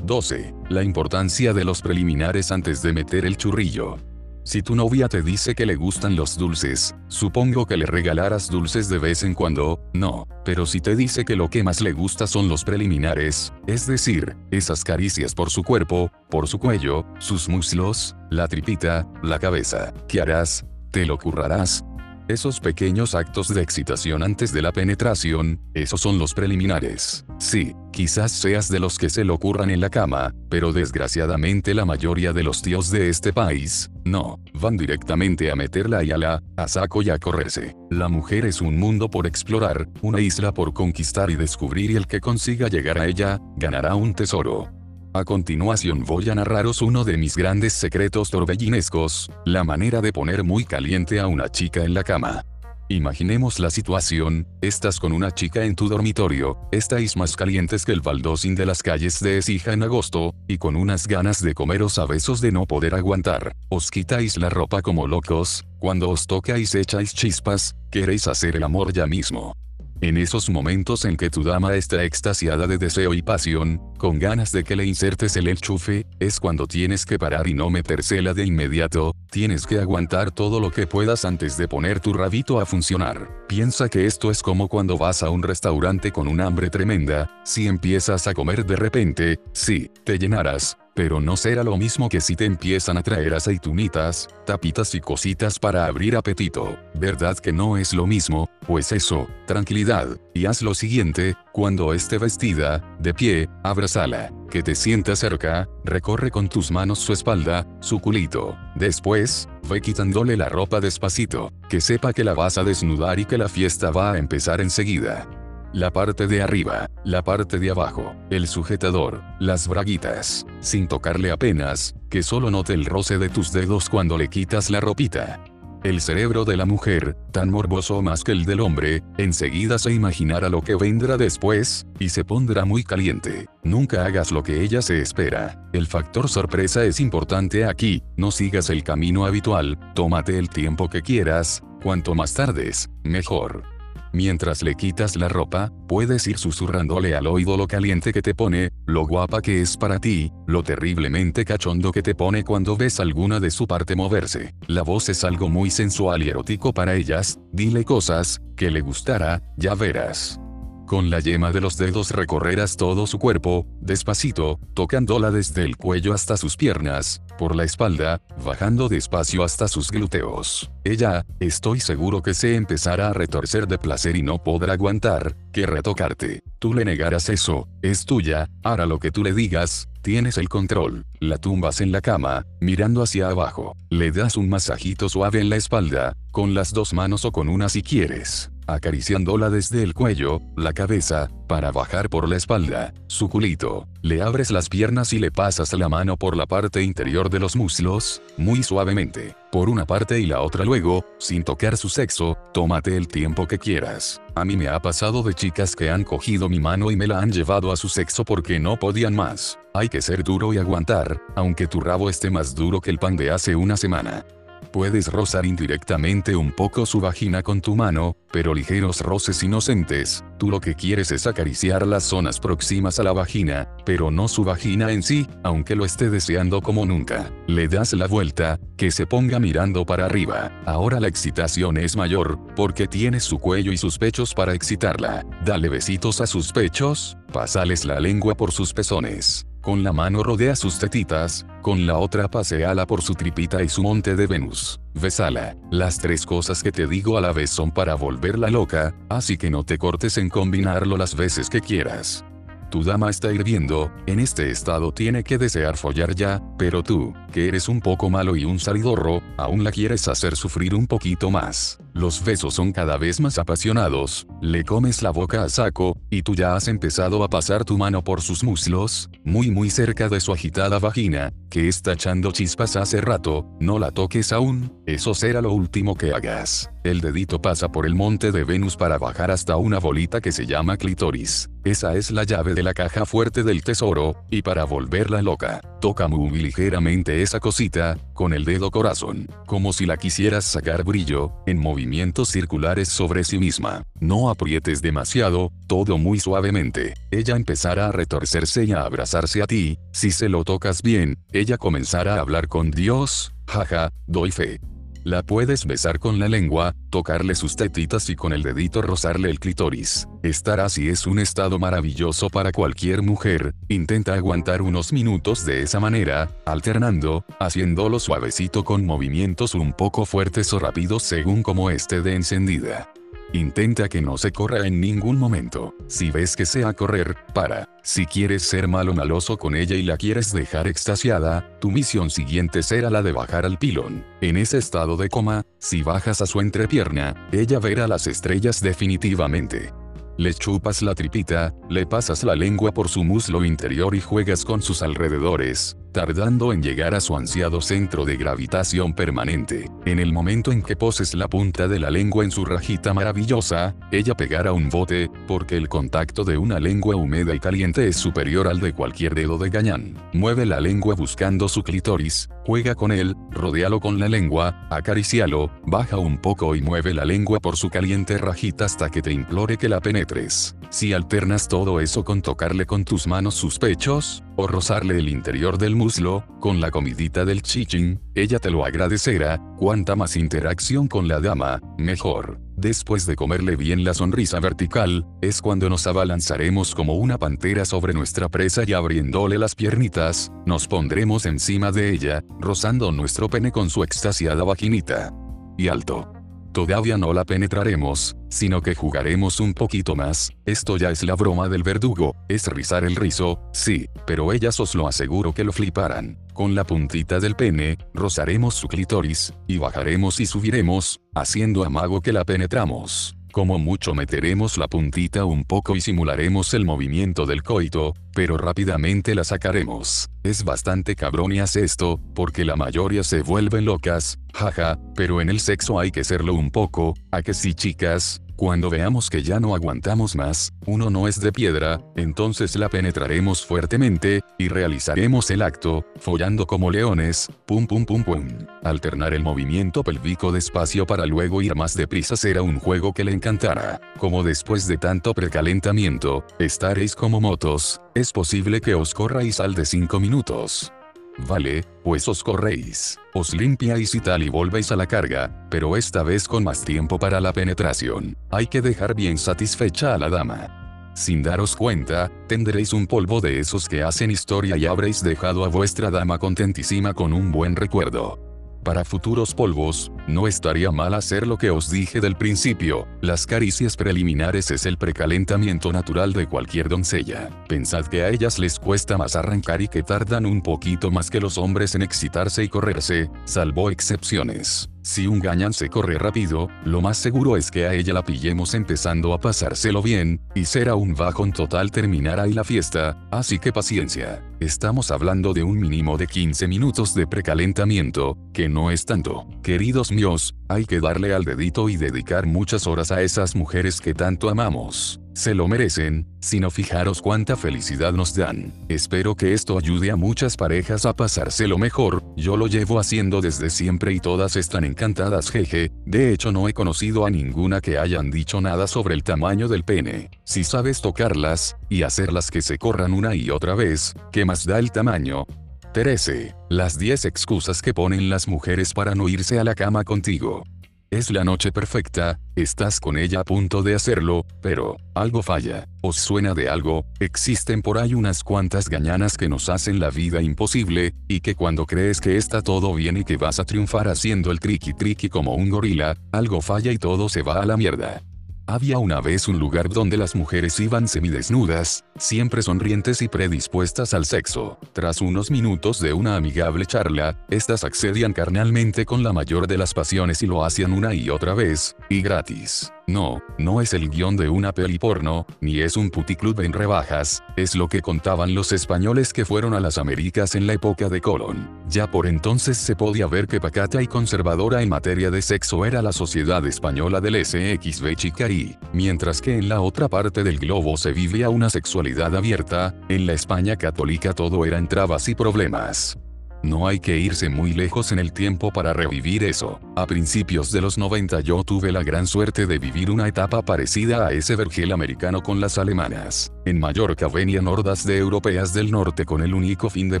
12. 0.04 0.54
La 0.68 0.82
importancia 0.82 1.52
de 1.52 1.64
los 1.64 1.82
preliminares 1.82 2.52
antes 2.52 2.82
de 2.82 2.92
meter 2.92 3.24
el 3.26 3.36
churrillo. 3.36 3.96
Si 4.44 4.60
tu 4.60 4.74
novia 4.74 5.08
te 5.08 5.22
dice 5.22 5.54
que 5.54 5.66
le 5.66 5.76
gustan 5.76 6.16
los 6.16 6.36
dulces, 6.36 6.96
supongo 7.06 7.64
que 7.64 7.76
le 7.76 7.86
regalarás 7.86 8.48
dulces 8.48 8.88
de 8.88 8.98
vez 8.98 9.22
en 9.22 9.34
cuando, 9.34 9.78
no, 9.92 10.26
pero 10.44 10.66
si 10.66 10.80
te 10.80 10.96
dice 10.96 11.24
que 11.24 11.36
lo 11.36 11.48
que 11.48 11.62
más 11.62 11.80
le 11.80 11.92
gusta 11.92 12.26
son 12.26 12.48
los 12.48 12.64
preliminares, 12.64 13.52
es 13.68 13.86
decir, 13.86 14.36
esas 14.50 14.82
caricias 14.82 15.36
por 15.36 15.50
su 15.50 15.62
cuerpo, 15.62 16.10
por 16.28 16.48
su 16.48 16.58
cuello, 16.58 17.06
sus 17.20 17.48
muslos, 17.48 18.16
la 18.30 18.48
tripita, 18.48 19.06
la 19.22 19.38
cabeza, 19.38 19.94
¿qué 20.08 20.20
harás? 20.20 20.66
¿Te 20.90 21.06
lo 21.06 21.18
currarás? 21.18 21.84
Esos 22.32 22.60
pequeños 22.60 23.14
actos 23.14 23.52
de 23.52 23.60
excitación 23.60 24.22
antes 24.22 24.54
de 24.54 24.62
la 24.62 24.72
penetración, 24.72 25.60
esos 25.74 26.00
son 26.00 26.18
los 26.18 26.32
preliminares. 26.32 27.26
Sí, 27.38 27.74
quizás 27.92 28.32
seas 28.32 28.70
de 28.70 28.80
los 28.80 28.96
que 28.96 29.10
se 29.10 29.22
lo 29.22 29.34
ocurran 29.34 29.68
en 29.68 29.82
la 29.82 29.90
cama, 29.90 30.32
pero 30.48 30.72
desgraciadamente 30.72 31.74
la 31.74 31.84
mayoría 31.84 32.32
de 32.32 32.42
los 32.42 32.62
tíos 32.62 32.90
de 32.90 33.10
este 33.10 33.34
país, 33.34 33.90
no, 34.06 34.40
van 34.54 34.78
directamente 34.78 35.50
a 35.50 35.56
meterla 35.56 36.04
y 36.04 36.10
a 36.10 36.16
la, 36.16 36.42
a 36.56 36.68
saco 36.68 37.02
y 37.02 37.10
a 37.10 37.18
correrse. 37.18 37.76
La 37.90 38.08
mujer 38.08 38.46
es 38.46 38.62
un 38.62 38.78
mundo 38.78 39.10
por 39.10 39.26
explorar, 39.26 39.90
una 40.00 40.22
isla 40.22 40.54
por 40.54 40.72
conquistar 40.72 41.30
y 41.30 41.36
descubrir 41.36 41.90
y 41.90 41.96
el 41.96 42.06
que 42.06 42.20
consiga 42.20 42.68
llegar 42.68 42.98
a 42.98 43.08
ella, 43.08 43.40
ganará 43.58 43.94
un 43.94 44.14
tesoro. 44.14 44.70
A 45.14 45.24
continuación 45.24 46.04
voy 46.06 46.30
a 46.30 46.34
narraros 46.34 46.80
uno 46.80 47.04
de 47.04 47.18
mis 47.18 47.36
grandes 47.36 47.74
secretos 47.74 48.30
torbellinescos, 48.30 49.30
la 49.44 49.62
manera 49.62 50.00
de 50.00 50.10
poner 50.10 50.42
muy 50.42 50.64
caliente 50.64 51.20
a 51.20 51.26
una 51.26 51.50
chica 51.50 51.84
en 51.84 51.92
la 51.92 52.02
cama. 52.02 52.46
Imaginemos 52.88 53.58
la 53.58 53.68
situación, 53.68 54.46
estás 54.62 54.98
con 54.98 55.12
una 55.12 55.30
chica 55.30 55.64
en 55.66 55.74
tu 55.74 55.90
dormitorio, 55.90 56.56
estáis 56.72 57.14
más 57.14 57.36
calientes 57.36 57.84
que 57.84 57.92
el 57.92 58.00
baldosín 58.00 58.54
de 58.54 58.64
las 58.64 58.82
calles 58.82 59.20
de 59.20 59.36
Esija 59.36 59.74
en 59.74 59.82
agosto, 59.82 60.34
y 60.48 60.56
con 60.56 60.76
unas 60.76 61.06
ganas 61.06 61.42
de 61.42 61.52
comeros 61.52 61.98
a 61.98 62.06
besos 62.06 62.40
de 62.40 62.50
no 62.50 62.64
poder 62.64 62.94
aguantar, 62.94 63.54
os 63.68 63.90
quitáis 63.90 64.38
la 64.38 64.48
ropa 64.48 64.80
como 64.80 65.06
locos, 65.06 65.62
cuando 65.78 66.08
os 66.08 66.26
tocáis 66.26 66.74
echáis 66.74 67.12
chispas, 67.12 67.74
queréis 67.90 68.28
hacer 68.28 68.56
el 68.56 68.62
amor 68.62 68.94
ya 68.94 69.06
mismo. 69.06 69.52
En 70.02 70.16
esos 70.16 70.50
momentos 70.50 71.04
en 71.04 71.16
que 71.16 71.30
tu 71.30 71.44
dama 71.44 71.76
está 71.76 72.02
extasiada 72.02 72.66
de 72.66 72.76
deseo 72.76 73.14
y 73.14 73.22
pasión, 73.22 73.80
con 73.98 74.18
ganas 74.18 74.50
de 74.50 74.64
que 74.64 74.74
le 74.74 74.84
insertes 74.84 75.36
el 75.36 75.46
enchufe, 75.46 76.06
es 76.18 76.40
cuando 76.40 76.66
tienes 76.66 77.06
que 77.06 77.20
parar 77.20 77.46
y 77.46 77.54
no 77.54 77.70
metérsela 77.70 78.34
de 78.34 78.44
inmediato, 78.44 79.14
tienes 79.30 79.64
que 79.64 79.78
aguantar 79.78 80.32
todo 80.32 80.58
lo 80.58 80.72
que 80.72 80.88
puedas 80.88 81.24
antes 81.24 81.56
de 81.56 81.68
poner 81.68 82.00
tu 82.00 82.12
rabito 82.12 82.58
a 82.58 82.66
funcionar. 82.66 83.46
Piensa 83.46 83.88
que 83.88 84.06
esto 84.06 84.32
es 84.32 84.42
como 84.42 84.66
cuando 84.66 84.98
vas 84.98 85.22
a 85.22 85.30
un 85.30 85.44
restaurante 85.44 86.10
con 86.10 86.26
un 86.26 86.40
hambre 86.40 86.68
tremenda, 86.68 87.30
si 87.44 87.68
empiezas 87.68 88.26
a 88.26 88.34
comer 88.34 88.66
de 88.66 88.74
repente, 88.74 89.38
sí, 89.52 89.88
te 90.02 90.18
llenarás, 90.18 90.76
pero 90.94 91.20
no 91.20 91.36
será 91.36 91.64
lo 91.64 91.76
mismo 91.76 92.08
que 92.08 92.20
si 92.20 92.36
te 92.36 92.44
empiezan 92.44 92.96
a 92.96 93.02
traer 93.02 93.34
aceitunitas, 93.34 94.28
tapitas 94.44 94.94
y 94.94 95.00
cositas 95.00 95.58
para 95.58 95.86
abrir 95.86 96.16
apetito. 96.16 96.76
¿Verdad 96.94 97.38
que 97.38 97.52
no 97.52 97.76
es 97.76 97.92
lo 97.92 98.06
mismo? 98.06 98.48
Pues 98.66 98.92
eso, 98.92 99.26
tranquilidad, 99.46 100.08
y 100.34 100.46
haz 100.46 100.62
lo 100.62 100.74
siguiente, 100.74 101.34
cuando 101.52 101.94
esté 101.94 102.18
vestida, 102.18 102.82
de 102.98 103.14
pie, 103.14 103.48
abrázala, 103.62 104.32
que 104.50 104.62
te 104.62 104.74
sienta 104.74 105.16
cerca, 105.16 105.68
recorre 105.84 106.30
con 106.30 106.48
tus 106.48 106.70
manos 106.70 106.98
su 106.98 107.12
espalda, 107.12 107.66
su 107.80 107.98
culito. 107.98 108.56
Después, 108.74 109.48
ve 109.68 109.80
quitándole 109.80 110.36
la 110.36 110.48
ropa 110.48 110.80
despacito, 110.80 111.50
que 111.68 111.80
sepa 111.80 112.12
que 112.12 112.24
la 112.24 112.34
vas 112.34 112.58
a 112.58 112.64
desnudar 112.64 113.18
y 113.18 113.24
que 113.24 113.38
la 113.38 113.48
fiesta 113.48 113.90
va 113.90 114.12
a 114.12 114.18
empezar 114.18 114.60
enseguida 114.60 115.26
la 115.72 115.90
parte 115.90 116.26
de 116.26 116.42
arriba, 116.42 116.90
la 117.04 117.22
parte 117.22 117.58
de 117.58 117.70
abajo, 117.70 118.14
el 118.30 118.46
sujetador, 118.46 119.22
las 119.40 119.68
braguitas, 119.68 120.46
sin 120.60 120.86
tocarle 120.86 121.30
apenas, 121.30 121.94
que 122.10 122.22
solo 122.22 122.50
note 122.50 122.74
el 122.74 122.84
roce 122.84 123.18
de 123.18 123.28
tus 123.28 123.52
dedos 123.52 123.88
cuando 123.88 124.18
le 124.18 124.28
quitas 124.28 124.70
la 124.70 124.80
ropita. 124.80 125.42
El 125.82 126.00
cerebro 126.00 126.44
de 126.44 126.56
la 126.56 126.64
mujer, 126.64 127.16
tan 127.32 127.50
morboso 127.50 128.02
más 128.02 128.22
que 128.22 128.30
el 128.30 128.44
del 128.44 128.60
hombre, 128.60 129.02
enseguida 129.18 129.80
se 129.80 129.92
imaginará 129.92 130.48
lo 130.48 130.62
que 130.62 130.76
vendrá 130.76 131.16
después, 131.16 131.86
y 131.98 132.10
se 132.10 132.24
pondrá 132.24 132.64
muy 132.64 132.84
caliente. 132.84 133.46
Nunca 133.64 134.04
hagas 134.04 134.30
lo 134.30 134.44
que 134.44 134.62
ella 134.62 134.80
se 134.80 135.00
espera. 135.00 135.68
El 135.72 135.88
factor 135.88 136.28
sorpresa 136.28 136.84
es 136.84 137.00
importante 137.00 137.64
aquí, 137.64 138.00
no 138.16 138.30
sigas 138.30 138.70
el 138.70 138.84
camino 138.84 139.24
habitual, 139.26 139.76
tómate 139.94 140.38
el 140.38 140.50
tiempo 140.50 140.88
que 140.88 141.02
quieras, 141.02 141.64
cuanto 141.82 142.14
más 142.14 142.32
tardes, 142.34 142.88
mejor. 143.02 143.71
Mientras 144.12 144.62
le 144.62 144.74
quitas 144.74 145.16
la 145.16 145.28
ropa, 145.28 145.72
puedes 145.88 146.26
ir 146.26 146.38
susurrándole 146.38 147.14
al 147.14 147.26
oído 147.26 147.56
lo 147.56 147.66
caliente 147.66 148.12
que 148.12 148.22
te 148.22 148.34
pone, 148.34 148.70
lo 148.86 149.06
guapa 149.06 149.40
que 149.40 149.62
es 149.62 149.76
para 149.76 149.98
ti, 149.98 150.30
lo 150.46 150.62
terriblemente 150.62 151.44
cachondo 151.44 151.92
que 151.92 152.02
te 152.02 152.14
pone 152.14 152.44
cuando 152.44 152.76
ves 152.76 153.00
alguna 153.00 153.40
de 153.40 153.50
su 153.50 153.66
parte 153.66 153.96
moverse. 153.96 154.54
La 154.66 154.82
voz 154.82 155.08
es 155.08 155.24
algo 155.24 155.48
muy 155.48 155.70
sensual 155.70 156.22
y 156.22 156.28
erótico 156.28 156.72
para 156.72 156.94
ellas, 156.94 157.38
dile 157.52 157.84
cosas, 157.84 158.40
que 158.56 158.70
le 158.70 158.80
gustará, 158.82 159.42
ya 159.56 159.74
verás. 159.74 160.38
Con 160.86 161.08
la 161.08 161.20
yema 161.20 161.52
de 161.52 161.60
los 161.60 161.76
dedos 161.76 162.10
recorrerás 162.10 162.76
todo 162.76 163.06
su 163.06 163.18
cuerpo, 163.18 163.66
despacito, 163.80 164.58
tocándola 164.74 165.30
desde 165.30 165.64
el 165.64 165.76
cuello 165.76 166.12
hasta 166.12 166.36
sus 166.36 166.56
piernas, 166.56 167.22
por 167.38 167.56
la 167.56 167.64
espalda, 167.64 168.20
bajando 168.44 168.88
despacio 168.88 169.42
hasta 169.42 169.68
sus 169.68 169.90
glúteos. 169.90 170.70
Ella, 170.84 171.24
estoy 171.40 171.80
seguro 171.80 172.20
que 172.22 172.34
se 172.34 172.56
empezará 172.56 173.08
a 173.08 173.12
retorcer 173.14 173.66
de 173.68 173.78
placer 173.78 174.16
y 174.16 174.22
no 174.22 174.42
podrá 174.42 174.74
aguantar, 174.74 175.36
que 175.52 175.64
retocarte. 175.64 176.42
Tú 176.58 176.74
le 176.74 176.84
negarás 176.84 177.28
eso, 177.28 177.68
es 177.80 178.04
tuya, 178.04 178.48
hará 178.62 178.84
lo 178.84 178.98
que 178.98 179.10
tú 179.10 179.22
le 179.22 179.32
digas, 179.32 179.88
tienes 180.02 180.36
el 180.36 180.48
control. 180.48 181.06
La 181.20 181.38
tumbas 181.38 181.80
en 181.80 181.92
la 181.92 182.00
cama, 182.00 182.44
mirando 182.60 183.02
hacia 183.02 183.28
abajo. 183.28 183.74
Le 183.88 184.10
das 184.10 184.36
un 184.36 184.48
masajito 184.48 185.08
suave 185.08 185.40
en 185.40 185.48
la 185.48 185.56
espalda, 185.56 186.16
con 186.30 186.52
las 186.52 186.72
dos 186.72 186.92
manos 186.92 187.24
o 187.24 187.32
con 187.32 187.48
una 187.48 187.68
si 187.68 187.82
quieres 187.82 188.52
acariciándola 188.66 189.50
desde 189.50 189.82
el 189.82 189.94
cuello, 189.94 190.40
la 190.56 190.72
cabeza, 190.72 191.28
para 191.46 191.70
bajar 191.72 192.08
por 192.08 192.28
la 192.28 192.36
espalda, 192.36 192.92
su 193.06 193.28
culito. 193.28 193.86
Le 194.02 194.22
abres 194.22 194.50
las 194.50 194.68
piernas 194.68 195.12
y 195.12 195.18
le 195.18 195.30
pasas 195.30 195.72
la 195.72 195.88
mano 195.88 196.16
por 196.16 196.36
la 196.36 196.46
parte 196.46 196.82
interior 196.82 197.30
de 197.30 197.40
los 197.40 197.56
muslos, 197.56 198.22
muy 198.36 198.62
suavemente, 198.62 199.34
por 199.50 199.68
una 199.68 199.86
parte 199.86 200.20
y 200.20 200.26
la 200.26 200.40
otra 200.40 200.64
luego, 200.64 201.04
sin 201.18 201.44
tocar 201.44 201.76
su 201.76 201.88
sexo, 201.88 202.36
tómate 202.52 202.96
el 202.96 203.08
tiempo 203.08 203.46
que 203.46 203.58
quieras. 203.58 204.20
A 204.34 204.44
mí 204.44 204.56
me 204.56 204.68
ha 204.68 204.80
pasado 204.80 205.22
de 205.22 205.34
chicas 205.34 205.76
que 205.76 205.90
han 205.90 206.04
cogido 206.04 206.48
mi 206.48 206.60
mano 206.60 206.90
y 206.90 206.96
me 206.96 207.06
la 207.06 207.20
han 207.20 207.32
llevado 207.32 207.72
a 207.72 207.76
su 207.76 207.88
sexo 207.88 208.24
porque 208.24 208.58
no 208.58 208.78
podían 208.78 209.14
más. 209.14 209.58
Hay 209.74 209.88
que 209.88 210.02
ser 210.02 210.22
duro 210.22 210.52
y 210.52 210.58
aguantar, 210.58 211.18
aunque 211.34 211.66
tu 211.66 211.80
rabo 211.80 212.10
esté 212.10 212.30
más 212.30 212.54
duro 212.54 212.80
que 212.80 212.90
el 212.90 212.98
pan 212.98 213.16
de 213.16 213.30
hace 213.30 213.56
una 213.56 213.78
semana. 213.78 214.26
Puedes 214.70 215.10
rozar 215.10 215.44
indirectamente 215.46 216.36
un 216.36 216.52
poco 216.52 216.84
su 216.84 217.00
vagina 217.00 217.42
con 217.42 217.60
tu 217.60 217.74
mano, 217.74 218.16
pero 218.32 218.54
ligeros 218.54 219.00
roces 219.00 219.42
inocentes, 219.42 220.24
tú 220.38 220.50
lo 220.50 220.60
que 220.60 220.74
quieres 220.74 221.10
es 221.10 221.26
acariciar 221.26 221.86
las 221.86 222.04
zonas 222.04 222.38
próximas 222.38 222.98
a 222.98 223.02
la 223.02 223.12
vagina, 223.12 223.68
pero 223.84 224.10
no 224.10 224.28
su 224.28 224.44
vagina 224.44 224.92
en 224.92 225.02
sí, 225.02 225.26
aunque 225.42 225.74
lo 225.74 225.84
esté 225.84 226.10
deseando 226.10 226.60
como 226.60 226.86
nunca. 226.86 227.30
Le 227.46 227.66
das 227.66 227.94
la 227.94 228.06
vuelta, 228.06 228.58
que 228.76 228.90
se 228.90 229.06
ponga 229.06 229.38
mirando 229.38 229.84
para 229.86 230.04
arriba. 230.04 230.52
Ahora 230.66 231.00
la 231.00 231.08
excitación 231.08 231.78
es 231.78 231.96
mayor, 231.96 232.38
porque 232.56 232.86
tienes 232.86 233.24
su 233.24 233.38
cuello 233.38 233.72
y 233.72 233.78
sus 233.78 233.98
pechos 233.98 234.34
para 234.34 234.54
excitarla. 234.54 235.26
Dale 235.44 235.68
besitos 235.68 236.20
a 236.20 236.26
sus 236.26 236.52
pechos, 236.52 237.16
pasales 237.32 237.84
la 237.84 238.00
lengua 238.00 238.34
por 238.34 238.52
sus 238.52 238.72
pezones. 238.72 239.46
Con 239.62 239.84
la 239.84 239.92
mano 239.92 240.24
rodea 240.24 240.56
sus 240.56 240.80
tetitas, 240.80 241.46
con 241.62 241.86
la 241.86 241.96
otra 241.96 242.28
paseala 242.28 242.84
por 242.84 243.00
su 243.00 243.14
tripita 243.14 243.62
y 243.62 243.68
su 243.68 243.80
monte 243.80 244.16
de 244.16 244.26
Venus. 244.26 244.80
Besala. 244.92 245.56
Las 245.70 246.00
tres 246.00 246.26
cosas 246.26 246.64
que 246.64 246.72
te 246.72 246.88
digo 246.88 247.16
a 247.16 247.20
la 247.20 247.32
vez 247.32 247.50
son 247.50 247.70
para 247.70 247.94
volverla 247.94 248.50
loca, 248.50 248.92
así 249.08 249.38
que 249.38 249.50
no 249.50 249.62
te 249.62 249.78
cortes 249.78 250.18
en 250.18 250.30
combinarlo 250.30 250.96
las 250.96 251.14
veces 251.14 251.48
que 251.48 251.60
quieras. 251.60 252.24
Tu 252.72 252.82
dama 252.82 253.10
está 253.10 253.30
hirviendo, 253.30 253.92
en 254.06 254.18
este 254.18 254.50
estado 254.50 254.92
tiene 254.92 255.22
que 255.24 255.36
desear 255.36 255.76
follar 255.76 256.14
ya, 256.14 256.42
pero 256.56 256.82
tú, 256.82 257.12
que 257.30 257.46
eres 257.46 257.68
un 257.68 257.82
poco 257.82 258.08
malo 258.08 258.34
y 258.34 258.46
un 258.46 258.58
salidorro, 258.58 259.22
aún 259.36 259.62
la 259.62 259.70
quieres 259.70 260.08
hacer 260.08 260.36
sufrir 260.36 260.74
un 260.74 260.86
poquito 260.86 261.30
más. 261.30 261.78
Los 261.92 262.24
besos 262.24 262.54
son 262.54 262.72
cada 262.72 262.96
vez 262.96 263.20
más 263.20 263.36
apasionados, 263.36 264.26
le 264.40 264.64
comes 264.64 265.02
la 265.02 265.10
boca 265.10 265.44
a 265.44 265.50
saco, 265.50 265.98
y 266.08 266.22
tú 266.22 266.34
ya 266.34 266.56
has 266.56 266.66
empezado 266.66 267.22
a 267.22 267.28
pasar 267.28 267.66
tu 267.66 267.76
mano 267.76 268.02
por 268.02 268.22
sus 268.22 268.42
muslos, 268.42 269.10
muy 269.22 269.50
muy 269.50 269.68
cerca 269.68 270.08
de 270.08 270.20
su 270.20 270.32
agitada 270.32 270.78
vagina, 270.78 271.30
que 271.50 271.68
está 271.68 271.92
echando 271.92 272.32
chispas 272.32 272.76
hace 272.76 273.02
rato, 273.02 273.46
no 273.60 273.78
la 273.78 273.90
toques 273.90 274.32
aún, 274.32 274.72
eso 274.86 275.12
será 275.12 275.42
lo 275.42 275.52
último 275.52 275.94
que 275.94 276.14
hagas. 276.14 276.71
El 276.84 277.00
dedito 277.00 277.40
pasa 277.40 277.68
por 277.68 277.86
el 277.86 277.94
monte 277.94 278.32
de 278.32 278.44
Venus 278.44 278.76
para 278.76 278.98
bajar 278.98 279.30
hasta 279.30 279.56
una 279.56 279.78
bolita 279.78 280.20
que 280.20 280.32
se 280.32 280.46
llama 280.46 280.76
clitoris. 280.76 281.48
Esa 281.64 281.94
es 281.94 282.10
la 282.10 282.24
llave 282.24 282.54
de 282.54 282.64
la 282.64 282.74
caja 282.74 283.06
fuerte 283.06 283.44
del 283.44 283.62
tesoro, 283.62 284.16
y 284.30 284.42
para 284.42 284.64
volverla 284.64 285.22
loca, 285.22 285.60
toca 285.80 286.08
muy 286.08 286.40
ligeramente 286.40 287.22
esa 287.22 287.38
cosita, 287.38 287.96
con 288.14 288.32
el 288.32 288.44
dedo 288.44 288.72
corazón, 288.72 289.28
como 289.46 289.72
si 289.72 289.86
la 289.86 289.96
quisieras 289.96 290.44
sacar 290.44 290.82
brillo, 290.82 291.32
en 291.46 291.58
movimiento 291.58 291.82
movimientos 291.82 292.28
circulares 292.28 292.88
sobre 292.88 293.24
sí 293.24 293.38
misma. 293.38 293.82
No 294.00 294.30
aprietes 294.30 294.82
demasiado, 294.82 295.52
todo 295.66 295.98
muy 295.98 296.20
suavemente. 296.20 296.94
Ella 297.10 297.36
empezará 297.36 297.88
a 297.88 297.92
retorcerse 297.92 298.64
y 298.64 298.72
a 298.72 298.82
abrazarse 298.82 299.42
a 299.42 299.46
ti, 299.46 299.78
si 299.92 300.10
se 300.10 300.28
lo 300.28 300.44
tocas 300.44 300.82
bien, 300.82 301.18
ella 301.32 301.58
comenzará 301.58 302.16
a 302.16 302.20
hablar 302.20 302.48
con 302.48 302.70
Dios, 302.70 303.32
jaja, 303.46 303.90
doy 304.06 304.30
fe. 304.30 304.60
La 305.04 305.24
puedes 305.24 305.66
besar 305.66 305.98
con 305.98 306.20
la 306.20 306.28
lengua, 306.28 306.76
tocarle 306.88 307.34
sus 307.34 307.56
tetitas 307.56 308.08
y 308.08 308.14
con 308.14 308.32
el 308.32 308.42
dedito 308.42 308.82
rozarle 308.82 309.30
el 309.30 309.40
clítoris. 309.40 310.06
Estar 310.22 310.60
así 310.60 310.88
es 310.88 311.08
un 311.08 311.18
estado 311.18 311.58
maravilloso 311.58 312.30
para 312.30 312.52
cualquier 312.52 313.02
mujer, 313.02 313.52
intenta 313.68 314.14
aguantar 314.14 314.62
unos 314.62 314.92
minutos 314.92 315.44
de 315.44 315.62
esa 315.62 315.80
manera, 315.80 316.30
alternando, 316.46 317.24
haciéndolo 317.40 317.98
suavecito 317.98 318.62
con 318.62 318.86
movimientos 318.86 319.56
un 319.56 319.72
poco 319.72 320.06
fuertes 320.06 320.52
o 320.52 320.60
rápidos 320.60 321.02
según 321.02 321.42
como 321.42 321.70
esté 321.70 322.00
de 322.00 322.14
encendida. 322.14 322.88
Intenta 323.34 323.88
que 323.88 324.02
no 324.02 324.18
se 324.18 324.30
corra 324.30 324.66
en 324.66 324.78
ningún 324.78 325.18
momento. 325.18 325.74
Si 325.86 326.10
ves 326.10 326.36
que 326.36 326.44
sea 326.44 326.74
correr, 326.74 327.16
para. 327.32 327.66
Si 327.82 328.04
quieres 328.04 328.42
ser 328.42 328.68
malo 328.68 328.92
maloso 328.92 329.38
con 329.38 329.56
ella 329.56 329.74
y 329.74 329.82
la 329.82 329.96
quieres 329.96 330.32
dejar 330.32 330.68
extasiada, 330.68 331.58
tu 331.58 331.70
misión 331.70 332.10
siguiente 332.10 332.62
será 332.62 332.90
la 332.90 333.02
de 333.02 333.12
bajar 333.12 333.46
al 333.46 333.58
pilón. 333.58 334.04
En 334.20 334.36
ese 334.36 334.58
estado 334.58 334.98
de 334.98 335.08
coma, 335.08 335.44
si 335.58 335.82
bajas 335.82 336.20
a 336.20 336.26
su 336.26 336.40
entrepierna, 336.40 337.28
ella 337.32 337.58
verá 337.58 337.88
las 337.88 338.06
estrellas 338.06 338.60
definitivamente. 338.60 339.72
Le 340.18 340.34
chupas 340.34 340.82
la 340.82 340.94
tripita, 340.94 341.54
le 341.70 341.86
pasas 341.86 342.24
la 342.24 342.36
lengua 342.36 342.72
por 342.72 342.90
su 342.90 343.02
muslo 343.02 343.46
interior 343.46 343.94
y 343.94 344.00
juegas 344.02 344.44
con 344.44 344.60
sus 344.60 344.82
alrededores, 344.82 345.78
tardando 345.92 346.52
en 346.52 346.62
llegar 346.62 346.94
a 346.94 347.00
su 347.00 347.16
ansiado 347.16 347.60
centro 347.60 348.04
de 348.04 348.16
gravitación 348.16 348.94
permanente. 348.94 349.70
En 349.84 349.98
el 349.98 350.12
momento 350.12 350.50
en 350.50 350.62
que 350.62 350.74
poses 350.74 351.14
la 351.14 351.28
punta 351.28 351.68
de 351.68 351.78
la 351.78 351.90
lengua 351.90 352.24
en 352.24 352.30
su 352.30 352.44
rajita 352.44 352.94
maravillosa, 352.94 353.74
ella 353.92 354.16
pegará 354.16 354.52
un 354.52 354.68
bote, 354.68 355.10
porque 355.28 355.56
el 355.56 355.68
contacto 355.68 356.24
de 356.24 356.38
una 356.38 356.58
lengua 356.58 356.96
húmeda 356.96 357.34
y 357.34 357.40
caliente 357.40 357.86
es 357.86 357.96
superior 357.96 358.48
al 358.48 358.60
de 358.60 358.72
cualquier 358.72 359.14
dedo 359.14 359.38
de 359.38 359.50
gañán. 359.50 359.98
Mueve 360.12 360.46
la 360.46 360.60
lengua 360.60 360.94
buscando 360.94 361.48
su 361.48 361.62
clítoris, 361.62 362.28
juega 362.46 362.74
con 362.74 362.90
él, 362.90 363.14
rodéalo 363.30 363.80
con 363.80 363.98
la 363.98 364.08
lengua, 364.08 364.66
acaricialo, 364.70 365.50
baja 365.66 365.98
un 365.98 366.18
poco 366.18 366.56
y 366.56 366.62
mueve 366.62 366.94
la 366.94 367.04
lengua 367.04 367.38
por 367.40 367.56
su 367.56 367.68
caliente 367.68 368.18
rajita 368.18 368.64
hasta 368.64 368.90
que 368.90 369.02
te 369.02 369.12
implore 369.12 369.58
que 369.58 369.68
la 369.68 369.80
penetres. 369.80 370.56
Si 370.70 370.94
alternas 370.94 371.48
todo 371.48 371.80
eso 371.80 372.02
con 372.02 372.22
tocarle 372.22 372.64
con 372.64 372.84
tus 372.84 373.06
manos 373.06 373.34
sus 373.34 373.58
pechos, 373.58 374.24
o 374.36 374.46
rozarle 374.46 374.98
el 374.98 375.08
interior 375.08 375.58
del 375.58 375.76
muslo, 375.76 376.24
con 376.40 376.60
la 376.60 376.70
comidita 376.70 377.24
del 377.24 377.42
chichín, 377.42 378.00
ella 378.14 378.38
te 378.38 378.50
lo 378.50 378.64
agradecerá, 378.64 379.40
cuanta 379.56 379.96
más 379.96 380.16
interacción 380.16 380.88
con 380.88 381.08
la 381.08 381.20
dama, 381.20 381.60
mejor. 381.78 382.40
Después 382.56 383.06
de 383.06 383.16
comerle 383.16 383.56
bien 383.56 383.82
la 383.82 383.94
sonrisa 383.94 384.38
vertical, 384.38 385.06
es 385.20 385.42
cuando 385.42 385.68
nos 385.68 385.86
abalanzaremos 385.86 386.74
como 386.74 386.94
una 386.94 387.18
pantera 387.18 387.64
sobre 387.64 387.94
nuestra 387.94 388.28
presa 388.28 388.62
y 388.66 388.72
abriéndole 388.72 389.38
las 389.38 389.54
piernitas, 389.54 390.30
nos 390.46 390.68
pondremos 390.68 391.26
encima 391.26 391.72
de 391.72 391.92
ella, 391.92 392.22
rozando 392.38 392.92
nuestro 392.92 393.28
pene 393.28 393.50
con 393.50 393.70
su 393.70 393.82
extasiada 393.82 394.44
vaginita. 394.44 395.12
Y 395.58 395.68
alto. 395.68 396.21
Todavía 396.52 396.98
no 396.98 397.14
la 397.14 397.24
penetraremos, 397.24 398.14
sino 398.28 398.60
que 398.60 398.74
jugaremos 398.74 399.40
un 399.40 399.54
poquito 399.54 399.96
más, 399.96 400.30
esto 400.44 400.76
ya 400.76 400.90
es 400.90 401.02
la 401.02 401.14
broma 401.14 401.48
del 401.48 401.62
verdugo, 401.62 402.14
es 402.28 402.46
rizar 402.46 402.84
el 402.84 402.94
rizo, 402.94 403.40
sí, 403.54 403.86
pero 404.06 404.34
ellas 404.34 404.60
os 404.60 404.74
lo 404.74 404.86
aseguro 404.86 405.32
que 405.32 405.44
lo 405.44 405.52
fliparán. 405.52 406.18
Con 406.34 406.54
la 406.54 406.64
puntita 406.64 407.20
del 407.20 407.36
pene, 407.36 407.78
rozaremos 407.94 408.54
su 408.54 408.68
clítoris, 408.68 409.32
y 409.46 409.56
bajaremos 409.56 410.20
y 410.20 410.26
subiremos, 410.26 411.00
haciendo 411.14 411.64
amago 411.64 412.02
que 412.02 412.12
la 412.12 412.24
penetramos. 412.26 413.16
Como 413.32 413.58
mucho 413.58 413.94
meteremos 413.94 414.58
la 414.58 414.68
puntita 414.68 415.24
un 415.24 415.44
poco 415.44 415.74
y 415.74 415.80
simularemos 415.80 416.52
el 416.52 416.66
movimiento 416.66 417.24
del 417.24 417.42
coito, 417.42 417.94
pero 418.14 418.36
rápidamente 418.36 419.14
la 419.14 419.24
sacaremos. 419.24 420.10
Es 420.22 420.44
bastante 420.44 420.94
cabronías 420.94 421.56
esto, 421.56 421.98
porque 422.14 422.44
la 422.44 422.56
mayoría 422.56 423.02
se 423.02 423.22
vuelven 423.22 423.64
locas, 423.64 424.18
jaja, 424.34 424.78
pero 424.94 425.22
en 425.22 425.30
el 425.30 425.40
sexo 425.40 425.80
hay 425.80 425.90
que 425.90 426.04
serlo 426.04 426.34
un 426.34 426.50
poco, 426.50 426.92
¿a 427.10 427.22
que 427.22 427.32
sí 427.32 427.54
chicas? 427.54 428.20
Cuando 428.42 428.70
veamos 428.70 429.08
que 429.08 429.22
ya 429.22 429.38
no 429.38 429.54
aguantamos 429.54 430.16
más, 430.16 430.52
uno 430.66 430.90
no 430.90 431.06
es 431.06 431.20
de 431.20 431.30
piedra, 431.30 431.80
entonces 431.94 432.56
la 432.56 432.68
penetraremos 432.68 433.46
fuertemente, 433.46 434.22
y 434.36 434.48
realizaremos 434.48 435.30
el 435.30 435.42
acto, 435.42 435.84
follando 436.00 436.44
como 436.44 436.68
leones, 436.68 437.28
pum 437.46 437.68
pum 437.68 437.84
pum 437.84 438.02
pum. 438.02 438.26
Alternar 438.64 439.14
el 439.14 439.22
movimiento 439.22 439.84
pélvico 439.84 440.32
despacio 440.32 440.86
para 440.86 441.06
luego 441.06 441.40
ir 441.40 441.54
más 441.54 441.76
deprisa 441.76 442.16
será 442.16 442.42
un 442.42 442.58
juego 442.58 442.92
que 442.92 443.04
le 443.04 443.12
encantará. 443.12 443.80
Como 443.96 444.24
después 444.24 444.66
de 444.66 444.76
tanto 444.76 445.14
precalentamiento, 445.14 446.24
estaréis 446.40 446.96
como 446.96 447.20
motos, 447.20 447.80
es 447.94 448.10
posible 448.10 448.60
que 448.60 448.74
os 448.74 448.92
corráis 448.92 449.38
al 449.38 449.54
de 449.54 449.66
5 449.66 450.00
minutos. 450.00 450.72
Vale, 451.18 451.62
pues 451.84 452.08
os 452.08 452.24
corréis, 452.24 452.98
os 453.12 453.34
limpiáis 453.34 453.94
y 453.94 454.00
tal 454.00 454.22
y 454.22 454.28
volvéis 454.28 454.72
a 454.72 454.76
la 454.76 454.86
carga, 454.86 455.46
pero 455.50 455.76
esta 455.76 456.02
vez 456.02 456.26
con 456.26 456.44
más 456.44 456.64
tiempo 456.64 456.98
para 456.98 457.20
la 457.20 457.32
penetración. 457.32 458.16
Hay 458.30 458.46
que 458.46 458.62
dejar 458.62 458.94
bien 458.94 459.18
satisfecha 459.18 459.94
a 459.94 459.98
la 459.98 460.08
dama. 460.08 460.92
Sin 460.94 461.22
daros 461.22 461.56
cuenta, 461.56 462.10
tendréis 462.28 462.72
un 462.72 462.86
polvo 462.86 463.20
de 463.20 463.40
esos 463.40 463.68
que 463.68 463.82
hacen 463.82 464.10
historia 464.10 464.56
y 464.56 464.66
habréis 464.66 465.02
dejado 465.02 465.44
a 465.44 465.48
vuestra 465.48 465.90
dama 465.90 466.18
contentísima 466.18 466.92
con 466.94 467.12
un 467.12 467.32
buen 467.32 467.56
recuerdo. 467.56 468.31
Para 468.62 468.84
futuros 468.84 469.34
polvos, 469.34 469.90
no 470.06 470.28
estaría 470.28 470.70
mal 470.70 470.94
hacer 470.94 471.26
lo 471.26 471.36
que 471.36 471.50
os 471.50 471.68
dije 471.68 472.00
del 472.00 472.16
principio, 472.16 472.86
las 473.00 473.26
caricias 473.26 473.76
preliminares 473.76 474.52
es 474.52 474.66
el 474.66 474.78
precalentamiento 474.78 475.72
natural 475.72 476.12
de 476.12 476.28
cualquier 476.28 476.68
doncella. 476.68 477.28
Pensad 477.48 477.86
que 477.86 478.04
a 478.04 478.10
ellas 478.10 478.38
les 478.38 478.60
cuesta 478.60 478.96
más 478.96 479.16
arrancar 479.16 479.62
y 479.62 479.68
que 479.68 479.82
tardan 479.82 480.26
un 480.26 480.42
poquito 480.42 480.92
más 480.92 481.10
que 481.10 481.20
los 481.20 481.38
hombres 481.38 481.74
en 481.74 481.82
excitarse 481.82 482.44
y 482.44 482.48
correrse, 482.48 483.10
salvo 483.24 483.68
excepciones. 483.70 484.71
Si 484.82 485.06
un 485.06 485.20
gañán 485.20 485.52
se 485.52 485.68
corre 485.68 485.96
rápido, 485.96 486.48
lo 486.64 486.80
más 486.80 486.98
seguro 486.98 487.36
es 487.36 487.52
que 487.52 487.66
a 487.66 487.74
ella 487.74 487.94
la 487.94 488.04
pillemos 488.04 488.52
empezando 488.54 489.14
a 489.14 489.20
pasárselo 489.20 489.80
bien, 489.80 490.20
y 490.34 490.44
será 490.44 490.74
un 490.74 490.94
bajón 490.94 491.32
total 491.32 491.70
terminar 491.70 492.18
ahí 492.18 492.32
la 492.32 492.42
fiesta, 492.42 492.98
así 493.12 493.38
que 493.38 493.52
paciencia. 493.52 494.24
Estamos 494.40 494.90
hablando 494.90 495.32
de 495.34 495.44
un 495.44 495.60
mínimo 495.60 495.96
de 495.96 496.08
15 496.08 496.48
minutos 496.48 496.94
de 496.94 497.06
precalentamiento, 497.06 498.18
que 498.32 498.48
no 498.48 498.72
es 498.72 498.84
tanto. 498.84 499.28
Queridos 499.44 499.92
míos, 499.92 500.34
hay 500.48 500.64
que 500.64 500.80
darle 500.80 501.14
al 501.14 501.24
dedito 501.24 501.68
y 501.68 501.76
dedicar 501.76 502.26
muchas 502.26 502.66
horas 502.66 502.90
a 502.90 503.02
esas 503.02 503.36
mujeres 503.36 503.80
que 503.80 503.94
tanto 503.94 504.30
amamos. 504.30 505.01
Se 505.14 505.34
lo 505.34 505.46
merecen, 505.46 506.06
sino 506.20 506.50
fijaros 506.50 507.02
cuánta 507.02 507.36
felicidad 507.36 507.92
nos 507.92 508.14
dan. 508.14 508.52
Espero 508.68 509.14
que 509.14 509.34
esto 509.34 509.58
ayude 509.58 509.90
a 509.90 509.96
muchas 509.96 510.36
parejas 510.36 510.86
a 510.86 510.94
pasárselo 510.94 511.58
mejor, 511.58 512.02
yo 512.16 512.36
lo 512.36 512.46
llevo 512.46 512.80
haciendo 512.80 513.20
desde 513.20 513.50
siempre 513.50 513.92
y 513.92 514.00
todas 514.00 514.36
están 514.36 514.64
encantadas 514.64 515.30
jeje, 515.30 515.70
de 515.84 516.12
hecho 516.12 516.32
no 516.32 516.48
he 516.48 516.54
conocido 516.54 517.04
a 517.04 517.10
ninguna 517.10 517.60
que 517.60 517.78
hayan 517.78 518.10
dicho 518.10 518.40
nada 518.40 518.66
sobre 518.66 518.94
el 518.94 519.02
tamaño 519.02 519.48
del 519.48 519.64
pene. 519.64 520.10
Si 520.24 520.44
sabes 520.44 520.80
tocarlas, 520.80 521.56
y 521.68 521.82
hacerlas 521.82 522.30
que 522.30 522.40
se 522.40 522.56
corran 522.56 522.94
una 522.94 523.14
y 523.14 523.28
otra 523.28 523.54
vez, 523.54 523.94
¿qué 524.12 524.24
más 524.24 524.46
da 524.46 524.58
el 524.58 524.72
tamaño? 524.72 525.26
13. 525.74 526.34
Las 526.50 526.78
10 526.78 527.06
excusas 527.06 527.62
que 527.62 527.72
ponen 527.72 528.10
las 528.10 528.28
mujeres 528.28 528.74
para 528.74 528.94
no 528.94 529.08
irse 529.08 529.38
a 529.38 529.44
la 529.44 529.54
cama 529.54 529.84
contigo. 529.84 530.44
Es 530.92 531.10
la 531.10 531.24
noche 531.24 531.52
perfecta, 531.52 532.20
estás 532.36 532.78
con 532.78 532.98
ella 532.98 533.20
a 533.20 533.24
punto 533.24 533.62
de 533.62 533.74
hacerlo, 533.74 534.26
pero, 534.42 534.76
algo 534.94 535.22
falla, 535.22 535.66
os 535.80 535.96
suena 535.96 536.34
de 536.34 536.50
algo, 536.50 536.84
existen 537.00 537.62
por 537.62 537.78
ahí 537.78 537.94
unas 537.94 538.22
cuantas 538.22 538.68
gañanas 538.68 539.16
que 539.16 539.30
nos 539.30 539.48
hacen 539.48 539.80
la 539.80 539.88
vida 539.88 540.20
imposible, 540.20 540.94
y 541.08 541.20
que 541.20 541.34
cuando 541.34 541.64
crees 541.64 541.98
que 541.98 542.18
está 542.18 542.42
todo 542.42 542.74
bien 542.74 542.98
y 542.98 543.04
que 543.04 543.16
vas 543.16 543.38
a 543.38 543.46
triunfar 543.46 543.88
haciendo 543.88 544.30
el 544.30 544.38
triqui 544.38 544.74
triqui 544.74 545.08
como 545.08 545.34
un 545.34 545.48
gorila, 545.48 545.96
algo 546.12 546.42
falla 546.42 546.70
y 546.70 546.76
todo 546.76 547.08
se 547.08 547.22
va 547.22 547.40
a 547.40 547.46
la 547.46 547.56
mierda. 547.56 548.02
Había 548.46 548.78
una 548.78 549.00
vez 549.00 549.28
un 549.28 549.38
lugar 549.38 549.68
donde 549.68 549.96
las 549.96 550.16
mujeres 550.16 550.58
iban 550.58 550.88
semidesnudas, 550.88 551.84
siempre 551.96 552.42
sonrientes 552.42 553.00
y 553.00 553.08
predispuestas 553.08 553.94
al 553.94 554.04
sexo. 554.04 554.58
Tras 554.72 555.00
unos 555.00 555.30
minutos 555.30 555.80
de 555.80 555.92
una 555.92 556.16
amigable 556.16 556.66
charla, 556.66 557.16
estas 557.30 557.62
accedían 557.62 558.12
carnalmente 558.12 558.84
con 558.84 559.04
la 559.04 559.12
mayor 559.12 559.46
de 559.46 559.58
las 559.58 559.74
pasiones 559.74 560.22
y 560.22 560.26
lo 560.26 560.44
hacían 560.44 560.72
una 560.72 560.92
y 560.92 561.08
otra 561.08 561.34
vez, 561.34 561.76
y 561.88 562.02
gratis. 562.02 562.72
No, 562.86 563.22
no 563.38 563.60
es 563.60 563.74
el 563.74 563.90
guion 563.90 564.16
de 564.16 564.28
una 564.28 564.52
peli 564.52 564.78
porno, 564.78 565.26
ni 565.40 565.60
es 565.60 565.76
un 565.76 565.90
puticlub 565.90 566.40
en 566.40 566.52
rebajas, 566.52 567.22
es 567.36 567.54
lo 567.54 567.68
que 567.68 567.82
contaban 567.82 568.34
los 568.34 568.52
españoles 568.52 569.12
que 569.12 569.24
fueron 569.24 569.54
a 569.54 569.60
las 569.60 569.78
Américas 569.78 570.34
en 570.34 570.46
la 570.46 570.54
época 570.54 570.88
de 570.88 571.00
Colón. 571.00 571.48
Ya 571.68 571.90
por 571.90 572.06
entonces 572.06 572.58
se 572.58 572.74
podía 572.74 573.06
ver 573.06 573.28
que 573.28 573.40
pacata 573.40 573.82
y 573.82 573.86
conservadora 573.86 574.62
en 574.62 574.68
materia 574.70 575.10
de 575.10 575.22
sexo 575.22 575.64
era 575.64 575.82
la 575.82 575.92
sociedad 575.92 576.44
española 576.46 577.00
del 577.00 577.24
SXB 577.24 577.94
Chicarí, 577.94 578.56
mientras 578.72 579.20
que 579.20 579.36
en 579.36 579.48
la 579.48 579.60
otra 579.60 579.88
parte 579.88 580.24
del 580.24 580.38
globo 580.38 580.76
se 580.76 580.92
vivía 580.92 581.28
una 581.28 581.50
sexualidad 581.50 582.16
abierta, 582.16 582.74
en 582.88 583.06
la 583.06 583.12
España 583.12 583.56
católica 583.56 584.12
todo 584.12 584.44
era 584.44 584.62
trabas 584.68 585.08
y 585.08 585.14
problemas. 585.14 585.98
No 586.42 586.66
hay 586.66 586.80
que 586.80 586.98
irse 586.98 587.28
muy 587.28 587.52
lejos 587.52 587.92
en 587.92 587.98
el 587.98 588.12
tiempo 588.12 588.50
para 588.50 588.72
revivir 588.72 589.24
eso. 589.24 589.60
A 589.76 589.86
principios 589.86 590.50
de 590.50 590.60
los 590.60 590.78
90 590.78 591.20
yo 591.20 591.44
tuve 591.44 591.72
la 591.72 591.82
gran 591.82 592.06
suerte 592.06 592.46
de 592.46 592.58
vivir 592.58 592.90
una 592.90 593.08
etapa 593.08 593.42
parecida 593.42 594.06
a 594.06 594.12
ese 594.12 594.36
vergel 594.36 594.72
americano 594.72 595.22
con 595.22 595.40
las 595.40 595.58
alemanas. 595.58 596.32
En 596.44 596.58
Mallorca 596.58 597.06
venían 597.06 597.46
hordas 597.46 597.86
de 597.86 597.98
europeas 597.98 598.52
del 598.52 598.70
norte 598.70 599.04
con 599.04 599.22
el 599.22 599.32
único 599.32 599.70
fin 599.70 599.88
de 599.88 600.00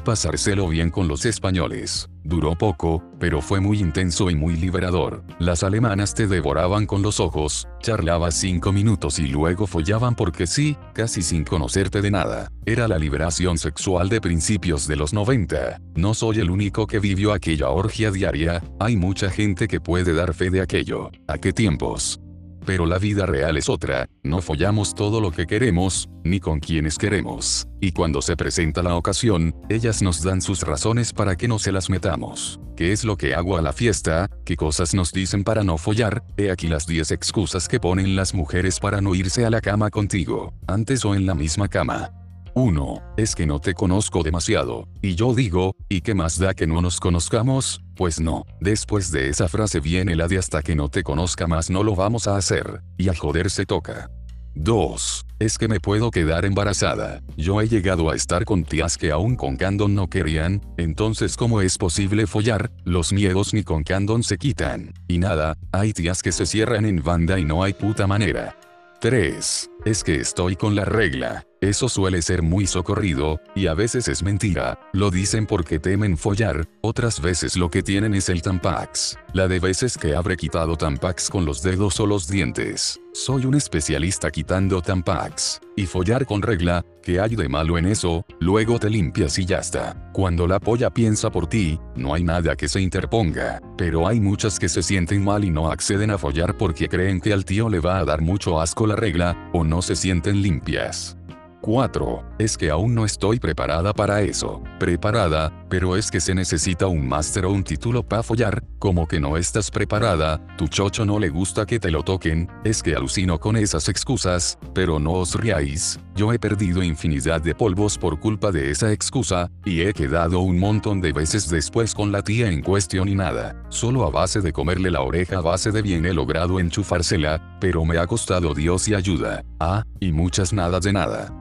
pasárselo 0.00 0.66
bien 0.68 0.90
con 0.90 1.06
los 1.06 1.24
españoles. 1.24 2.08
Duró 2.24 2.56
poco, 2.56 3.02
pero 3.20 3.40
fue 3.40 3.60
muy 3.60 3.78
intenso 3.78 4.28
y 4.28 4.34
muy 4.34 4.56
liberador. 4.56 5.22
Las 5.38 5.62
alemanas 5.62 6.14
te 6.14 6.26
devoraban 6.26 6.86
con 6.86 7.00
los 7.02 7.20
ojos, 7.20 7.68
charlabas 7.80 8.34
cinco 8.34 8.72
minutos 8.72 9.20
y 9.20 9.28
luego 9.28 9.68
follaban 9.68 10.16
porque 10.16 10.48
sí, 10.48 10.76
casi 10.94 11.22
sin 11.22 11.44
conocerte 11.44 12.02
de 12.02 12.10
nada. 12.10 12.48
Era 12.66 12.88
la 12.88 12.98
liberación 12.98 13.58
sexual 13.58 14.08
de 14.08 14.20
principios 14.20 14.88
de 14.88 14.96
los 14.96 15.12
90. 15.12 15.80
No 15.94 16.14
soy 16.14 16.40
el 16.40 16.50
único 16.50 16.86
que 16.86 16.98
vivió 16.98 17.32
aquella 17.32 17.70
orgia 17.70 18.10
diaria, 18.10 18.62
hay 18.80 18.96
mucha 18.96 19.30
gente 19.30 19.68
que 19.68 19.80
puede 19.80 20.12
dar 20.12 20.34
fe 20.34 20.50
de 20.50 20.60
aquello. 20.60 21.10
¿A 21.28 21.38
qué 21.38 21.52
tiempos? 21.52 22.21
Pero 22.64 22.86
la 22.86 22.98
vida 22.98 23.26
real 23.26 23.56
es 23.56 23.68
otra, 23.68 24.08
no 24.22 24.40
follamos 24.40 24.94
todo 24.94 25.20
lo 25.20 25.32
que 25.32 25.46
queremos, 25.46 26.08
ni 26.24 26.38
con 26.38 26.60
quienes 26.60 26.96
queremos. 26.96 27.66
Y 27.80 27.92
cuando 27.92 28.22
se 28.22 28.36
presenta 28.36 28.82
la 28.82 28.94
ocasión, 28.94 29.54
ellas 29.68 30.02
nos 30.02 30.22
dan 30.22 30.40
sus 30.40 30.62
razones 30.62 31.12
para 31.12 31.36
que 31.36 31.48
no 31.48 31.58
se 31.58 31.72
las 31.72 31.90
metamos. 31.90 32.60
¿Qué 32.76 32.92
es 32.92 33.04
lo 33.04 33.16
que 33.16 33.34
hago 33.34 33.56
a 33.56 33.62
la 33.62 33.72
fiesta? 33.72 34.28
¿Qué 34.44 34.56
cosas 34.56 34.94
nos 34.94 35.12
dicen 35.12 35.44
para 35.44 35.64
no 35.64 35.76
follar? 35.76 36.22
He 36.36 36.50
aquí 36.50 36.68
las 36.68 36.86
10 36.86 37.10
excusas 37.10 37.68
que 37.68 37.80
ponen 37.80 38.14
las 38.14 38.34
mujeres 38.34 38.78
para 38.78 39.00
no 39.00 39.14
irse 39.14 39.44
a 39.44 39.50
la 39.50 39.60
cama 39.60 39.90
contigo, 39.90 40.54
antes 40.66 41.04
o 41.04 41.14
en 41.14 41.26
la 41.26 41.34
misma 41.34 41.68
cama. 41.68 42.21
1. 42.54 43.02
Es 43.16 43.34
que 43.34 43.46
no 43.46 43.60
te 43.60 43.74
conozco 43.74 44.22
demasiado. 44.22 44.88
Y 45.00 45.14
yo 45.14 45.34
digo, 45.34 45.74
¿y 45.88 46.00
qué 46.00 46.14
más 46.14 46.38
da 46.38 46.54
que 46.54 46.66
no 46.66 46.80
nos 46.80 47.00
conozcamos? 47.00 47.82
Pues 47.96 48.20
no. 48.20 48.44
Después 48.60 49.10
de 49.10 49.28
esa 49.28 49.48
frase 49.48 49.80
viene 49.80 50.16
la 50.16 50.28
de 50.28 50.38
hasta 50.38 50.62
que 50.62 50.74
no 50.74 50.88
te 50.88 51.02
conozca 51.02 51.46
más 51.46 51.70
no 51.70 51.82
lo 51.82 51.94
vamos 51.94 52.26
a 52.26 52.36
hacer. 52.36 52.82
Y 52.98 53.08
a 53.08 53.14
joder 53.14 53.50
se 53.50 53.66
toca. 53.66 54.10
2. 54.54 55.26
Es 55.38 55.58
que 55.58 55.66
me 55.66 55.80
puedo 55.80 56.10
quedar 56.10 56.44
embarazada. 56.44 57.20
Yo 57.36 57.60
he 57.60 57.68
llegado 57.68 58.10
a 58.10 58.14
estar 58.14 58.44
con 58.44 58.64
tías 58.64 58.96
que 58.96 59.10
aún 59.10 59.34
con 59.34 59.56
candón 59.56 59.94
no 59.94 60.08
querían, 60.08 60.60
entonces 60.76 61.36
¿cómo 61.36 61.60
es 61.62 61.78
posible 61.78 62.26
follar? 62.26 62.70
Los 62.84 63.12
miedos 63.12 63.54
ni 63.54 63.62
con 63.62 63.82
candón 63.82 64.22
se 64.22 64.36
quitan. 64.36 64.92
Y 65.08 65.18
nada, 65.18 65.56
hay 65.72 65.92
tías 65.92 66.22
que 66.22 66.32
se 66.32 66.46
cierran 66.46 66.84
en 66.84 67.02
banda 67.02 67.38
y 67.38 67.44
no 67.44 67.62
hay 67.62 67.72
puta 67.72 68.06
manera. 68.06 68.56
3. 69.00 69.70
Es 69.84 70.04
que 70.04 70.16
estoy 70.16 70.54
con 70.54 70.74
la 70.74 70.84
regla. 70.84 71.44
Eso 71.62 71.88
suele 71.88 72.22
ser 72.22 72.42
muy 72.42 72.66
socorrido, 72.66 73.40
y 73.54 73.68
a 73.68 73.74
veces 73.74 74.08
es 74.08 74.24
mentira. 74.24 74.80
Lo 74.92 75.12
dicen 75.12 75.46
porque 75.46 75.78
temen 75.78 76.18
follar, 76.18 76.66
otras 76.80 77.20
veces 77.20 77.56
lo 77.56 77.70
que 77.70 77.84
tienen 77.84 78.14
es 78.14 78.28
el 78.28 78.42
Tampax. 78.42 79.16
La 79.32 79.46
de 79.46 79.60
veces 79.60 79.96
que 79.96 80.16
habré 80.16 80.36
quitado 80.36 80.76
Tampax 80.76 81.30
con 81.30 81.44
los 81.44 81.62
dedos 81.62 82.00
o 82.00 82.06
los 82.06 82.26
dientes. 82.26 82.98
Soy 83.14 83.44
un 83.44 83.54
especialista 83.54 84.32
quitando 84.32 84.82
Tampax. 84.82 85.60
Y 85.76 85.86
follar 85.86 86.26
con 86.26 86.42
regla, 86.42 86.84
¿qué 87.02 87.20
hay 87.20 87.36
de 87.36 87.48
malo 87.48 87.78
en 87.78 87.86
eso? 87.86 88.26
Luego 88.40 88.80
te 88.80 88.90
limpias 88.90 89.38
y 89.38 89.44
ya 89.44 89.58
está. 89.58 90.10
Cuando 90.12 90.46
la 90.48 90.58
polla 90.58 90.90
piensa 90.90 91.30
por 91.30 91.46
ti, 91.46 91.78
no 91.94 92.12
hay 92.12 92.24
nada 92.24 92.56
que 92.56 92.68
se 92.68 92.80
interponga. 92.80 93.60
Pero 93.78 94.08
hay 94.08 94.18
muchas 94.18 94.58
que 94.58 94.68
se 94.68 94.82
sienten 94.82 95.22
mal 95.22 95.44
y 95.44 95.50
no 95.50 95.70
acceden 95.70 96.10
a 96.10 96.18
follar 96.18 96.56
porque 96.58 96.88
creen 96.88 97.20
que 97.20 97.32
al 97.32 97.44
tío 97.44 97.68
le 97.68 97.80
va 97.80 97.98
a 97.98 98.04
dar 98.04 98.20
mucho 98.20 98.60
asco 98.60 98.86
la 98.86 98.96
regla, 98.96 99.50
o 99.52 99.62
no 99.62 99.80
se 99.80 99.94
sienten 99.94 100.42
limpias. 100.42 101.16
4. 101.62 102.22
Es 102.38 102.58
que 102.58 102.70
aún 102.70 102.94
no 102.94 103.06
estoy 103.06 103.38
preparada 103.38 103.94
para 103.94 104.20
eso. 104.20 104.62
Preparada, 104.78 105.52
pero 105.70 105.96
es 105.96 106.10
que 106.10 106.20
se 106.20 106.34
necesita 106.34 106.86
un 106.86 107.08
máster 107.08 107.46
o 107.46 107.50
un 107.50 107.64
título 107.64 108.02
para 108.02 108.22
follar, 108.22 108.62
como 108.78 109.08
que 109.08 109.20
no 109.20 109.38
estás 109.38 109.70
preparada, 109.70 110.38
tu 110.58 110.68
chocho 110.68 111.06
no 111.06 111.18
le 111.18 111.30
gusta 111.30 111.64
que 111.64 111.78
te 111.78 111.90
lo 111.90 112.02
toquen, 112.02 112.50
es 112.64 112.82
que 112.82 112.94
alucino 112.94 113.38
con 113.40 113.56
esas 113.56 113.88
excusas, 113.88 114.58
pero 114.74 114.98
no 114.98 115.12
os 115.12 115.34
riáis, 115.34 115.98
yo 116.14 116.32
he 116.32 116.38
perdido 116.38 116.82
infinidad 116.82 117.40
de 117.40 117.54
polvos 117.54 117.96
por 117.96 118.20
culpa 118.20 118.50
de 118.50 118.70
esa 118.70 118.92
excusa, 118.92 119.50
y 119.64 119.80
he 119.80 119.94
quedado 119.94 120.40
un 120.40 120.58
montón 120.58 121.00
de 121.00 121.12
veces 121.12 121.48
después 121.48 121.94
con 121.94 122.12
la 122.12 122.22
tía 122.22 122.50
en 122.50 122.60
cuestión 122.60 123.08
y 123.08 123.14
nada, 123.14 123.64
solo 123.70 124.04
a 124.04 124.10
base 124.10 124.40
de 124.40 124.52
comerle 124.52 124.90
la 124.90 125.00
oreja 125.00 125.38
a 125.38 125.40
base 125.40 125.70
de 125.70 125.80
bien 125.80 126.04
he 126.04 126.12
logrado 126.12 126.60
enchufársela, 126.60 127.56
pero 127.60 127.84
me 127.84 127.96
ha 127.98 128.06
costado 128.06 128.52
Dios 128.52 128.88
y 128.88 128.94
ayuda, 128.94 129.44
ah, 129.58 129.84
y 130.00 130.12
muchas 130.12 130.52
nada 130.52 130.80
de 130.80 130.92
nada. 130.92 131.32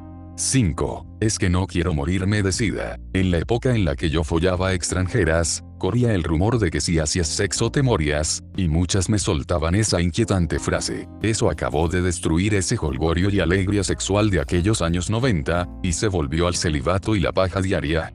5. 0.42 1.06
Es 1.20 1.38
que 1.38 1.52
no 1.52 1.68
quiero 1.68 1.94
morirme 1.94 2.42
de 2.42 2.52
sida. 2.52 2.98
En 3.14 3.30
la 3.30 3.38
época 3.38 3.76
en 3.76 3.86
la 3.86 3.96
que 3.96 4.10
yo 4.10 4.24
follaba 4.24 4.74
extranjeras, 4.74 5.64
corría 5.78 6.16
el 6.16 6.24
rumor 6.24 6.58
de 6.58 6.72
que 6.72 6.82
si 6.82 6.98
hacías 6.98 7.28
sexo 7.28 7.72
te 7.72 7.84
morías, 7.84 8.44
y 8.58 8.68
muchas 8.68 9.08
me 9.08 9.20
soltaban 9.20 9.76
esa 9.76 10.02
inquietante 10.02 10.58
frase. 10.58 11.08
Eso 11.22 11.48
acabó 11.52 11.88
de 11.90 12.02
destruir 12.02 12.56
ese 12.56 12.76
holgorio 12.76 13.30
y 13.30 13.40
alegría 13.40 13.84
sexual 13.84 14.32
de 14.32 14.42
aquellos 14.42 14.82
años 14.82 15.12
90, 15.12 15.70
y 15.84 15.94
se 15.94 16.08
volvió 16.08 16.48
al 16.48 16.56
celibato 16.56 17.16
y 17.16 17.20
la 17.20 17.32
paja 17.32 17.62
diaria. 17.62 18.12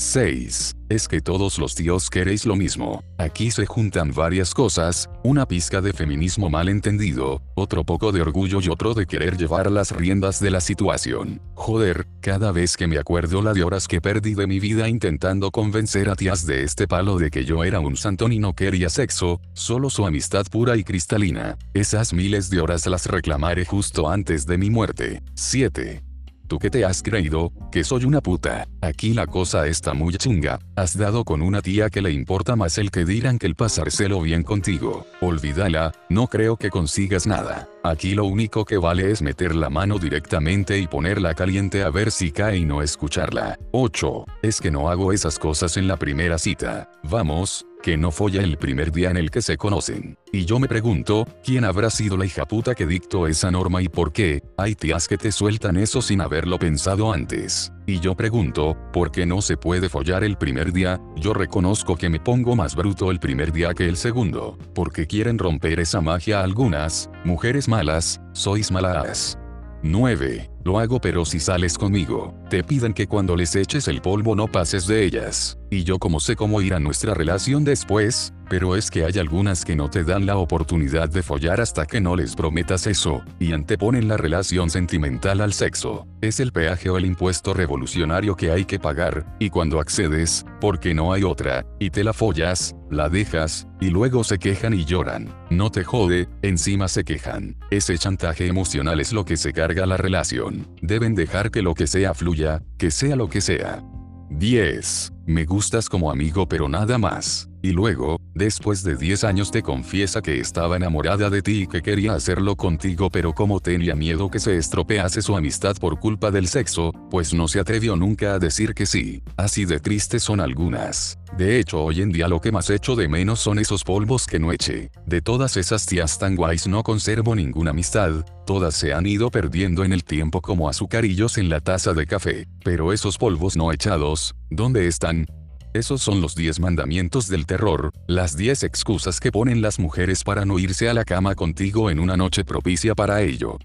6. 0.00 0.76
Es 0.88 1.06
que 1.06 1.20
todos 1.20 1.58
los 1.58 1.74
tíos 1.74 2.08
queréis 2.08 2.46
lo 2.46 2.56
mismo. 2.56 3.04
Aquí 3.18 3.50
se 3.50 3.66
juntan 3.66 4.12
varias 4.12 4.54
cosas, 4.54 5.10
una 5.22 5.46
pizca 5.46 5.82
de 5.82 5.92
feminismo 5.92 6.48
mal 6.48 6.70
entendido, 6.70 7.42
otro 7.54 7.84
poco 7.84 8.10
de 8.10 8.22
orgullo 8.22 8.60
y 8.62 8.70
otro 8.70 8.94
de 8.94 9.04
querer 9.04 9.36
llevar 9.36 9.70
las 9.70 9.92
riendas 9.92 10.40
de 10.40 10.50
la 10.50 10.62
situación. 10.62 11.42
Joder, 11.54 12.06
cada 12.22 12.50
vez 12.50 12.78
que 12.78 12.86
me 12.86 12.96
acuerdo 12.96 13.42
la 13.42 13.52
de 13.52 13.62
horas 13.62 13.86
que 13.86 14.00
perdí 14.00 14.32
de 14.32 14.46
mi 14.46 14.58
vida 14.58 14.88
intentando 14.88 15.50
convencer 15.50 16.08
a 16.08 16.16
tías 16.16 16.46
de 16.46 16.62
este 16.62 16.88
palo 16.88 17.18
de 17.18 17.30
que 17.30 17.44
yo 17.44 17.62
era 17.62 17.80
un 17.80 17.96
santón 17.96 18.32
y 18.32 18.38
no 18.38 18.54
quería 18.54 18.88
sexo, 18.88 19.42
solo 19.52 19.90
su 19.90 20.06
amistad 20.06 20.46
pura 20.50 20.78
y 20.78 20.82
cristalina. 20.82 21.58
Esas 21.74 22.14
miles 22.14 22.48
de 22.48 22.60
horas 22.60 22.86
las 22.86 23.04
reclamaré 23.04 23.66
justo 23.66 24.08
antes 24.08 24.46
de 24.46 24.56
mi 24.56 24.70
muerte. 24.70 25.22
7. 25.34 26.09
¿Tú 26.50 26.58
qué 26.58 26.68
te 26.68 26.84
has 26.84 27.00
creído? 27.00 27.52
Que 27.70 27.84
soy 27.84 28.04
una 28.04 28.20
puta. 28.20 28.66
Aquí 28.80 29.14
la 29.14 29.28
cosa 29.28 29.68
está 29.68 29.94
muy 29.94 30.14
chinga. 30.14 30.58
Has 30.74 30.98
dado 30.98 31.22
con 31.22 31.42
una 31.42 31.62
tía 31.62 31.90
que 31.90 32.02
le 32.02 32.10
importa 32.10 32.56
más 32.56 32.76
el 32.78 32.90
que 32.90 33.04
dirán 33.04 33.38
que 33.38 33.46
el 33.46 33.54
pasárselo 33.54 34.20
bien 34.20 34.42
contigo. 34.42 35.06
Olvídala, 35.20 35.92
no 36.08 36.26
creo 36.26 36.56
que 36.56 36.68
consigas 36.68 37.24
nada. 37.24 37.68
Aquí 37.84 38.16
lo 38.16 38.24
único 38.24 38.64
que 38.64 38.78
vale 38.78 39.12
es 39.12 39.22
meter 39.22 39.54
la 39.54 39.70
mano 39.70 40.00
directamente 40.00 40.76
y 40.80 40.88
ponerla 40.88 41.34
caliente 41.34 41.84
a 41.84 41.90
ver 41.90 42.10
si 42.10 42.32
cae 42.32 42.58
y 42.58 42.64
no 42.64 42.82
escucharla. 42.82 43.56
8. 43.70 44.24
Es 44.42 44.60
que 44.60 44.72
no 44.72 44.90
hago 44.90 45.12
esas 45.12 45.38
cosas 45.38 45.76
en 45.76 45.86
la 45.86 45.98
primera 45.98 46.36
cita. 46.36 46.90
Vamos, 47.04 47.64
que 47.82 47.96
no 47.96 48.10
folla 48.10 48.42
el 48.42 48.56
primer 48.56 48.92
día 48.92 49.10
en 49.10 49.16
el 49.16 49.30
que 49.30 49.42
se 49.42 49.56
conocen. 49.56 50.16
Y 50.32 50.44
yo 50.44 50.58
me 50.58 50.68
pregunto, 50.68 51.26
¿quién 51.44 51.64
habrá 51.64 51.90
sido 51.90 52.16
la 52.16 52.26
hija 52.26 52.46
puta 52.46 52.74
que 52.74 52.86
dictó 52.86 53.26
esa 53.26 53.50
norma 53.50 53.82
y 53.82 53.88
por 53.88 54.12
qué? 54.12 54.42
Hay 54.56 54.74
tías 54.74 55.08
que 55.08 55.18
te 55.18 55.32
sueltan 55.32 55.76
eso 55.76 56.02
sin 56.02 56.20
haberlo 56.20 56.58
pensado 56.58 57.12
antes. 57.12 57.72
Y 57.86 58.00
yo 58.00 58.14
pregunto, 58.14 58.76
¿por 58.92 59.10
qué 59.10 59.26
no 59.26 59.42
se 59.42 59.56
puede 59.56 59.88
follar 59.88 60.22
el 60.22 60.36
primer 60.36 60.72
día? 60.72 61.00
Yo 61.16 61.34
reconozco 61.34 61.96
que 61.96 62.08
me 62.08 62.20
pongo 62.20 62.54
más 62.54 62.76
bruto 62.76 63.10
el 63.10 63.18
primer 63.18 63.52
día 63.52 63.74
que 63.74 63.88
el 63.88 63.96
segundo. 63.96 64.56
Porque 64.74 65.06
quieren 65.06 65.38
romper 65.38 65.80
esa 65.80 66.00
magia 66.00 66.42
algunas, 66.42 67.10
mujeres 67.24 67.68
malas, 67.68 68.20
sois 68.32 68.70
malas. 68.70 69.38
9. 69.82 70.50
Lo 70.64 70.78
hago 70.78 71.00
pero 71.00 71.24
si 71.24 71.40
sales 71.40 71.78
conmigo, 71.78 72.34
te 72.50 72.62
piden 72.62 72.92
que 72.92 73.06
cuando 73.06 73.34
les 73.36 73.56
eches 73.56 73.88
el 73.88 74.02
polvo 74.02 74.36
no 74.36 74.46
pases 74.46 74.86
de 74.86 75.04
ellas. 75.04 75.58
Y 75.70 75.84
yo 75.84 75.98
como 75.98 76.20
sé 76.20 76.36
cómo 76.36 76.60
irá 76.60 76.80
nuestra 76.80 77.14
relación 77.14 77.64
después, 77.64 78.32
pero 78.50 78.74
es 78.74 78.90
que 78.90 79.04
hay 79.04 79.16
algunas 79.20 79.64
que 79.64 79.76
no 79.76 79.88
te 79.88 80.02
dan 80.02 80.26
la 80.26 80.36
oportunidad 80.36 81.08
de 81.08 81.22
follar 81.22 81.60
hasta 81.60 81.86
que 81.86 82.00
no 82.00 82.16
les 82.16 82.34
prometas 82.34 82.88
eso, 82.88 83.22
y 83.38 83.52
anteponen 83.52 84.08
la 84.08 84.16
relación 84.16 84.68
sentimental 84.68 85.40
al 85.40 85.52
sexo. 85.52 86.08
Es 86.20 86.40
el 86.40 86.50
peaje 86.50 86.90
o 86.90 86.98
el 86.98 87.06
impuesto 87.06 87.54
revolucionario 87.54 88.34
que 88.34 88.50
hay 88.50 88.64
que 88.64 88.80
pagar, 88.80 89.24
y 89.38 89.50
cuando 89.50 89.78
accedes, 89.78 90.44
porque 90.60 90.92
no 90.92 91.12
hay 91.12 91.22
otra, 91.22 91.64
y 91.78 91.90
te 91.90 92.02
la 92.02 92.12
follas, 92.12 92.74
la 92.90 93.08
dejas, 93.08 93.68
y 93.80 93.90
luego 93.90 94.24
se 94.24 94.38
quejan 94.38 94.74
y 94.74 94.84
lloran. 94.84 95.32
No 95.48 95.70
te 95.70 95.84
jode, 95.84 96.28
encima 96.42 96.88
se 96.88 97.04
quejan. 97.04 97.56
Ese 97.70 97.96
chantaje 97.96 98.48
emocional 98.48 98.98
es 98.98 99.12
lo 99.12 99.24
que 99.24 99.36
se 99.36 99.52
carga 99.52 99.86
la 99.86 99.96
relación. 99.96 100.49
Deben 100.80 101.14
dejar 101.14 101.50
que 101.50 101.62
lo 101.62 101.74
que 101.74 101.86
sea 101.86 102.14
fluya, 102.14 102.62
que 102.78 102.90
sea 102.90 103.16
lo 103.16 103.28
que 103.28 103.40
sea. 103.40 103.82
10. 104.30 105.12
Me 105.26 105.44
gustas 105.44 105.88
como 105.88 106.10
amigo 106.10 106.48
pero 106.48 106.68
nada 106.68 106.98
más. 106.98 107.49
Y 107.62 107.72
luego, 107.72 108.18
después 108.34 108.82
de 108.82 108.96
10 108.96 109.24
años 109.24 109.50
te 109.50 109.62
confiesa 109.62 110.22
que 110.22 110.40
estaba 110.40 110.76
enamorada 110.76 111.28
de 111.28 111.42
ti 111.42 111.62
y 111.62 111.66
que 111.66 111.82
quería 111.82 112.14
hacerlo 112.14 112.56
contigo 112.56 113.10
pero 113.10 113.34
como 113.34 113.60
tenía 113.60 113.94
miedo 113.94 114.30
que 114.30 114.38
se 114.38 114.56
estropease 114.56 115.20
su 115.20 115.36
amistad 115.36 115.76
por 115.76 116.00
culpa 116.00 116.30
del 116.30 116.48
sexo, 116.48 116.92
pues 117.10 117.34
no 117.34 117.48
se 117.48 117.60
atrevió 117.60 117.96
nunca 117.96 118.34
a 118.34 118.38
decir 118.38 118.72
que 118.72 118.86
sí. 118.86 119.22
Así 119.36 119.66
de 119.66 119.78
tristes 119.78 120.22
son 120.22 120.40
algunas. 120.40 121.18
De 121.36 121.58
hecho 121.58 121.82
hoy 121.84 122.02
en 122.02 122.12
día 122.12 122.28
lo 122.28 122.40
que 122.40 122.50
más 122.50 122.70
echo 122.70 122.96
de 122.96 123.08
menos 123.08 123.40
son 123.40 123.58
esos 123.58 123.84
polvos 123.84 124.26
que 124.26 124.38
no 124.38 124.52
eché. 124.52 124.90
De 125.06 125.20
todas 125.20 125.56
esas 125.56 125.84
tías 125.86 126.18
tan 126.18 126.36
guays 126.36 126.66
no 126.66 126.82
conservo 126.82 127.34
ninguna 127.34 127.70
amistad, 127.70 128.24
todas 128.46 128.74
se 128.74 128.94
han 128.94 129.06
ido 129.06 129.30
perdiendo 129.30 129.84
en 129.84 129.92
el 129.92 130.02
tiempo 130.02 130.40
como 130.40 130.68
azucarillos 130.68 131.36
en 131.36 131.50
la 131.50 131.60
taza 131.60 131.92
de 131.92 132.06
café. 132.06 132.46
Pero 132.64 132.92
esos 132.92 133.18
polvos 133.18 133.56
no 133.56 133.70
echados, 133.70 134.34
¿dónde 134.50 134.86
están? 134.86 135.26
Esos 135.72 136.02
son 136.02 136.20
los 136.20 136.34
10 136.34 136.58
mandamientos 136.58 137.28
del 137.28 137.46
terror, 137.46 137.92
las 138.08 138.36
10 138.36 138.64
excusas 138.64 139.20
que 139.20 139.30
ponen 139.30 139.62
las 139.62 139.78
mujeres 139.78 140.24
para 140.24 140.44
no 140.44 140.58
irse 140.58 140.88
a 140.88 140.94
la 140.94 141.04
cama 141.04 141.36
contigo 141.36 141.90
en 141.90 142.00
una 142.00 142.16
noche 142.16 142.44
propicia 142.44 142.96
para 142.96 143.22
ello. 143.22 143.56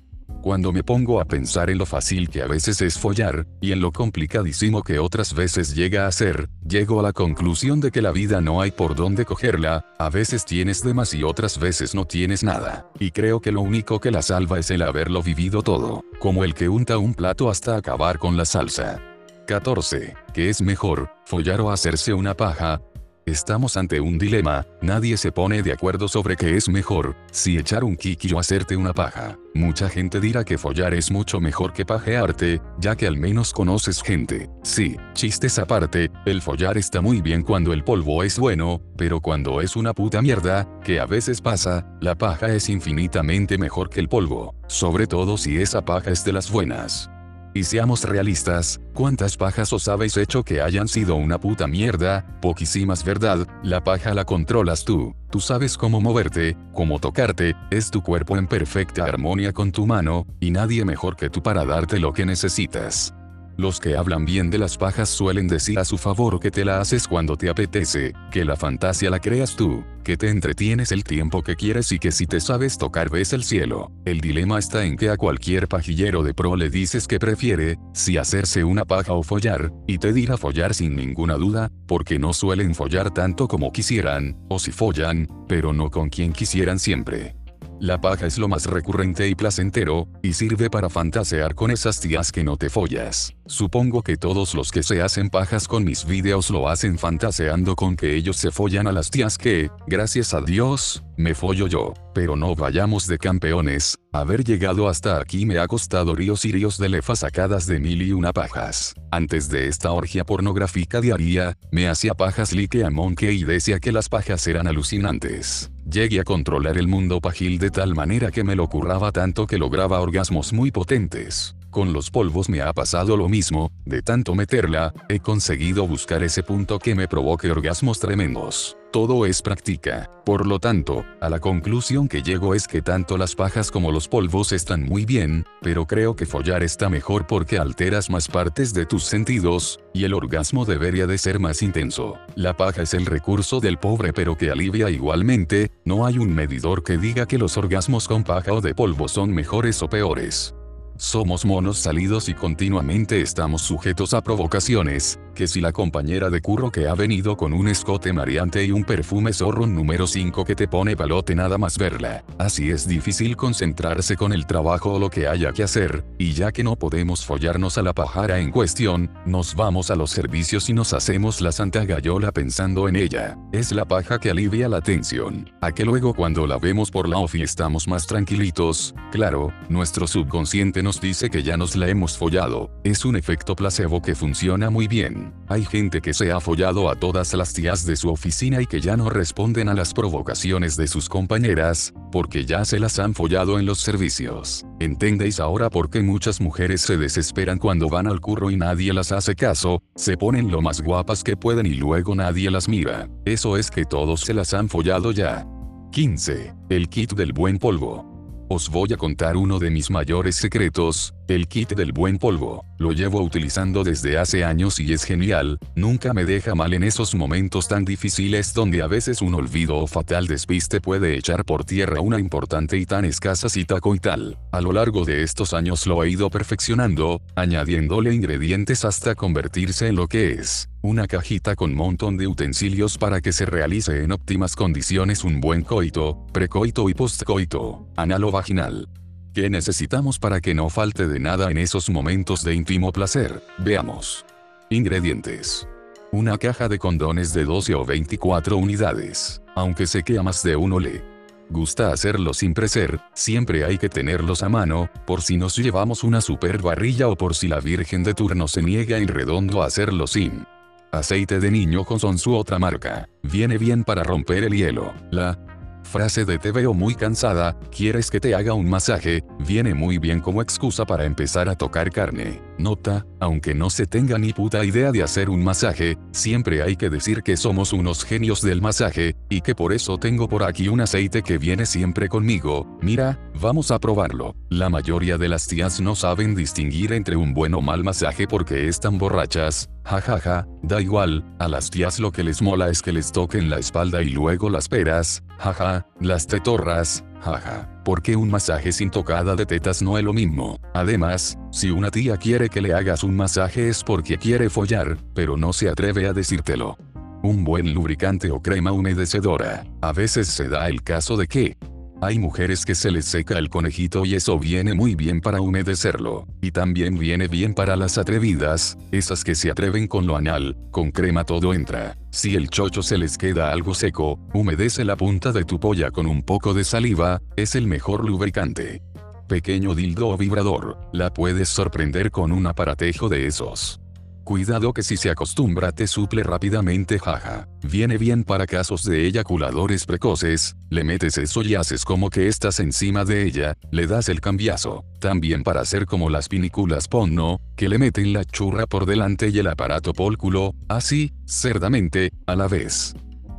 Cuando 0.43 0.72
me 0.72 0.84
pongo 0.84 1.20
a 1.20 1.26
pensar 1.26 1.72
en 1.72 1.80
lo 1.80 1.88
fácil 1.88 2.30
que 2.30 2.43
a 2.43 2.47
veces 2.47 2.80
es 2.82 2.99
follar, 2.99 3.47
y 3.60 3.72
en 3.72 3.80
lo 3.80 3.91
complicadísimo 3.91 4.84
que 4.84 4.99
otras 4.99 5.34
veces 5.34 5.74
llega 5.74 6.06
a 6.06 6.12
ser, 6.12 6.47
llego 6.64 6.99
a 6.99 7.03
la 7.03 7.12
conclusión 7.12 7.80
de 7.80 7.89
que 7.89 8.03
la 8.03 8.12
vida 8.12 8.39
no 8.39 8.62
hay 8.62 8.70
por 8.70 8.93
dónde 8.93 9.26
cogerla, 9.26 9.84
a 9.97 10.10
veces 10.12 10.45
tienes 10.45 10.84
de 10.84 10.93
más 10.93 11.12
y 11.16 11.24
otras 11.24 11.58
veces 11.58 11.95
no 11.95 12.06
tienes 12.06 12.43
nada, 12.43 12.88
y 12.99 13.10
creo 13.10 13.41
que 13.41 13.51
lo 13.51 13.62
único 13.62 13.99
que 13.99 14.12
la 14.12 14.22
salva 14.22 14.60
es 14.60 14.70
el 14.70 14.84
haberlo 14.84 15.24
vivido 15.24 15.64
todo, 15.64 16.03
como 16.20 16.43
el 16.43 16.53
que 16.53 16.70
unta 16.70 16.99
un 16.99 17.16
plato 17.16 17.49
hasta 17.49 17.76
acabar 17.76 18.20
con 18.20 18.38
la 18.38 18.45
salsa. 18.45 19.14
14. 19.45 20.15
¿Qué 20.33 20.49
es 20.49 20.61
mejor, 20.61 21.09
follar 21.25 21.61
o 21.61 21.71
hacerse 21.71 22.13
una 22.13 22.33
paja? 22.33 22.81
Estamos 23.25 23.75
ante 23.75 23.99
un 23.99 24.19
dilema, 24.19 24.67
nadie 24.83 25.17
se 25.17 25.31
pone 25.31 25.63
de 25.63 25.71
acuerdo 25.71 26.07
sobre 26.07 26.35
qué 26.35 26.55
es 26.57 26.69
mejor, 26.69 27.15
si 27.31 27.57
echar 27.57 27.83
un 27.83 27.95
kiki 27.95 28.31
o 28.33 28.39
hacerte 28.39 28.77
una 28.77 28.93
paja. 28.93 29.35
Mucha 29.55 29.89
gente 29.89 30.19
dirá 30.19 30.43
que 30.43 30.59
follar 30.59 30.93
es 30.93 31.09
mucho 31.09 31.39
mejor 31.39 31.73
que 31.73 31.87
pajearte, 31.87 32.61
ya 32.77 32.95
que 32.95 33.07
al 33.07 33.17
menos 33.17 33.51
conoces 33.51 34.03
gente. 34.03 34.47
Sí, 34.61 34.95
chistes 35.13 35.57
aparte, 35.57 36.11
el 36.27 36.39
follar 36.43 36.77
está 36.77 37.01
muy 37.01 37.21
bien 37.21 37.41
cuando 37.41 37.73
el 37.73 37.83
polvo 37.83 38.21
es 38.21 38.37
bueno, 38.37 38.79
pero 38.95 39.21
cuando 39.21 39.59
es 39.59 39.75
una 39.75 39.93
puta 39.93 40.21
mierda, 40.21 40.67
que 40.83 40.99
a 40.99 41.07
veces 41.07 41.41
pasa, 41.41 41.83
la 42.01 42.13
paja 42.13 42.53
es 42.53 42.69
infinitamente 42.69 43.57
mejor 43.57 43.89
que 43.89 44.01
el 44.01 44.07
polvo, 44.07 44.53
sobre 44.67 45.07
todo 45.07 45.35
si 45.37 45.59
esa 45.59 45.83
paja 45.83 46.11
es 46.11 46.23
de 46.23 46.33
las 46.33 46.51
buenas. 46.51 47.09
Y 47.58 47.64
seamos 47.64 48.03
realistas, 48.03 48.82
¿cuántas 48.93 49.38
pajas 49.38 49.72
os 49.72 49.88
habéis 49.88 50.18
hecho 50.18 50.43
que 50.43 50.60
hayan 50.62 50.89
sido 50.89 51.16
una 51.16 51.39
puta 51.39 51.68
mierda? 51.68 52.38
Poquísimas 52.41 53.06
verdad, 53.06 53.47
la 53.64 53.82
paja 53.82 54.14
la 54.14 54.26
controlas 54.26 54.84
tú, 54.84 55.16
tú 55.32 55.39
sabes 55.39 55.78
cómo 55.78 56.01
moverte, 56.01 56.58
cómo 56.74 56.99
tocarte, 56.99 57.56
es 57.72 57.91
tu 57.91 58.01
cuerpo 58.03 58.36
en 58.36 58.47
perfecta 58.47 59.06
armonía 59.06 59.53
con 59.53 59.72
tu 59.72 59.88
mano, 59.88 60.28
y 60.41 60.51
nadie 60.51 60.84
mejor 60.84 61.16
que 61.16 61.30
tú 61.30 61.41
para 61.41 61.64
darte 61.64 61.97
lo 61.97 62.12
que 62.12 62.26
necesitas. 62.26 63.14
Los 63.58 63.80
que 63.80 63.95
hablan 63.95 64.26
bien 64.26 64.49
de 64.49 64.58
las 64.58 64.78
pajas 64.78 65.08
suelen 65.08 65.47
decir 65.47 65.80
a 65.80 65.86
su 65.86 65.97
favor 65.97 66.41
que 66.41 66.51
te 66.51 66.66
la 66.66 66.82
haces 66.82 67.08
cuando 67.08 67.38
te 67.38 67.49
apetece, 67.49 68.12
que 68.30 68.43
la 68.43 68.58
fantasía 68.58 69.10
la 69.10 69.20
creas 69.20 69.56
tú, 69.56 69.86
que 70.03 70.18
te 70.18 70.30
entretienes 70.30 70.91
el 70.91 71.06
tiempo 71.06 71.41
que 71.41 71.56
quieres 71.56 71.91
y 71.93 71.99
que 71.99 72.12
si 72.12 72.28
te 72.28 72.41
sabes 72.41 72.78
tocar 72.78 73.10
ves 73.10 73.32
el 73.32 73.45
cielo. 73.45 73.93
El 74.03 74.20
dilema 74.20 74.60
está 74.60 74.84
en 74.84 74.97
que 74.97 75.10
a 75.10 75.16
cualquier 75.16 75.70
pajillero 75.70 76.22
de 76.22 76.34
pro 76.34 76.58
le 76.58 76.70
dices 76.70 77.08
que 77.08 77.18
prefiere, 77.18 77.78
si 77.93 78.18
hacerse 78.18 78.66
una 78.66 78.84
paja 78.84 79.14
o 79.14 79.24
follar, 79.24 79.72
y 79.88 79.99
te 79.99 80.12
dirá 80.12 80.36
follar 80.36 80.74
sin 80.74 80.97
ninguna 80.97 81.36
duda, 81.36 81.72
porque 81.88 82.20
no 82.20 82.34
suelen 82.34 82.76
follar 82.76 83.14
tanto 83.14 83.47
como 83.47 83.72
quisieran, 83.72 84.36
o 84.49 84.60
si 84.60 84.72
follan, 84.72 85.30
pero 85.47 85.72
no 85.72 85.89
con 85.89 86.10
quien 86.10 86.34
quisieran 86.34 86.78
siempre. 86.78 87.36
La 87.80 87.99
paja 87.99 88.26
es 88.26 88.38
lo 88.38 88.47
más 88.47 88.68
recurrente 88.68 89.28
y 89.28 89.36
placentero, 89.36 90.08
y 90.24 90.34
sirve 90.34 90.70
para 90.70 90.89
fantasear 90.89 91.56
con 91.56 91.72
esas 91.72 91.99
tías 91.99 92.32
que 92.32 92.43
no 92.43 92.56
te 92.56 92.70
follas. 92.70 93.36
Supongo 93.47 94.01
que 94.01 94.17
todos 94.17 94.55
los 94.55 94.71
que 94.71 94.81
se 94.81 95.03
hacen 95.03 95.29
pajas 95.29 95.67
con 95.67 95.83
mis 95.83 96.05
videos 96.05 96.49
lo 96.49 96.67
hacen 96.67 96.97
fantaseando 96.97 97.75
con 97.75 97.95
que 97.95 98.15
ellos 98.15 98.37
se 98.37 98.49
follan 98.49 98.87
a 98.87 98.91
las 98.91 99.11
tías 99.11 99.37
que, 99.37 99.69
gracias 99.85 100.33
a 100.33 100.41
Dios, 100.41 101.03
me 101.15 101.35
follo 101.35 101.67
yo. 101.67 101.93
Pero 102.15 102.35
no 102.35 102.55
vayamos 102.55 103.05
de 103.05 103.19
campeones, 103.19 103.99
haber 104.11 104.43
llegado 104.43 104.89
hasta 104.89 105.19
aquí 105.19 105.45
me 105.45 105.59
ha 105.59 105.67
costado 105.67 106.15
ríos 106.15 106.43
y 106.45 106.53
ríos 106.53 106.79
de 106.79 106.89
lefas 106.89 107.19
sacadas 107.19 107.67
de 107.67 107.79
mil 107.79 108.01
y 108.01 108.13
una 108.13 108.33
pajas. 108.33 108.95
Antes 109.11 109.47
de 109.49 109.67
esta 109.67 109.91
orgia 109.91 110.23
pornográfica 110.23 110.99
diaria, 110.99 111.55
me 111.71 111.87
hacía 111.87 112.15
pajas 112.15 112.51
like 112.51 112.83
a 112.83 112.89
monkey 112.89 113.41
y 113.41 113.43
decía 113.43 113.79
que 113.79 113.91
las 113.91 114.09
pajas 114.09 114.47
eran 114.47 114.65
alucinantes. 114.65 115.71
Llegué 115.87 116.19
a 116.19 116.23
controlar 116.23 116.79
el 116.79 116.87
mundo 116.87 117.21
pajil 117.21 117.59
de 117.59 117.69
tal 117.69 117.93
manera 117.93 118.31
que 118.31 118.43
me 118.43 118.55
lo 118.55 118.67
curraba 118.67 119.11
tanto 119.11 119.45
que 119.45 119.59
lograba 119.59 120.01
orgasmos 120.01 120.51
muy 120.51 120.71
potentes. 120.71 121.55
Con 121.76 121.91
los 121.91 122.09
polvos 122.09 122.47
me 122.47 122.61
ha 122.61 122.71
pasado 122.71 123.17
lo 123.17 123.28
mismo, 123.28 123.69
de 123.84 124.01
tanto 124.01 124.34
meterla, 124.34 124.93
he 125.09 125.19
conseguido 125.19 125.86
buscar 125.86 126.23
ese 126.23 126.41
punto 126.41 126.80
que 126.80 126.95
me 126.95 127.09
provoque 127.09 127.51
orgasmos 127.51 127.99
tremendos. 127.99 128.78
Todo 128.93 129.26
es 129.26 129.41
práctica. 129.41 130.09
Por 130.26 130.47
lo 130.47 130.57
tanto, 130.59 131.03
a 131.19 131.30
la 131.30 131.41
conclusión 131.41 132.07
que 132.07 132.23
llego 132.23 132.55
es 132.55 132.65
que 132.65 132.82
tanto 132.82 133.17
las 133.17 133.36
pajas 133.36 133.71
como 133.71 133.91
los 133.91 134.07
polvos 134.07 134.53
están 134.53 134.84
muy 134.84 135.03
bien, 135.03 135.43
pero 135.61 135.86
creo 135.86 136.15
que 136.15 136.26
follar 136.26 136.63
está 136.63 136.88
mejor 136.88 137.28
porque 137.28 137.59
alteras 137.59 138.09
más 138.09 138.30
partes 138.30 138.73
de 138.73 138.86
tus 138.86 139.03
sentidos, 139.03 139.82
y 139.93 140.05
el 140.05 140.13
orgasmo 140.13 140.63
debería 140.63 141.07
de 141.07 141.17
ser 141.17 141.39
más 141.39 141.61
intenso. 141.61 142.17
La 142.36 142.55
paja 142.55 142.84
es 142.84 142.93
el 142.93 143.05
recurso 143.05 143.59
del 143.59 143.80
pobre 143.80 144.13
pero 144.13 144.38
que 144.38 144.49
alivia 144.49 144.89
igualmente, 144.89 145.71
no 145.84 146.05
hay 146.05 146.19
un 146.19 146.34
medidor 146.34 146.84
que 146.84 146.97
diga 146.97 147.26
que 147.26 147.38
los 147.38 147.57
orgasmos 147.57 148.07
con 148.07 148.23
paja 148.23 148.53
o 148.53 148.61
de 148.61 148.73
polvo 148.73 149.09
son 149.09 149.34
mejores 149.34 149.82
o 149.82 149.89
peores. 149.89 150.55
Somos 150.97 151.43
monos 151.43 151.79
salidos 151.79 152.29
y 152.29 152.33
continuamente 152.33 153.19
estamos 153.19 153.61
sujetos 153.63 154.13
a 154.13 154.21
provocaciones, 154.21 155.19
que 155.35 155.45
si 155.45 155.59
la 155.59 155.73
compañera 155.73 156.29
de 156.29 156.39
curro 156.39 156.71
que 156.71 156.87
ha 156.87 156.95
venido 156.95 157.35
con 157.35 157.51
un 157.51 157.67
escote 157.67 158.13
mareante 158.13 158.63
y 158.63 158.71
un 158.71 158.85
perfume 158.85 159.33
zorro 159.33 159.67
número 159.67 160.07
5 160.07 160.45
que 160.45 160.55
te 160.55 160.69
pone 160.69 160.95
palote 160.95 161.35
nada 161.35 161.57
más 161.57 161.77
verla. 161.77 162.23
Así 162.37 162.69
es 162.69 162.87
difícil 162.87 163.35
concentrarse 163.35 164.15
con 164.15 164.31
el 164.31 164.45
trabajo 164.45 164.93
o 164.93 164.99
lo 164.99 165.09
que 165.09 165.27
haya 165.27 165.51
que 165.51 165.63
hacer, 165.63 166.05
y 166.17 166.31
ya 166.31 166.53
que 166.53 166.63
no 166.63 166.77
podemos 166.77 167.25
follarnos 167.25 167.77
a 167.77 167.81
la 167.81 167.91
pajara 167.91 168.39
en 168.39 168.51
cuestión, 168.51 169.11
nos 169.25 169.53
vamos 169.53 169.91
a 169.91 169.97
los 169.97 170.11
servicios 170.11 170.69
y 170.69 170.73
nos 170.73 170.93
hacemos 170.93 171.41
la 171.41 171.51
santa 171.51 171.83
gallola 171.83 172.31
pensando 172.31 172.87
en 172.87 172.95
ella. 172.95 173.37
Es 173.51 173.73
la 173.73 173.83
paja 173.83 174.17
que 174.17 174.29
alivia 174.29 174.69
la 174.69 174.79
tensión. 174.79 175.51
A 175.59 175.73
que 175.73 175.83
luego 175.83 176.13
cuando 176.13 176.47
la 176.47 176.57
vemos 176.57 176.89
por 176.89 177.09
la 177.09 177.17
ofi 177.17 177.41
estamos 177.41 177.85
más 177.85 178.07
tranquilitos, 178.07 178.95
claro, 179.11 179.51
nuestro 179.67 180.07
subconsciente 180.07 180.84
nos 180.86 181.01
dice 181.01 181.31
que 181.31 181.41
ya 181.41 181.57
nos 181.57 181.75
la 181.75 181.89
hemos 181.89 182.15
follado. 182.15 182.69
Es 182.83 183.05
un 183.05 183.15
efecto 183.15 183.55
placebo 183.55 184.03
que 184.03 184.13
funciona 184.13 184.69
muy 184.69 184.88
bien. 184.88 185.33
Hay 185.47 185.65
gente 185.65 185.99
que 185.99 186.13
se 186.13 186.31
ha 186.31 186.39
follado 186.39 186.91
a 186.91 186.95
todas 186.95 187.33
las 187.33 187.53
tías 187.53 187.88
de 187.88 187.95
su 187.95 188.11
oficina 188.11 188.61
y 188.61 188.67
que 188.67 188.79
ya 188.79 188.95
no 188.95 189.09
responden 189.09 189.67
a 189.67 189.73
las 189.73 189.95
provocaciones 189.95 190.77
de 190.77 190.86
sus 190.88 191.09
compañeras, 191.09 191.91
porque 192.11 192.45
ya 192.45 192.63
se 192.65 192.79
las 192.79 192.99
han 192.99 193.15
follado 193.15 193.57
en 193.57 193.65
los 193.65 193.79
servicios. 193.79 194.63
¿Entendéis 194.79 195.39
ahora 195.39 195.71
por 195.71 195.89
qué 195.89 196.01
muchas 196.01 196.39
mujeres 196.39 196.81
se 196.81 196.97
desesperan 196.97 197.57
cuando 197.57 197.89
van 197.89 198.05
al 198.05 198.21
curro 198.21 198.51
y 198.51 198.55
nadie 198.55 198.93
las 198.93 199.11
hace 199.11 199.33
caso? 199.33 199.81
Se 199.95 200.17
ponen 200.17 200.51
lo 200.51 200.61
más 200.61 200.81
guapas 200.81 201.23
que 201.23 201.36
pueden 201.36 201.65
y 201.65 201.73
luego 201.73 202.13
nadie 202.13 202.51
las 202.51 202.69
mira. 202.69 203.09
Eso 203.25 203.57
es 203.57 203.71
que 203.71 203.86
todos 203.86 204.21
se 204.21 204.36
las 204.36 204.53
han 204.53 204.69
follado 204.69 205.11
ya. 205.11 205.47
15. 205.93 206.53
El 206.69 206.89
kit 206.89 207.13
del 207.13 207.33
buen 207.33 207.57
polvo. 207.57 208.14
Os 208.47 208.69
voy 208.69 208.93
a 208.93 208.97
contar 208.97 209.37
uno 209.37 209.57
de 209.57 209.71
mis 209.71 209.89
mayores 209.89 210.35
secretos, 210.35 211.14
el 211.28 211.47
kit 211.47 211.73
del 211.73 211.91
buen 211.91 212.17
polvo. 212.17 212.65
Lo 212.78 212.91
llevo 212.91 213.21
utilizando 213.21 213.84
desde 213.84 214.17
hace 214.17 214.43
años 214.43 214.80
y 214.80 214.93
es 214.93 215.03
genial, 215.03 215.59
nunca 215.76 216.13
me 216.13 216.26
deja 216.26 216.55
mal 216.55 216.73
en 216.73 216.84
esos 216.84 217.15
momentos 217.15 217.67
tan 217.67 217.86
difíciles 217.86 218.53
donde 218.53 218.82
a 218.82 218.88
veces 218.88 219.21
un 219.21 219.34
olvido 219.34 219.78
o 219.78 219.88
fatal 219.88 220.28
despiste 220.28 220.82
puede 220.82 221.17
echar 221.17 221.45
por 221.45 221.65
tierra 221.65 222.01
una 222.01 222.19
importante 222.19 222.78
y 222.78 222.86
tan 222.86 223.05
escasa 223.05 223.49
cita 223.49 223.80
coital. 223.80 224.38
A 224.51 224.61
lo 224.61 224.73
largo 224.73 225.05
de 225.05 225.23
estos 225.23 225.53
años 225.53 225.88
lo 225.88 226.03
he 226.03 226.09
ido 226.09 226.30
perfeccionando, 226.30 227.21
añadiéndole 227.36 228.13
ingredientes 228.13 228.86
hasta 228.86 229.15
convertirse 229.15 229.88
en 229.88 229.95
lo 229.95 230.07
que 230.07 230.34
es. 230.34 230.69
Una 230.82 231.07
cajita 231.07 231.55
con 231.55 231.73
montón 231.73 232.17
de 232.17 232.28
utensilios 232.28 232.97
para 232.97 233.19
que 233.21 233.34
se 233.34 233.45
realice 233.45 234.03
en 234.03 234.11
óptimas 234.11 234.55
condiciones 234.55 235.23
un 235.23 235.41
buen 235.41 235.63
coito, 235.63 236.28
precoito 236.32 236.89
y 236.89 236.93
postcoito, 236.93 237.88
analo 237.95 238.32
vaginal. 238.32 238.88
¿Qué 239.36 239.49
necesitamos 239.49 240.17
para 240.17 240.39
que 240.39 240.53
no 240.53 240.69
falte 240.69 241.09
de 241.09 241.19
nada 241.19 241.51
en 241.51 241.57
esos 241.57 241.89
momentos 241.89 242.41
de 242.41 242.55
íntimo 242.55 242.93
placer? 242.93 243.43
Veamos. 243.57 244.25
Ingredientes. 244.69 245.67
Una 246.13 246.38
caja 246.38 246.69
de 246.69 246.79
condones 246.79 247.33
de 247.33 247.43
12 247.43 247.75
o 247.75 247.83
24 247.83 248.55
unidades. 248.55 249.41
Aunque 249.53 249.88
sé 249.88 250.03
que 250.03 250.17
a 250.17 250.23
más 250.23 250.41
de 250.41 250.55
uno 250.55 250.79
le 250.79 251.03
gusta 251.49 251.91
hacerlo 251.91 252.33
sin 252.33 252.53
preser, 252.53 253.01
siempre 253.13 253.65
hay 253.65 253.77
que 253.77 253.89
tenerlos 253.89 254.41
a 254.41 254.47
mano, 254.47 254.89
por 255.05 255.21
si 255.21 255.36
nos 255.36 255.57
llevamos 255.57 256.05
una 256.05 256.21
super 256.21 256.61
barrilla 256.61 257.09
o 257.09 257.17
por 257.17 257.36
si 257.36 257.49
la 257.49 257.59
virgen 257.59 258.05
de 258.05 258.13
turno 258.13 258.47
se 258.47 258.61
niega 258.61 258.99
en 258.99 259.09
redondo 259.09 259.63
a 259.63 259.65
hacerlo 259.65 260.07
sin. 260.07 260.45
Aceite 260.93 261.41
de 261.41 261.51
niño 261.51 261.83
con 261.83 261.99
son 261.99 262.19
su 262.19 262.33
otra 262.33 262.57
marca. 262.57 263.09
Viene 263.21 263.57
bien 263.57 263.83
para 263.83 264.01
romper 264.01 264.45
el 264.45 264.53
hielo. 264.53 264.93
La 265.11 265.38
frase 265.86 266.25
de 266.25 266.38
te 266.38 266.51
veo 266.51 266.73
muy 266.73 266.95
cansada, 266.95 267.57
quieres 267.71 268.11
que 268.11 268.19
te 268.19 268.36
haga 268.36 268.53
un 268.53 268.69
masaje, 268.69 269.23
viene 269.39 269.73
muy 269.73 269.97
bien 269.97 270.19
como 270.19 270.41
excusa 270.41 270.86
para 270.86 271.05
empezar 271.05 271.47
a 271.47 271.55
tocar 271.55 271.91
carne. 271.91 272.41
Nota, 272.58 273.06
aunque 273.20 273.53
no 273.53 273.70
se 273.70 273.86
tenga 273.86 274.18
ni 274.18 274.34
puta 274.34 274.64
idea 274.64 274.91
de 274.91 275.03
hacer 275.03 275.30
un 275.30 275.43
masaje, 275.43 275.97
siempre 276.12 276.62
hay 276.62 276.76
que 276.76 276.89
decir 276.89 277.22
que 277.22 277.38
somos 277.38 277.74
unos 277.74 278.06
genios 278.06 278.41
del 278.41 278.62
masaje, 278.62 279.16
y 279.30 279.41
que 279.41 279.56
por 279.56 279.74
eso 279.74 279.97
tengo 279.97 280.30
por 280.30 280.43
aquí 280.43 280.68
un 280.68 280.82
aceite 280.82 281.22
que 281.22 281.38
viene 281.38 281.66
siempre 281.66 282.08
conmigo, 282.08 282.78
mira, 282.82 283.20
vamos 283.41 283.72
a 283.72 283.80
probarlo. 283.80 284.36
La 284.49 284.70
mayoría 284.70 285.18
de 285.18 285.30
las 285.30 285.47
tías 285.47 285.82
no 285.82 285.95
saben 285.95 286.36
distinguir 286.36 286.93
entre 286.93 287.16
un 287.16 287.34
buen 287.34 287.53
o 287.53 287.62
mal 287.62 287.84
masaje 287.84 288.28
porque 288.28 288.68
están 288.68 288.97
borrachas, 288.97 289.70
jajaja, 289.84 290.47
da 290.64 290.82
igual, 290.82 291.26
a 291.39 291.47
las 291.47 291.70
tías 291.70 291.99
lo 291.99 292.12
que 292.12 292.24
les 292.24 292.41
mola 292.41 292.70
es 292.70 292.82
que 292.82 292.93
les 292.93 293.12
toquen 293.12 293.49
la 293.49 293.60
espalda 293.60 294.01
y 294.01 294.10
luego 294.10 294.49
las 294.49 294.70
peras, 294.70 295.24
jaja, 295.39 295.88
las 295.99 296.28
tetorras, 296.28 297.03
jaja. 297.26 297.67
Porque 297.84 298.15
un 298.15 298.30
masaje 298.30 298.71
sin 298.71 298.91
tocada 298.91 299.36
de 299.36 299.45
tetas 299.45 299.82
no 299.82 299.97
es 299.97 300.03
lo 300.03 300.13
mismo. 300.13 300.59
Además, 300.73 301.38
si 301.51 301.71
una 301.71 301.89
tía 301.89 302.17
quiere 302.17 302.49
que 302.49 302.61
le 302.61 302.73
hagas 302.73 303.03
un 303.03 303.15
masaje 303.15 303.69
es 303.69 303.84
porque 303.84 304.17
quiere 304.17 304.49
follar, 304.49 304.97
pero 305.13 305.36
no 305.36 305.51
se 305.51 305.69
atreve 305.69 306.07
a 306.07 306.13
decírtelo. 306.13 306.78
Un 307.23 307.43
buen 307.43 307.73
lubricante 307.73 308.30
o 308.30 308.39
crema 308.41 308.71
humedecedora. 308.71 309.65
A 309.82 309.91
veces 309.93 310.28
se 310.28 310.47
da 310.47 310.67
el 310.69 310.84
caso 310.84 311.17
de 311.17 311.28
que, 311.28 311.57
hay 312.01 312.19
mujeres 312.19 312.65
que 312.65 312.75
se 312.75 312.91
les 312.91 313.05
seca 313.05 313.37
el 313.37 313.49
conejito 313.49 314.05
y 314.05 314.15
eso 314.15 314.37
viene 314.37 314.73
muy 314.73 314.95
bien 314.95 315.21
para 315.21 315.41
humedecerlo. 315.41 316.27
Y 316.41 316.51
también 316.51 316.97
viene 316.97 317.27
bien 317.27 317.53
para 317.53 317.75
las 317.75 317.97
atrevidas, 317.97 318.77
esas 318.91 319.23
que 319.23 319.35
se 319.35 319.49
atreven 319.49 319.87
con 319.87 320.05
lo 320.05 320.15
anal, 320.15 320.57
con 320.71 320.91
crema 320.91 321.23
todo 321.23 321.53
entra. 321.53 321.97
Si 322.11 322.35
el 322.35 322.49
chocho 322.49 322.81
se 322.81 322.97
les 322.97 323.17
queda 323.17 323.51
algo 323.51 323.73
seco, 323.73 324.19
humedece 324.33 324.83
la 324.83 324.97
punta 324.97 325.31
de 325.31 325.45
tu 325.45 325.59
polla 325.59 325.91
con 325.91 326.05
un 326.05 326.23
poco 326.23 326.53
de 326.53 326.63
saliva, 326.63 327.21
es 327.35 327.55
el 327.55 327.67
mejor 327.67 328.07
lubricante. 328.07 328.81
Pequeño 329.27 329.73
dildo 329.73 330.09
o 330.09 330.17
vibrador, 330.17 330.77
la 330.93 331.13
puedes 331.13 331.49
sorprender 331.49 332.11
con 332.11 332.31
un 332.31 332.45
aparatejo 332.45 333.09
de 333.09 333.25
esos. 333.25 333.79
Cuidado 334.26 334.73
que 334.73 334.82
si 334.82 334.97
se 334.97 335.11
acostumbra 335.11 335.71
te 335.71 335.86
suple 335.86 336.23
rápidamente 336.23 336.97
jaja. 336.97 337.47
Viene 337.61 337.99
bien 337.99 338.23
para 338.23 338.47
casos 338.47 338.84
de 338.84 339.05
eyaculadores 339.05 339.86
precoces, 339.86 340.55
le 340.71 340.84
metes 340.84 341.19
eso 341.19 341.43
y 341.43 341.53
haces 341.53 341.86
como 341.86 342.09
que 342.09 342.28
estás 342.28 342.59
encima 342.59 343.05
de 343.05 343.23
ella, 343.23 343.55
le 343.69 343.86
das 343.86 344.09
el 344.09 344.21
cambiazo. 344.21 344.84
También 344.99 345.43
para 345.43 345.61
hacer 345.61 345.86
como 345.86 346.09
las 346.09 346.28
pinículas 346.28 346.88
ponno, 346.88 347.39
que 347.55 347.69
le 347.69 347.78
meten 347.78 348.13
la 348.13 348.26
churra 348.26 348.65
por 348.65 348.88
delante 348.88 349.30
y 349.30 349.38
el 349.38 349.45
aparato 349.45 349.93
pólculo, 349.93 350.55
así, 350.69 351.13
cerdamente, 351.28 352.09
a 352.26 352.36
la 352.36 352.47
vez 352.47 352.95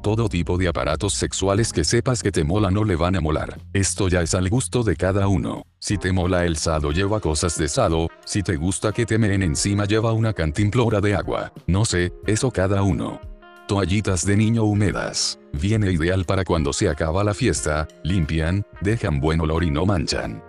todo 0.07 0.29
tipo 0.29 0.57
de 0.57 0.69
aparatos 0.69 1.15
sexuales 1.15 1.73
que 1.73 1.83
sepas 1.83 2.23
que 2.23 2.31
te 2.31 2.45
mola 2.45 2.71
no 2.71 2.85
le 2.85 2.95
van 2.95 3.17
a 3.17 3.21
molar. 3.21 3.59
Esto 3.73 4.07
ya 4.07 4.23
es 4.23 4.37
al 4.37 4.49
gusto 4.49 4.85
de 4.85 4.95
cada 4.95 5.27
uno. 5.27 5.67
Si 5.81 5.99
te 5.99 6.13
mola 6.13 6.45
el 6.45 6.57
sado 6.59 6.93
lleva 6.93 7.19
cosas 7.19 7.59
de 7.59 7.67
sado, 7.67 8.09
si 8.25 8.45
te 8.45 8.55
gusta 8.55 8.93
que 8.93 9.05
te 9.05 9.19
meen 9.19 9.43
encima 9.43 9.85
lleva 9.85 10.13
una 10.13 10.33
cantimplora 10.33 11.01
de 11.01 11.17
agua. 11.17 11.53
No 11.67 11.85
sé, 11.85 12.13
eso 12.25 12.53
cada 12.53 12.85
uno. 12.85 13.21
Toallitas 13.67 14.25
de 14.25 14.37
niño 14.37 14.63
húmedas. 14.63 15.41
Viene 15.53 15.91
ideal 15.91 16.25
para 16.25 16.45
cuando 16.45 16.73
se 16.73 16.89
acaba 16.89 17.25
la 17.25 17.35
fiesta, 17.35 17.89
limpian, 18.05 18.65
dejan 18.83 19.19
buen 19.19 19.41
olor 19.41 19.65
y 19.65 19.73
no 19.73 19.87
manchan. 19.87 20.41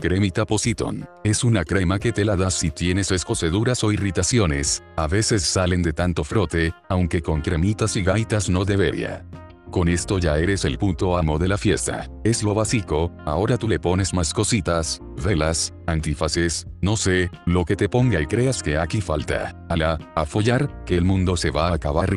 Cremita 0.00 0.44
Positón. 0.44 1.08
Es 1.24 1.42
una 1.42 1.64
crema 1.64 1.98
que 1.98 2.12
te 2.12 2.24
la 2.24 2.36
das 2.36 2.54
si 2.54 2.70
tienes 2.70 3.10
escoceduras 3.10 3.82
o 3.82 3.92
irritaciones, 3.92 4.82
a 4.96 5.06
veces 5.06 5.42
salen 5.42 5.82
de 5.82 5.92
tanto 5.92 6.22
frote, 6.22 6.72
aunque 6.88 7.22
con 7.22 7.40
cremitas 7.40 7.96
y 7.96 8.02
gaitas 8.02 8.50
no 8.50 8.64
debería. 8.64 9.24
Con 9.70 9.88
esto 9.88 10.18
ya 10.18 10.38
eres 10.38 10.64
el 10.64 10.78
punto 10.78 11.16
amo 11.16 11.38
de 11.38 11.48
la 11.48 11.58
fiesta. 11.58 12.08
Es 12.24 12.42
lo 12.42 12.54
básico, 12.54 13.10
ahora 13.24 13.56
tú 13.56 13.68
le 13.68 13.80
pones 13.80 14.14
más 14.14 14.32
cositas, 14.32 15.00
velas, 15.22 15.74
antifaces, 15.86 16.66
no 16.80 16.96
sé, 16.96 17.30
lo 17.46 17.64
que 17.64 17.74
te 17.74 17.88
ponga 17.88 18.20
y 18.20 18.26
creas 18.26 18.62
que 18.62 18.78
aquí 18.78 19.00
falta. 19.00 19.66
Ala, 19.68 19.98
a 20.14 20.24
follar, 20.24 20.84
que 20.84 20.96
el 20.96 21.04
mundo 21.04 21.36
se 21.36 21.50
va 21.50 21.68
a 21.68 21.74
acabar. 21.74 22.14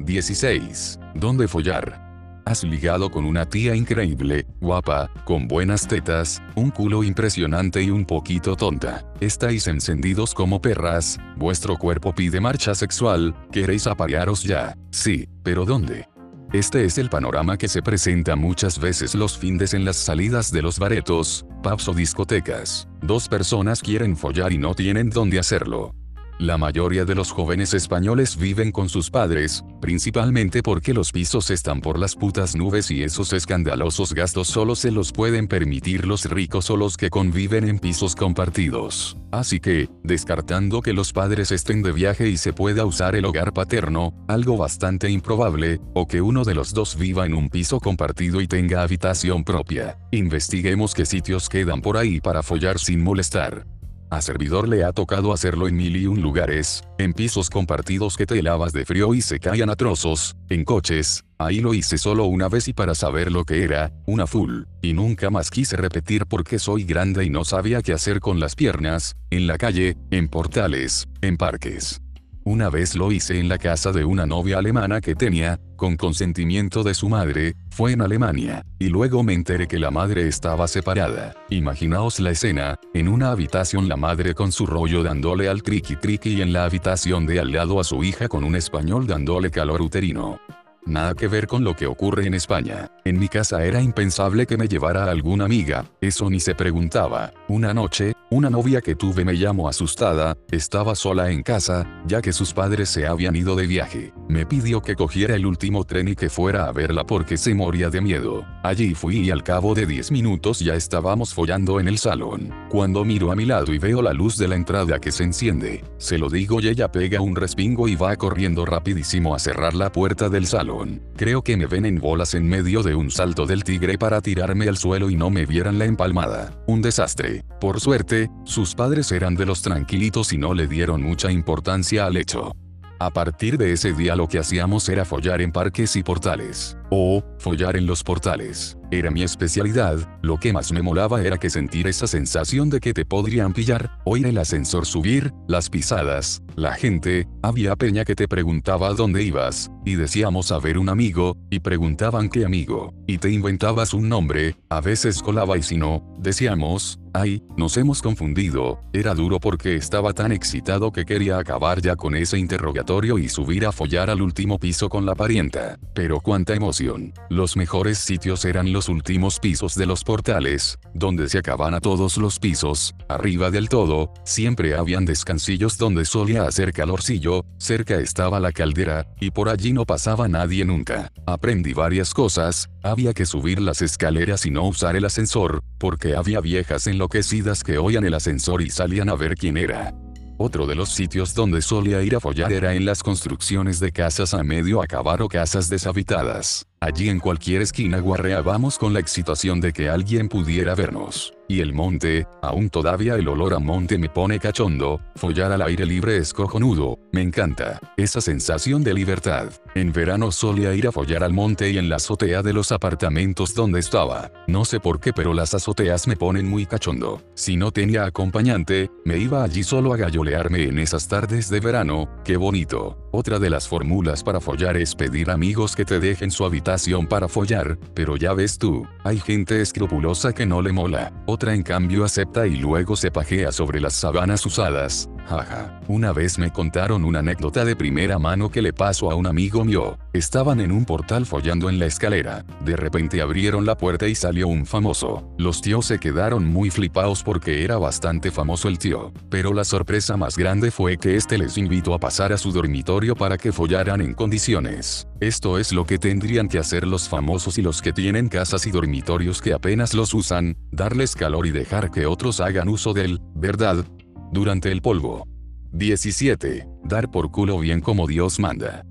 16. 0.00 0.98
¿Dónde 1.14 1.46
follar? 1.46 2.01
Has 2.44 2.64
ligado 2.64 3.10
con 3.10 3.24
una 3.24 3.48
tía 3.48 3.74
increíble, 3.74 4.46
guapa, 4.60 5.10
con 5.24 5.46
buenas 5.46 5.86
tetas, 5.86 6.42
un 6.56 6.70
culo 6.70 7.04
impresionante 7.04 7.82
y 7.82 7.90
un 7.90 8.04
poquito 8.04 8.56
tonta. 8.56 9.04
Estáis 9.20 9.68
encendidos 9.68 10.34
como 10.34 10.60
perras, 10.60 11.18
vuestro 11.36 11.76
cuerpo 11.76 12.12
pide 12.12 12.40
marcha 12.40 12.74
sexual, 12.74 13.34
queréis 13.52 13.86
aparearos 13.86 14.42
ya. 14.42 14.76
Sí, 14.90 15.28
pero 15.44 15.64
¿dónde? 15.64 16.08
Este 16.52 16.84
es 16.84 16.98
el 16.98 17.08
panorama 17.08 17.56
que 17.56 17.68
se 17.68 17.80
presenta 17.80 18.36
muchas 18.36 18.78
veces 18.78 19.14
los 19.14 19.38
findes 19.38 19.72
en 19.72 19.84
las 19.84 19.96
salidas 19.96 20.50
de 20.50 20.62
los 20.62 20.78
baretos, 20.78 21.46
pubs 21.62 21.88
o 21.88 21.94
discotecas. 21.94 22.88
Dos 23.00 23.28
personas 23.28 23.80
quieren 23.80 24.16
follar 24.16 24.52
y 24.52 24.58
no 24.58 24.74
tienen 24.74 25.08
dónde 25.08 25.38
hacerlo. 25.38 25.94
La 26.42 26.58
mayoría 26.58 27.04
de 27.04 27.14
los 27.14 27.30
jóvenes 27.30 27.72
españoles 27.72 28.36
viven 28.36 28.72
con 28.72 28.88
sus 28.88 29.10
padres, 29.10 29.64
principalmente 29.80 30.60
porque 30.60 30.92
los 30.92 31.12
pisos 31.12 31.52
están 31.52 31.80
por 31.80 32.00
las 32.00 32.16
putas 32.16 32.56
nubes 32.56 32.90
y 32.90 33.04
esos 33.04 33.32
escandalosos 33.32 34.12
gastos 34.12 34.48
solo 34.48 34.74
se 34.74 34.90
los 34.90 35.12
pueden 35.12 35.46
permitir 35.46 36.04
los 36.04 36.24
ricos 36.24 36.68
o 36.70 36.76
los 36.76 36.96
que 36.96 37.10
conviven 37.10 37.68
en 37.68 37.78
pisos 37.78 38.16
compartidos. 38.16 39.16
Así 39.30 39.60
que, 39.60 39.88
descartando 40.02 40.82
que 40.82 40.92
los 40.92 41.12
padres 41.12 41.52
estén 41.52 41.80
de 41.80 41.92
viaje 41.92 42.28
y 42.28 42.36
se 42.36 42.52
pueda 42.52 42.84
usar 42.86 43.14
el 43.14 43.24
hogar 43.24 43.52
paterno, 43.52 44.12
algo 44.26 44.56
bastante 44.56 45.08
improbable, 45.08 45.78
o 45.94 46.08
que 46.08 46.22
uno 46.22 46.42
de 46.42 46.56
los 46.56 46.74
dos 46.74 46.98
viva 46.98 47.24
en 47.24 47.34
un 47.34 47.50
piso 47.50 47.78
compartido 47.78 48.40
y 48.40 48.48
tenga 48.48 48.82
habitación 48.82 49.44
propia, 49.44 49.96
investiguemos 50.10 50.92
qué 50.92 51.06
sitios 51.06 51.48
quedan 51.48 51.80
por 51.80 51.96
ahí 51.96 52.20
para 52.20 52.42
follar 52.42 52.80
sin 52.80 53.00
molestar. 53.00 53.64
A 54.12 54.20
servidor 54.20 54.68
le 54.68 54.84
ha 54.84 54.92
tocado 54.92 55.32
hacerlo 55.32 55.68
en 55.68 55.74
mil 55.74 55.96
y 55.96 56.04
un 56.04 56.20
lugares, 56.20 56.84
en 56.98 57.14
pisos 57.14 57.48
compartidos 57.48 58.18
que 58.18 58.26
te 58.26 58.38
helabas 58.38 58.74
de 58.74 58.84
frío 58.84 59.14
y 59.14 59.22
se 59.22 59.40
caían 59.40 59.70
a 59.70 59.74
trozos, 59.74 60.36
en 60.50 60.66
coches, 60.66 61.24
ahí 61.38 61.60
lo 61.60 61.72
hice 61.72 61.96
solo 61.96 62.26
una 62.26 62.50
vez 62.50 62.68
y 62.68 62.74
para 62.74 62.94
saber 62.94 63.32
lo 63.32 63.46
que 63.46 63.62
era, 63.62 63.90
una 64.04 64.26
full, 64.26 64.64
y 64.82 64.92
nunca 64.92 65.30
más 65.30 65.50
quise 65.50 65.78
repetir 65.78 66.26
porque 66.26 66.58
soy 66.58 66.84
grande 66.84 67.24
y 67.24 67.30
no 67.30 67.46
sabía 67.46 67.80
qué 67.80 67.94
hacer 67.94 68.20
con 68.20 68.38
las 68.38 68.54
piernas, 68.54 69.16
en 69.30 69.46
la 69.46 69.56
calle, 69.56 69.96
en 70.10 70.28
portales, 70.28 71.08
en 71.22 71.38
parques. 71.38 72.02
Una 72.44 72.68
vez 72.68 72.94
lo 72.94 73.12
hice 73.12 73.40
en 73.40 73.48
la 73.48 73.56
casa 73.56 73.92
de 73.92 74.04
una 74.04 74.26
novia 74.26 74.58
alemana 74.58 75.00
que 75.00 75.14
tenía, 75.14 75.58
con 75.82 75.96
consentimiento 75.96 76.84
de 76.84 76.94
su 76.94 77.08
madre, 77.08 77.56
fue 77.70 77.90
en 77.90 78.02
Alemania, 78.02 78.64
y 78.78 78.86
luego 78.86 79.24
me 79.24 79.32
enteré 79.32 79.66
que 79.66 79.80
la 79.80 79.90
madre 79.90 80.28
estaba 80.28 80.68
separada. 80.68 81.34
Imaginaos 81.50 82.20
la 82.20 82.30
escena, 82.30 82.78
en 82.94 83.08
una 83.08 83.32
habitación 83.32 83.88
la 83.88 83.96
madre 83.96 84.32
con 84.32 84.52
su 84.52 84.64
rollo 84.64 85.02
dándole 85.02 85.48
al 85.48 85.64
triqui 85.64 85.96
triqui 85.96 86.34
y 86.34 86.40
en 86.40 86.52
la 86.52 86.66
habitación 86.66 87.26
de 87.26 87.40
al 87.40 87.50
lado 87.50 87.80
a 87.80 87.84
su 87.84 88.04
hija 88.04 88.28
con 88.28 88.44
un 88.44 88.54
español 88.54 89.08
dándole 89.08 89.50
calor 89.50 89.82
uterino. 89.82 90.38
Nada 90.84 91.14
que 91.14 91.28
ver 91.28 91.46
con 91.46 91.62
lo 91.62 91.76
que 91.76 91.86
ocurre 91.86 92.26
en 92.26 92.34
España. 92.34 92.90
En 93.04 93.18
mi 93.18 93.28
casa 93.28 93.64
era 93.64 93.80
impensable 93.80 94.46
que 94.46 94.56
me 94.56 94.66
llevara 94.66 95.04
alguna 95.04 95.44
amiga, 95.44 95.84
eso 96.00 96.28
ni 96.28 96.40
se 96.40 96.56
preguntaba. 96.56 97.32
Una 97.46 97.72
noche, 97.72 98.14
una 98.30 98.50
novia 98.50 98.80
que 98.80 98.96
tuve 98.96 99.24
me 99.24 99.38
llamó 99.38 99.68
asustada, 99.68 100.36
estaba 100.50 100.96
sola 100.96 101.30
en 101.30 101.44
casa, 101.44 101.86
ya 102.04 102.20
que 102.20 102.32
sus 102.32 102.52
padres 102.52 102.88
se 102.88 103.06
habían 103.06 103.36
ido 103.36 103.54
de 103.54 103.68
viaje. 103.68 104.12
Me 104.28 104.44
pidió 104.44 104.82
que 104.82 104.96
cogiera 104.96 105.36
el 105.36 105.46
último 105.46 105.84
tren 105.84 106.08
y 106.08 106.16
que 106.16 106.28
fuera 106.28 106.66
a 106.66 106.72
verla 106.72 107.04
porque 107.04 107.36
se 107.36 107.54
moría 107.54 107.88
de 107.88 108.00
miedo. 108.00 108.44
Allí 108.64 108.94
fui 108.94 109.18
y 109.18 109.30
al 109.30 109.44
cabo 109.44 109.74
de 109.74 109.86
10 109.86 110.10
minutos 110.10 110.58
ya 110.58 110.74
estábamos 110.74 111.32
follando 111.32 111.78
en 111.78 111.86
el 111.86 111.98
salón. 111.98 112.52
Cuando 112.70 113.04
miro 113.04 113.30
a 113.30 113.36
mi 113.36 113.44
lado 113.44 113.72
y 113.72 113.78
veo 113.78 114.02
la 114.02 114.12
luz 114.12 114.36
de 114.36 114.48
la 114.48 114.56
entrada 114.56 114.98
que 114.98 115.12
se 115.12 115.22
enciende, 115.22 115.84
se 115.98 116.18
lo 116.18 116.28
digo 116.28 116.60
y 116.60 116.68
ella 116.68 116.90
pega 116.90 117.20
un 117.20 117.36
respingo 117.36 117.86
y 117.86 117.94
va 117.94 118.16
corriendo 118.16 118.64
rapidísimo 118.64 119.34
a 119.34 119.38
cerrar 119.38 119.74
la 119.74 119.92
puerta 119.92 120.28
del 120.28 120.46
salón. 120.46 120.71
Creo 121.16 121.42
que 121.42 121.56
me 121.56 121.66
ven 121.66 121.86
en 121.86 121.98
bolas 121.98 122.34
en 122.34 122.48
medio 122.48 122.82
de 122.82 122.94
un 122.94 123.10
salto 123.10 123.46
del 123.46 123.64
tigre 123.64 123.98
para 123.98 124.20
tirarme 124.20 124.68
al 124.68 124.76
suelo 124.76 125.10
y 125.10 125.16
no 125.16 125.30
me 125.30 125.46
vieran 125.46 125.78
la 125.78 125.84
empalmada. 125.84 126.52
Un 126.66 126.82
desastre. 126.82 127.44
Por 127.60 127.80
suerte, 127.80 128.30
sus 128.44 128.74
padres 128.74 129.12
eran 129.12 129.34
de 129.34 129.46
los 129.46 129.62
tranquilitos 129.62 130.32
y 130.32 130.38
no 130.38 130.54
le 130.54 130.66
dieron 130.66 131.02
mucha 131.02 131.30
importancia 131.30 132.06
al 132.06 132.16
hecho. 132.16 132.54
A 132.98 133.10
partir 133.10 133.58
de 133.58 133.72
ese 133.72 133.92
día 133.92 134.14
lo 134.14 134.28
que 134.28 134.38
hacíamos 134.38 134.88
era 134.88 135.04
follar 135.04 135.42
en 135.42 135.50
parques 135.50 135.96
y 135.96 136.02
portales. 136.02 136.76
O, 136.90 137.24
follar 137.38 137.76
en 137.76 137.86
los 137.86 138.02
portales. 138.04 138.76
Era 138.92 139.10
mi 139.10 139.22
especialidad, 139.22 139.96
lo 140.20 140.36
que 140.36 140.52
más 140.52 140.70
me 140.70 140.82
molaba 140.82 141.22
era 141.22 141.38
que 141.38 141.48
sentir 141.48 141.86
esa 141.86 142.06
sensación 142.06 142.68
de 142.68 142.78
que 142.78 142.92
te 142.92 143.06
podrían 143.06 143.54
pillar, 143.54 143.98
oír 144.04 144.26
el 144.26 144.36
ascensor 144.36 144.84
subir, 144.84 145.32
las 145.48 145.70
pisadas, 145.70 146.42
la 146.56 146.74
gente, 146.74 147.26
había 147.40 147.74
peña 147.74 148.04
que 148.04 148.14
te 148.14 148.28
preguntaba 148.28 148.92
dónde 148.92 149.22
ibas, 149.22 149.70
y 149.86 149.94
decíamos 149.94 150.52
a 150.52 150.58
ver 150.58 150.76
un 150.76 150.90
amigo, 150.90 151.38
y 151.48 151.60
preguntaban 151.60 152.28
qué 152.28 152.44
amigo, 152.44 152.92
y 153.06 153.16
te 153.16 153.30
inventabas 153.30 153.94
un 153.94 154.10
nombre, 154.10 154.56
a 154.68 154.82
veces 154.82 155.22
colaba 155.22 155.56
y 155.56 155.62
si 155.62 155.78
no, 155.78 156.04
decíamos, 156.18 157.00
Ay, 157.14 157.42
nos 157.58 157.76
hemos 157.76 158.00
confundido, 158.00 158.80
era 158.94 159.14
duro 159.14 159.38
porque 159.38 159.76
estaba 159.76 160.14
tan 160.14 160.32
excitado 160.32 160.92
que 160.92 161.04
quería 161.04 161.38
acabar 161.38 161.82
ya 161.82 161.94
con 161.94 162.14
ese 162.14 162.38
interrogatorio 162.38 163.18
y 163.18 163.28
subir 163.28 163.66
a 163.66 163.72
follar 163.72 164.08
al 164.08 164.22
último 164.22 164.58
piso 164.58 164.88
con 164.88 165.04
la 165.04 165.14
parienta. 165.14 165.78
Pero 165.94 166.20
cuánta 166.20 166.54
emoción. 166.54 167.12
Los 167.28 167.54
mejores 167.54 167.98
sitios 167.98 168.46
eran 168.46 168.72
los 168.72 168.88
últimos 168.88 169.40
pisos 169.40 169.74
de 169.74 169.84
los 169.84 170.04
portales, 170.04 170.78
donde 170.94 171.28
se 171.28 171.38
acaban 171.38 171.74
a 171.74 171.80
todos 171.80 172.16
los 172.16 172.38
pisos, 172.38 172.94
arriba 173.08 173.50
del 173.50 173.68
todo, 173.68 174.10
siempre 174.24 174.74
habían 174.74 175.04
descansillos 175.04 175.76
donde 175.76 176.06
solía 176.06 176.44
hacer 176.44 176.72
calorcillo, 176.72 177.44
cerca 177.58 177.96
estaba 177.96 178.40
la 178.40 178.52
caldera, 178.52 179.06
y 179.20 179.32
por 179.32 179.50
allí 179.50 179.74
no 179.74 179.84
pasaba 179.84 180.28
nadie 180.28 180.64
nunca. 180.64 181.12
Aprendí 181.26 181.74
varias 181.74 182.14
cosas, 182.14 182.70
había 182.82 183.14
que 183.14 183.26
subir 183.26 183.60
las 183.60 183.82
escaleras 183.82 184.46
y 184.46 184.50
no 184.50 184.66
usar 184.66 184.96
el 184.96 185.04
ascensor, 185.04 185.62
porque 185.78 186.16
había 186.16 186.40
viejas 186.40 186.86
enloquecidas 186.86 187.62
que 187.62 187.78
oían 187.78 188.04
el 188.04 188.14
ascensor 188.14 188.62
y 188.62 188.70
salían 188.70 189.08
a 189.08 189.14
ver 189.14 189.34
quién 189.34 189.56
era. 189.56 189.94
Otro 190.38 190.66
de 190.66 190.74
los 190.74 190.88
sitios 190.88 191.34
donde 191.34 191.62
solía 191.62 192.02
ir 192.02 192.16
a 192.16 192.20
follar 192.20 192.52
era 192.52 192.74
en 192.74 192.84
las 192.84 193.02
construcciones 193.02 193.78
de 193.78 193.92
casas 193.92 194.34
a 194.34 194.42
medio 194.42 194.82
acabar 194.82 195.22
o 195.22 195.28
casas 195.28 195.68
deshabitadas. 195.68 196.66
Allí 196.82 197.10
en 197.10 197.20
cualquier 197.20 197.62
esquina 197.62 198.00
guarreábamos 198.00 198.76
con 198.76 198.92
la 198.92 198.98
excitación 198.98 199.60
de 199.60 199.72
que 199.72 199.88
alguien 199.88 200.28
pudiera 200.28 200.74
vernos. 200.74 201.32
Y 201.46 201.60
el 201.60 201.72
monte, 201.72 202.26
aún 202.42 202.70
todavía 202.70 203.14
el 203.14 203.28
olor 203.28 203.54
a 203.54 203.60
monte 203.60 203.98
me 203.98 204.08
pone 204.08 204.40
cachondo, 204.40 205.00
follar 205.14 205.52
al 205.52 205.62
aire 205.62 205.86
libre 205.86 206.16
es 206.16 206.32
cojonudo, 206.32 206.98
me 207.12 207.22
encanta, 207.22 207.78
esa 207.96 208.20
sensación 208.20 208.82
de 208.82 208.94
libertad. 208.94 209.52
En 209.76 209.92
verano 209.92 210.32
solía 210.32 210.74
ir 210.74 210.88
a 210.88 210.92
follar 210.92 211.22
al 211.22 211.32
monte 211.32 211.70
y 211.70 211.78
en 211.78 211.88
la 211.88 211.96
azotea 211.96 212.42
de 212.42 212.52
los 212.52 212.72
apartamentos 212.72 213.54
donde 213.54 213.78
estaba. 213.78 214.32
No 214.48 214.64
sé 214.64 214.80
por 214.80 214.98
qué 214.98 215.12
pero 215.12 215.34
las 215.34 215.54
azoteas 215.54 216.08
me 216.08 216.16
ponen 216.16 216.48
muy 216.48 216.66
cachondo. 216.66 217.22
Si 217.36 217.56
no 217.56 217.70
tenía 217.70 218.06
acompañante, 218.06 218.90
me 219.04 219.18
iba 219.18 219.44
allí 219.44 219.62
solo 219.62 219.94
a 219.94 219.96
gallolearme 219.96 220.64
en 220.64 220.80
esas 220.80 221.06
tardes 221.06 221.48
de 221.48 221.60
verano, 221.60 222.08
qué 222.24 222.36
bonito. 222.36 223.01
Otra 223.14 223.38
de 223.38 223.50
las 223.50 223.68
fórmulas 223.68 224.24
para 224.24 224.40
follar 224.40 224.78
es 224.78 224.94
pedir 224.94 225.30
amigos 225.30 225.76
que 225.76 225.84
te 225.84 226.00
dejen 226.00 226.30
su 226.30 226.46
habitación 226.46 227.06
para 227.06 227.28
follar, 227.28 227.76
pero 227.92 228.16
ya 228.16 228.32
ves 228.32 228.56
tú, 228.56 228.86
hay 229.04 229.18
gente 229.18 229.60
escrupulosa 229.60 230.32
que 230.32 230.46
no 230.46 230.62
le 230.62 230.72
mola, 230.72 231.12
otra 231.26 231.54
en 231.54 231.62
cambio 231.62 232.06
acepta 232.06 232.46
y 232.46 232.56
luego 232.56 232.96
se 232.96 233.10
pajea 233.10 233.52
sobre 233.52 233.82
las 233.82 233.92
sábanas 233.92 234.46
usadas, 234.46 235.10
Jaja. 235.26 235.78
Una 235.88 236.12
vez 236.14 236.38
me 236.38 236.50
contaron 236.50 237.04
una 237.04 237.18
anécdota 237.18 237.66
de 237.66 237.76
primera 237.76 238.18
mano 238.18 238.50
que 238.50 238.62
le 238.62 238.72
pasó 238.72 239.10
a 239.10 239.14
un 239.14 239.26
amigo 239.26 239.62
mío. 239.62 239.98
Estaban 240.14 240.60
en 240.60 240.72
un 240.72 240.86
portal 240.86 241.26
follando 241.26 241.68
en 241.68 241.78
la 241.78 241.86
escalera. 241.86 242.44
De 242.64 242.76
repente 242.76 243.20
abrieron 243.20 243.66
la 243.66 243.76
puerta 243.76 244.08
y 244.08 244.14
salió 244.14 244.48
un 244.48 244.64
famoso. 244.64 245.28
Los 245.38 245.60
tíos 245.60 245.86
se 245.86 245.98
quedaron 245.98 246.46
muy 246.46 246.70
flipados 246.70 247.22
porque 247.22 247.62
era 247.64 247.76
bastante 247.78 248.30
famoso 248.30 248.68
el 248.68 248.78
tío. 248.78 249.12
Pero 249.28 249.52
la 249.52 249.64
sorpresa 249.64 250.16
más 250.16 250.36
grande 250.36 250.70
fue 250.70 250.96
que 250.96 251.16
este 251.16 251.36
les 251.38 251.58
invitó 251.58 251.94
a 251.94 251.98
pasar 251.98 252.32
a 252.32 252.38
su 252.38 252.52
dormitorio 252.52 253.01
para 253.16 253.36
que 253.36 253.52
follaran 253.52 254.00
en 254.00 254.14
condiciones. 254.14 255.06
Esto 255.20 255.58
es 255.58 255.72
lo 255.72 255.84
que 255.84 255.98
tendrían 255.98 256.48
que 256.48 256.58
hacer 256.58 256.86
los 256.86 257.08
famosos 257.08 257.58
y 257.58 257.62
los 257.62 257.82
que 257.82 257.92
tienen 257.92 258.28
casas 258.28 258.66
y 258.66 258.70
dormitorios 258.70 259.40
que 259.40 259.52
apenas 259.52 259.94
los 259.94 260.14
usan, 260.14 260.56
darles 260.70 261.14
calor 261.14 261.46
y 261.46 261.50
dejar 261.50 261.90
que 261.90 262.06
otros 262.06 262.40
hagan 262.40 262.68
uso 262.68 262.92
del, 262.92 263.20
¿verdad? 263.34 263.84
durante 264.32 264.72
el 264.72 264.80
polvo. 264.80 265.28
17. 265.72 266.66
Dar 266.84 267.10
por 267.10 267.30
culo 267.30 267.58
bien 267.58 267.80
como 267.80 268.06
Dios 268.06 268.40
manda. 268.40 268.84